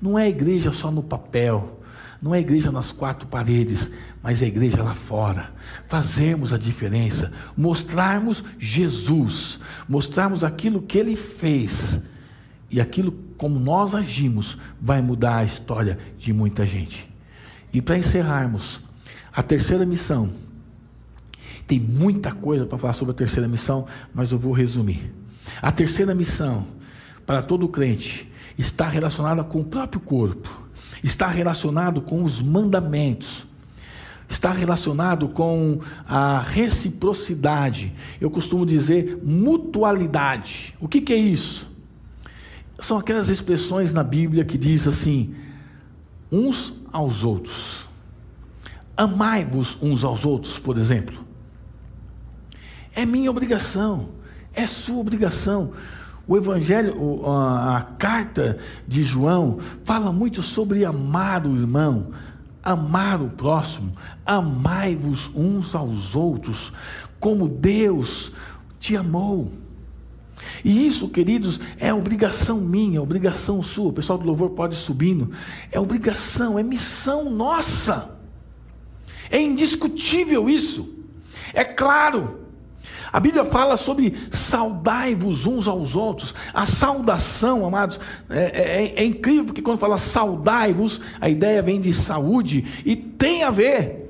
Não 0.01 0.19
é 0.19 0.27
igreja 0.27 0.73
só 0.73 0.91
no 0.91 1.03
papel, 1.03 1.76
não 2.21 2.35
é 2.35 2.41
igreja 2.41 2.73
nas 2.73 2.93
quatro 2.93 3.29
paredes, 3.29 3.91
mas 4.23 4.43
a 4.43 4.47
igreja 4.47 4.83
lá 4.83 4.95
fora. 4.95 5.53
Fazermos 5.89 6.53
a 6.53 6.59
diferença, 6.59 7.33
mostrarmos 7.57 8.43
Jesus, 8.59 9.59
mostrarmos 9.89 10.43
aquilo 10.43 10.83
que 10.83 10.99
ele 10.99 11.17
fez 11.17 12.03
e 12.71 12.81
aquilo 12.81 13.13
como 13.37 13.61
nós 13.61 13.95
agimos 13.95 14.59
vai 14.81 15.01
mudar 15.03 15.39
a 15.39 15.45
história 15.45 15.99
de 16.19 16.33
muita 16.33 16.67
gente. 16.67 17.09
E 17.73 17.81
para 17.81 17.99
encerrarmos, 17.99 18.81
a 19.37 19.43
terceira 19.43 19.85
missão. 19.85 20.31
Tem 21.67 21.79
muita 21.79 22.33
coisa 22.33 22.65
para 22.65 22.79
falar 22.79 22.95
sobre 22.95 23.13
a 23.13 23.15
terceira 23.15 23.47
missão, 23.47 23.87
mas 24.15 24.33
eu 24.33 24.39
vou 24.39 24.53
resumir. 24.53 25.13
A 25.61 25.71
terceira 25.71 26.15
missão 26.15 26.67
para 27.27 27.43
todo 27.43 27.69
crente 27.69 28.33
está 28.57 28.89
relacionada 28.89 29.45
com 29.45 29.61
o 29.61 29.65
próprio 29.65 30.01
corpo, 30.01 30.66
está 31.03 31.29
relacionado 31.29 32.01
com 32.01 32.23
os 32.23 32.41
mandamentos 32.41 33.47
está 34.29 34.51
relacionado 34.51 35.29
com 35.29 35.81
a 36.07 36.41
reciprocidade. 36.41 37.93
Eu 38.21 38.31
costumo 38.31 38.67
dizer 38.67 39.21
mutualidade. 39.25 40.75
O 40.81 40.89
que, 40.89 41.01
que 41.01 41.13
é 41.13 41.17
isso? 41.17 41.69
São 42.79 42.99
aquelas 42.99 43.29
expressões 43.29 43.93
na 43.93 44.03
Bíblia 44.03 44.45
que 44.45 44.59
diz 44.59 44.87
assim: 44.87 45.35
uns 46.31 46.75
aos 46.93 47.25
outros. 47.25 47.87
Amai-vos 48.97 49.79
uns 49.81 50.05
aos 50.05 50.25
outros, 50.25 50.59
por 50.59 50.79
exemplo. 50.79 51.25
É 52.95 53.05
minha 53.05 53.31
obrigação, 53.31 54.11
é 54.55 54.67
sua 54.67 54.97
obrigação. 54.97 55.73
O 56.29 56.37
Evangelho, 56.37 57.25
a, 57.25 57.87
carta 57.99 58.59
de 58.87 59.05
João, 59.05 59.59
fala 59.85 60.13
muito 60.13 60.43
sobre 60.43 60.85
amar 60.85 61.47
o 61.47 61.57
irmão, 61.57 62.09
amar 62.63 63.23
o 63.23 63.29
próximo, 63.29 63.93
amai-vos 64.25 65.31
uns 65.35 65.73
aos 65.73 66.17
outros, 66.17 66.73
como 67.21 67.49
Deus 67.49 68.33
te 68.81 68.97
amou. 68.97 69.53
E 70.65 70.87
isso, 70.87 71.09
queridos, 71.09 71.61
é 71.79 71.95
obrigação 71.95 72.61
minha, 72.61 73.01
obrigação 73.01 73.63
sua. 73.63 73.91
O 73.91 73.93
pessoal 73.93 74.19
do 74.19 74.27
louvor 74.27 74.51
pode 74.51 74.75
ir 74.75 74.79
subindo. 74.79 75.31
É 75.71 75.79
obrigação, 75.79 76.59
é 76.59 76.63
missão 76.63 77.31
nossa. 77.31 78.17
É 79.31 79.41
indiscutível 79.41 80.49
isso. 80.49 80.93
É 81.55 81.65
claro. 81.65 82.46
A 83.13 83.21
Bíblia 83.21 83.45
fala 83.45 83.77
sobre 83.77 84.15
saudai-vos 84.31 85.47
uns 85.47 85.69
aos 85.69 85.95
outros. 85.95 86.35
A 86.53 86.67
saudação, 86.67 87.67
amados, 87.67 87.99
é, 88.29 88.95
é, 88.97 89.03
é 89.03 89.05
incrível 89.05 89.47
porque 89.47 89.63
quando 89.63 89.79
fala 89.79 89.99
saudai-vos, 89.99 91.01
a 91.21 91.29
ideia 91.29 91.63
vem 91.63 91.81
de 91.81 91.93
saúde 91.93 92.83
e 92.85 92.97
tem 92.97 93.43
a 93.43 93.51
ver. 93.51 94.07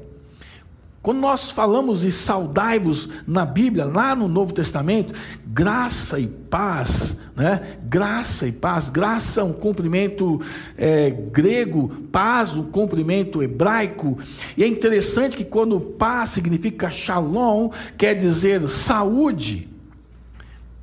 Quando 1.07 1.21
nós 1.21 1.53
falamos 1.53 2.01
de 2.01 2.11
saudai-vos 2.11 3.09
na 3.29 3.45
Bíblia, 3.45 3.85
lá 3.85 4.17
no 4.17 4.27
Novo 4.27 4.53
Testamento, 4.53 5.15
graça 5.57 6.21
e 6.21 6.27
paz, 6.27 7.17
né? 7.35 7.79
Graça 7.85 8.47
e 8.47 8.53
paz. 8.53 8.91
Graça 8.91 9.41
é 9.41 9.45
um 9.45 9.55
cumprimento 9.55 10.39
é, 10.77 11.09
grego, 11.09 11.89
paz 12.13 12.53
um 12.53 12.65
cumprimento 12.65 13.43
hebraico. 13.43 14.19
E 14.55 14.63
é 14.63 14.67
interessante 14.67 15.35
que 15.35 15.47
quando 15.47 15.81
paz 15.81 16.29
significa 16.29 16.91
shalom, 16.91 17.71
quer 17.97 18.13
dizer 18.13 18.69
saúde, 18.69 19.67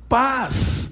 paz, 0.08 0.90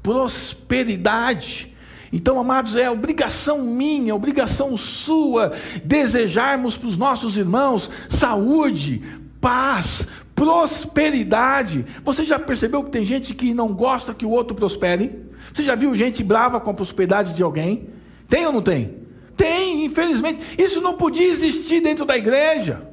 prosperidade. 0.00 1.74
Então, 2.12 2.38
amados, 2.38 2.76
é 2.76 2.88
obrigação 2.88 3.62
minha, 3.62 4.14
obrigação 4.14 4.76
sua, 4.76 5.52
desejarmos 5.82 6.76
para 6.76 6.88
os 6.88 6.96
nossos 6.96 7.36
irmãos 7.36 7.90
saúde, 8.08 9.02
paz, 9.40 10.06
prosperidade. 10.34 11.86
Você 12.04 12.24
já 12.24 12.38
percebeu 12.38 12.82
que 12.84 12.90
tem 12.90 13.04
gente 13.04 13.34
que 13.34 13.54
não 13.54 13.72
gosta 13.72 14.14
que 14.14 14.26
o 14.26 14.30
outro 14.30 14.54
prospere? 14.54 15.24
Você 15.52 15.62
já 15.62 15.74
viu 15.74 15.94
gente 15.94 16.24
brava 16.24 16.60
com 16.60 16.70
a 16.70 16.74
prosperidade 16.74 17.34
de 17.34 17.42
alguém? 17.42 17.88
Tem 18.28 18.46
ou 18.46 18.52
não 18.52 18.62
tem? 18.62 18.96
Tem, 19.36 19.84
infelizmente. 19.84 20.40
Isso 20.58 20.80
não 20.80 20.94
podia 20.94 21.26
existir 21.26 21.80
dentro 21.80 22.04
da 22.04 22.16
igreja. 22.16 22.90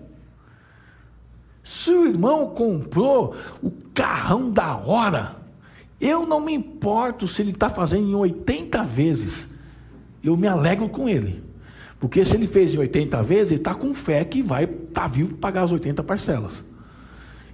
Se 1.63 1.91
o 1.91 2.07
irmão 2.07 2.49
comprou 2.49 3.35
o 3.61 3.71
carrão 3.93 4.49
da 4.49 4.75
hora, 4.75 5.37
eu 5.99 6.25
não 6.25 6.39
me 6.39 6.53
importo 6.53 7.27
se 7.27 7.41
ele 7.41 7.51
está 7.51 7.69
fazendo 7.69 8.09
em 8.09 8.15
80 8.15 8.83
vezes. 8.85 9.47
Eu 10.23 10.35
me 10.35 10.47
alegro 10.47 10.89
com 10.89 11.07
ele. 11.07 11.43
Porque 11.99 12.25
se 12.25 12.35
ele 12.35 12.47
fez 12.47 12.73
em 12.73 12.79
80 12.79 13.21
vezes, 13.21 13.51
ele 13.51 13.61
está 13.61 13.75
com 13.75 13.93
fé 13.93 14.25
que 14.25 14.41
vai 14.41 14.63
estar 14.63 15.01
tá 15.01 15.07
vivo 15.07 15.29
para 15.29 15.37
pagar 15.37 15.63
as 15.63 15.71
80 15.71 16.03
parcelas. 16.03 16.63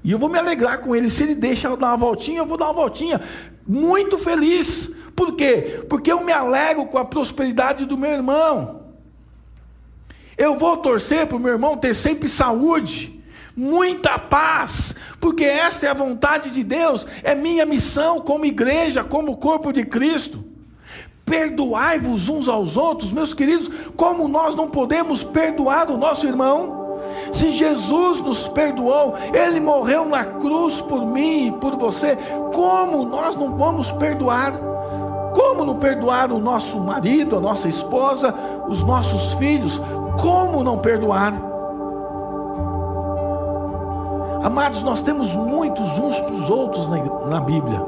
E 0.08 0.12
eu 0.14 0.18
vou 0.18 0.30
me 0.30 0.40
alegrar 0.40 0.80
com 0.80 0.96
ele. 0.96 1.10
Se 1.10 1.24
ele 1.24 1.36
deixa 1.36 1.68
eu 1.68 1.76
dar 1.76 1.88
uma 1.88 1.98
voltinha, 1.98 2.38
eu 2.38 2.46
vou 2.46 2.58
dar 2.58 2.68
uma 2.68 2.74
voltinha. 2.74 3.20
Muito 3.68 4.18
feliz. 4.18 4.90
Por 5.14 5.36
quê? 5.36 5.84
Porque 5.90 6.10
eu 6.10 6.24
me 6.24 6.32
alegro 6.32 6.86
com 6.86 6.98
a 6.98 7.04
prosperidade 7.04 7.86
do 7.86 7.98
meu 7.98 8.12
irmão. 8.12 8.84
Eu 10.38 10.58
vou 10.58 10.78
torcer 10.78 11.28
para 11.28 11.36
o 11.36 11.40
meu 11.42 11.52
irmão 11.52 11.76
ter 11.76 11.94
sempre 11.94 12.30
saúde 12.30 13.22
muita 13.54 14.18
paz, 14.18 14.96
porque 15.20 15.44
esta 15.44 15.88
é 15.88 15.90
a 15.90 15.94
vontade 15.94 16.52
de 16.52 16.64
Deus, 16.64 17.06
é 17.22 17.36
minha 17.36 17.66
missão 17.66 18.22
como 18.22 18.46
igreja, 18.46 19.04
como 19.04 19.36
corpo 19.36 19.74
de 19.74 19.84
Cristo. 19.84 20.46
Perdoai-vos 21.26 22.30
uns 22.30 22.48
aos 22.48 22.78
outros, 22.78 23.12
meus 23.12 23.34
queridos, 23.34 23.70
como 23.98 24.28
nós 24.30 24.56
não 24.56 24.70
podemos 24.70 25.22
perdoar 25.22 25.90
o 25.90 25.98
nosso 25.98 26.26
irmão? 26.26 26.77
Se 27.34 27.52
Jesus 27.52 28.22
nos 28.22 28.48
perdoou, 28.48 29.16
Ele 29.34 29.60
morreu 29.60 30.06
na 30.06 30.24
cruz 30.24 30.82
por 30.82 31.06
mim 31.06 31.48
e 31.48 31.52
por 31.52 31.76
você, 31.76 32.18
como 32.54 33.06
nós 33.06 33.36
não 33.36 33.56
vamos 33.56 33.92
perdoar? 33.92 34.54
Como 35.34 35.64
não 35.64 35.76
perdoar 35.76 36.32
o 36.32 36.40
nosso 36.40 36.80
marido, 36.80 37.38
a 37.38 37.40
nossa 37.40 37.68
esposa, 37.68 38.34
os 38.68 38.82
nossos 38.84 39.34
filhos? 39.34 39.80
Como 40.20 40.64
não 40.64 40.80
perdoar? 40.80 41.34
Amados, 44.44 44.82
nós 44.82 45.02
temos 45.02 45.36
muitos 45.36 45.98
uns 45.98 46.20
para 46.20 46.34
os 46.34 46.50
outros 46.50 46.88
na, 46.88 47.04
na 47.28 47.40
Bíblia. 47.40 47.84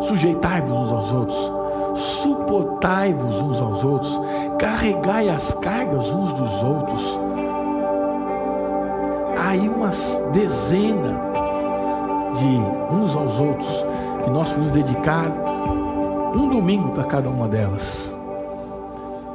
Sujeitai-vos 0.00 0.70
uns 0.70 0.90
aos 0.90 1.12
outros, 1.12 1.52
suportai-vos 1.96 3.36
uns 3.36 3.60
aos 3.60 3.84
outros, 3.84 4.20
carregai 4.58 5.28
as 5.28 5.54
cargas 5.54 6.06
uns 6.06 6.32
dos 6.32 6.62
outros. 6.62 7.20
Aí 9.50 9.68
umas 9.68 10.22
dezenas 10.32 11.18
de 12.38 12.94
uns 12.94 13.16
aos 13.16 13.40
outros 13.40 13.68
que 14.22 14.30
nós 14.30 14.48
podemos 14.52 14.70
dedicar 14.70 15.28
um 16.36 16.48
domingo 16.48 16.90
para 16.90 17.02
cada 17.02 17.28
uma 17.28 17.48
delas. 17.48 18.08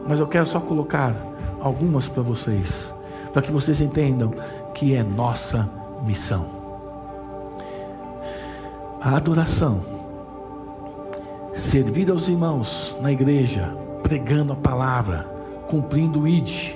Mas 0.07 0.21
eu 0.21 0.25
quero 0.25 0.45
só 0.45 0.61
colocar 0.61 1.13
algumas 1.59 2.07
para 2.07 2.23
vocês, 2.23 2.95
para 3.33 3.41
que 3.41 3.51
vocês 3.51 3.81
entendam 3.81 4.33
que 4.73 4.95
é 4.95 5.03
nossa 5.03 5.69
missão. 6.05 6.45
A 9.01 9.17
adoração, 9.17 9.81
servir 11.51 12.09
aos 12.09 12.29
irmãos 12.29 12.95
na 13.01 13.11
igreja, 13.11 13.75
pregando 14.01 14.53
a 14.53 14.55
palavra, 14.55 15.27
cumprindo 15.67 16.21
o 16.21 16.27
ID 16.27 16.73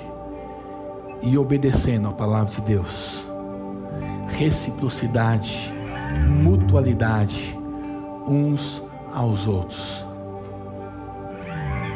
e 1.22 1.38
obedecendo 1.38 2.06
a 2.06 2.12
palavra 2.12 2.54
de 2.54 2.60
Deus. 2.60 3.19
Reciprocidade, 4.40 5.70
mutualidade 6.42 7.54
uns 8.26 8.82
aos 9.12 9.46
outros. 9.46 10.06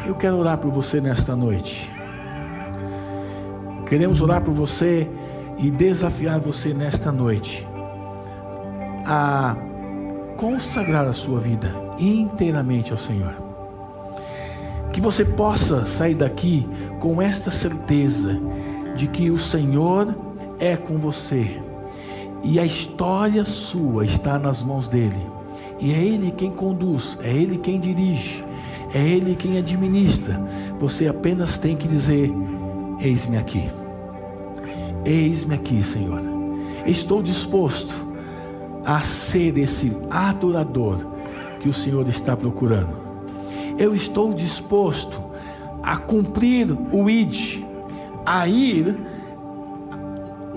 Eu 0.07 0.15
quero 0.15 0.37
orar 0.37 0.59
por 0.59 0.71
você 0.71 1.01
nesta 1.01 1.35
noite. 1.35 1.91
Queremos 3.89 4.21
orar 4.21 4.43
por 4.43 4.53
você 4.53 5.09
e 5.57 5.71
desafiar 5.71 6.39
você 6.39 6.75
nesta 6.75 7.11
noite 7.11 7.67
a 9.07 9.57
consagrar 10.37 11.07
a 11.07 11.15
sua 11.15 11.41
vida 11.41 11.75
inteiramente 11.99 12.93
ao 12.93 12.99
Senhor. 12.99 13.35
Que 14.93 15.01
você 15.01 15.25
possa 15.25 15.87
sair 15.87 16.15
daqui 16.15 16.69
com 17.01 17.23
esta 17.23 17.51
certeza 17.51 18.39
de 18.95 19.07
que 19.07 19.31
o 19.31 19.39
Senhor 19.39 20.15
é 20.59 20.77
com 20.77 20.99
você 20.99 21.64
e 22.45 22.61
a 22.61 22.65
história 22.65 23.45
sua 23.45 24.05
está 24.05 24.39
nas 24.39 24.63
mãos 24.63 24.87
dele. 24.87 25.35
E 25.81 25.93
é 25.93 25.99
Ele 25.99 26.31
quem 26.31 26.51
conduz, 26.51 27.19
é 27.23 27.31
Ele 27.31 27.59
quem 27.59 27.81
dirige, 27.81 28.45
é 28.95 29.03
Ele 29.03 29.35
quem 29.35 29.59
administra. 29.59 30.41
Você 30.79 31.09
apenas 31.09 31.59
tem 31.59 31.75
que 31.77 31.89
dizer: 31.89 32.31
Eis-me 33.01 33.39
aqui. 33.39 33.69
Eis-me 35.05 35.55
aqui, 35.55 35.83
Senhor. 35.83 36.23
Estou 36.87 37.23
disposto 37.23 37.95
a 38.85 39.01
ser 39.01 39.57
esse 39.59 39.97
adorador 40.11 40.99
que 41.61 41.69
o 41.69 41.75
Senhor 41.75 42.07
está 42.09 42.37
procurando. 42.37 43.03
Eu 43.79 43.95
estou 43.95 44.33
disposto 44.35 45.23
a 45.83 45.97
cumprir 45.97 46.71
o 46.93 47.09
ID, 47.09 47.65
a 48.25 48.47
ir 48.47 48.97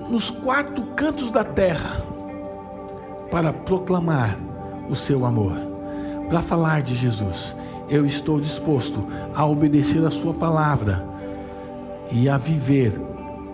nos 0.10 0.30
quatro 0.30 0.84
cantos 0.96 1.32
da 1.32 1.44
terra 1.44 2.02
para 3.30 3.52
proclamar 3.52 4.38
o 4.90 4.96
seu 4.96 5.26
amor, 5.26 5.54
para 6.30 6.42
falar 6.42 6.82
de 6.82 6.96
Jesus. 6.96 7.56
Eu 7.90 8.06
estou 8.06 8.40
disposto 8.40 9.06
a 9.34 9.46
obedecer 9.46 10.06
a 10.06 10.12
sua 10.12 10.34
palavra 10.34 11.04
e 12.12 12.30
a 12.30 12.38
viver 12.38 13.00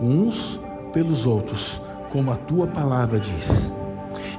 uns 0.01 0.59
pelos 0.91 1.25
outros, 1.25 1.81
como 2.11 2.31
a 2.31 2.35
tua 2.35 2.67
palavra 2.67 3.19
diz. 3.19 3.71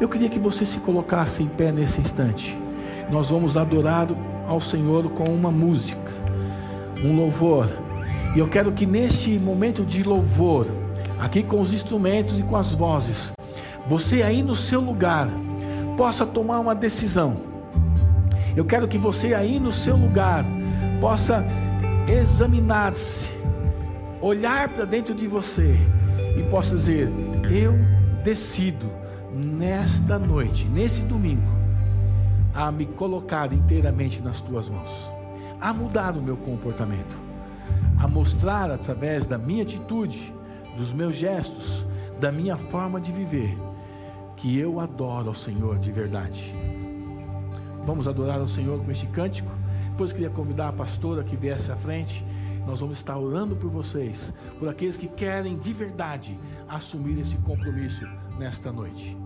Eu 0.01 0.09
queria 0.09 0.29
que 0.29 0.39
você 0.39 0.65
se 0.65 0.79
colocasse 0.79 1.43
em 1.43 1.49
pé 1.49 1.73
nesse 1.73 2.01
instante. 2.01 2.59
Nós 3.11 3.31
vamos 3.31 3.57
adorar 3.57 4.09
ao 4.47 4.61
Senhor 4.61 5.09
com 5.11 5.25
uma 5.25 5.51
música, 5.51 6.13
um 7.05 7.17
louvor. 7.17 7.69
E 8.35 8.39
eu 8.39 8.49
quero 8.49 8.73
que 8.73 8.87
neste 8.87 9.39
momento 9.39 9.85
de 9.85 10.03
louvor, 10.03 10.67
aqui 11.25 11.43
com 11.43 11.59
os 11.59 11.73
instrumentos 11.73 12.39
e 12.39 12.43
com 12.43 12.55
as 12.55 12.75
vozes, 12.75 13.33
você 13.89 14.23
aí 14.23 14.43
no 14.43 14.55
seu 14.55 14.79
lugar 14.79 15.27
possa 15.97 16.27
tomar 16.27 16.61
uma 16.61 16.75
decisão. 16.75 17.39
Eu 18.55 18.65
quero 18.67 18.87
que 18.87 18.99
você 18.99 19.33
aí 19.33 19.59
no 19.59 19.73
seu 19.73 19.97
lugar 19.97 20.45
possa 21.01 21.43
examinar-se, 22.07 23.35
olhar 24.21 24.69
para 24.69 24.85
dentro 24.85 25.15
de 25.15 25.27
você 25.27 25.79
e 26.37 26.43
possa 26.51 26.77
dizer: 26.77 27.11
Eu 27.51 27.73
decido 28.23 28.87
nesta 29.33 30.19
noite, 30.19 30.67
nesse 30.67 31.01
domingo, 31.01 31.51
a 32.55 32.71
me 32.71 32.85
colocar 32.85 33.51
inteiramente 33.51 34.21
nas 34.21 34.43
tuas 34.43 34.69
mãos, 34.69 35.11
a 35.59 35.73
mudar 35.73 36.19
o 36.19 36.23
meu 36.23 36.37
comportamento, 36.37 37.17
a 37.99 38.07
mostrar 38.07 38.71
através 38.71 39.25
da 39.25 39.39
minha 39.39 39.63
atitude, 39.63 40.35
dos 40.77 40.93
meus 40.93 41.17
gestos, 41.17 41.85
da 42.21 42.31
minha 42.31 42.57
forma 42.57 43.01
de 43.01 43.13
viver, 43.13 43.57
que 44.37 44.59
eu 44.59 44.81
adoro 44.81 45.29
ao 45.29 45.35
Senhor 45.35 45.79
de 45.79 45.91
verdade. 45.91 46.55
Vamos 47.85 48.09
adorar 48.09 48.41
ao 48.41 48.49
Senhor 48.49 48.83
com 48.83 48.91
este 48.91 49.07
cântico. 49.07 49.51
Depois 49.91 50.13
queria 50.13 50.31
convidar 50.31 50.69
a 50.69 50.73
pastora 50.73 51.23
que 51.23 51.37
viesse 51.37 51.71
à 51.71 51.77
frente. 51.77 52.25
Nós 52.67 52.81
vamos 52.81 52.97
estar 52.97 53.19
orando 53.19 53.55
por 53.55 53.71
vocês, 53.71 54.33
por 54.59 54.69
aqueles 54.69 54.97
que 54.97 55.07
querem 55.07 55.57
de 55.59 55.73
verdade 55.73 56.39
assumir 56.69 57.19
esse 57.21 57.37
compromisso 57.37 58.07
nesta 58.39 58.73
noite. 58.73 59.24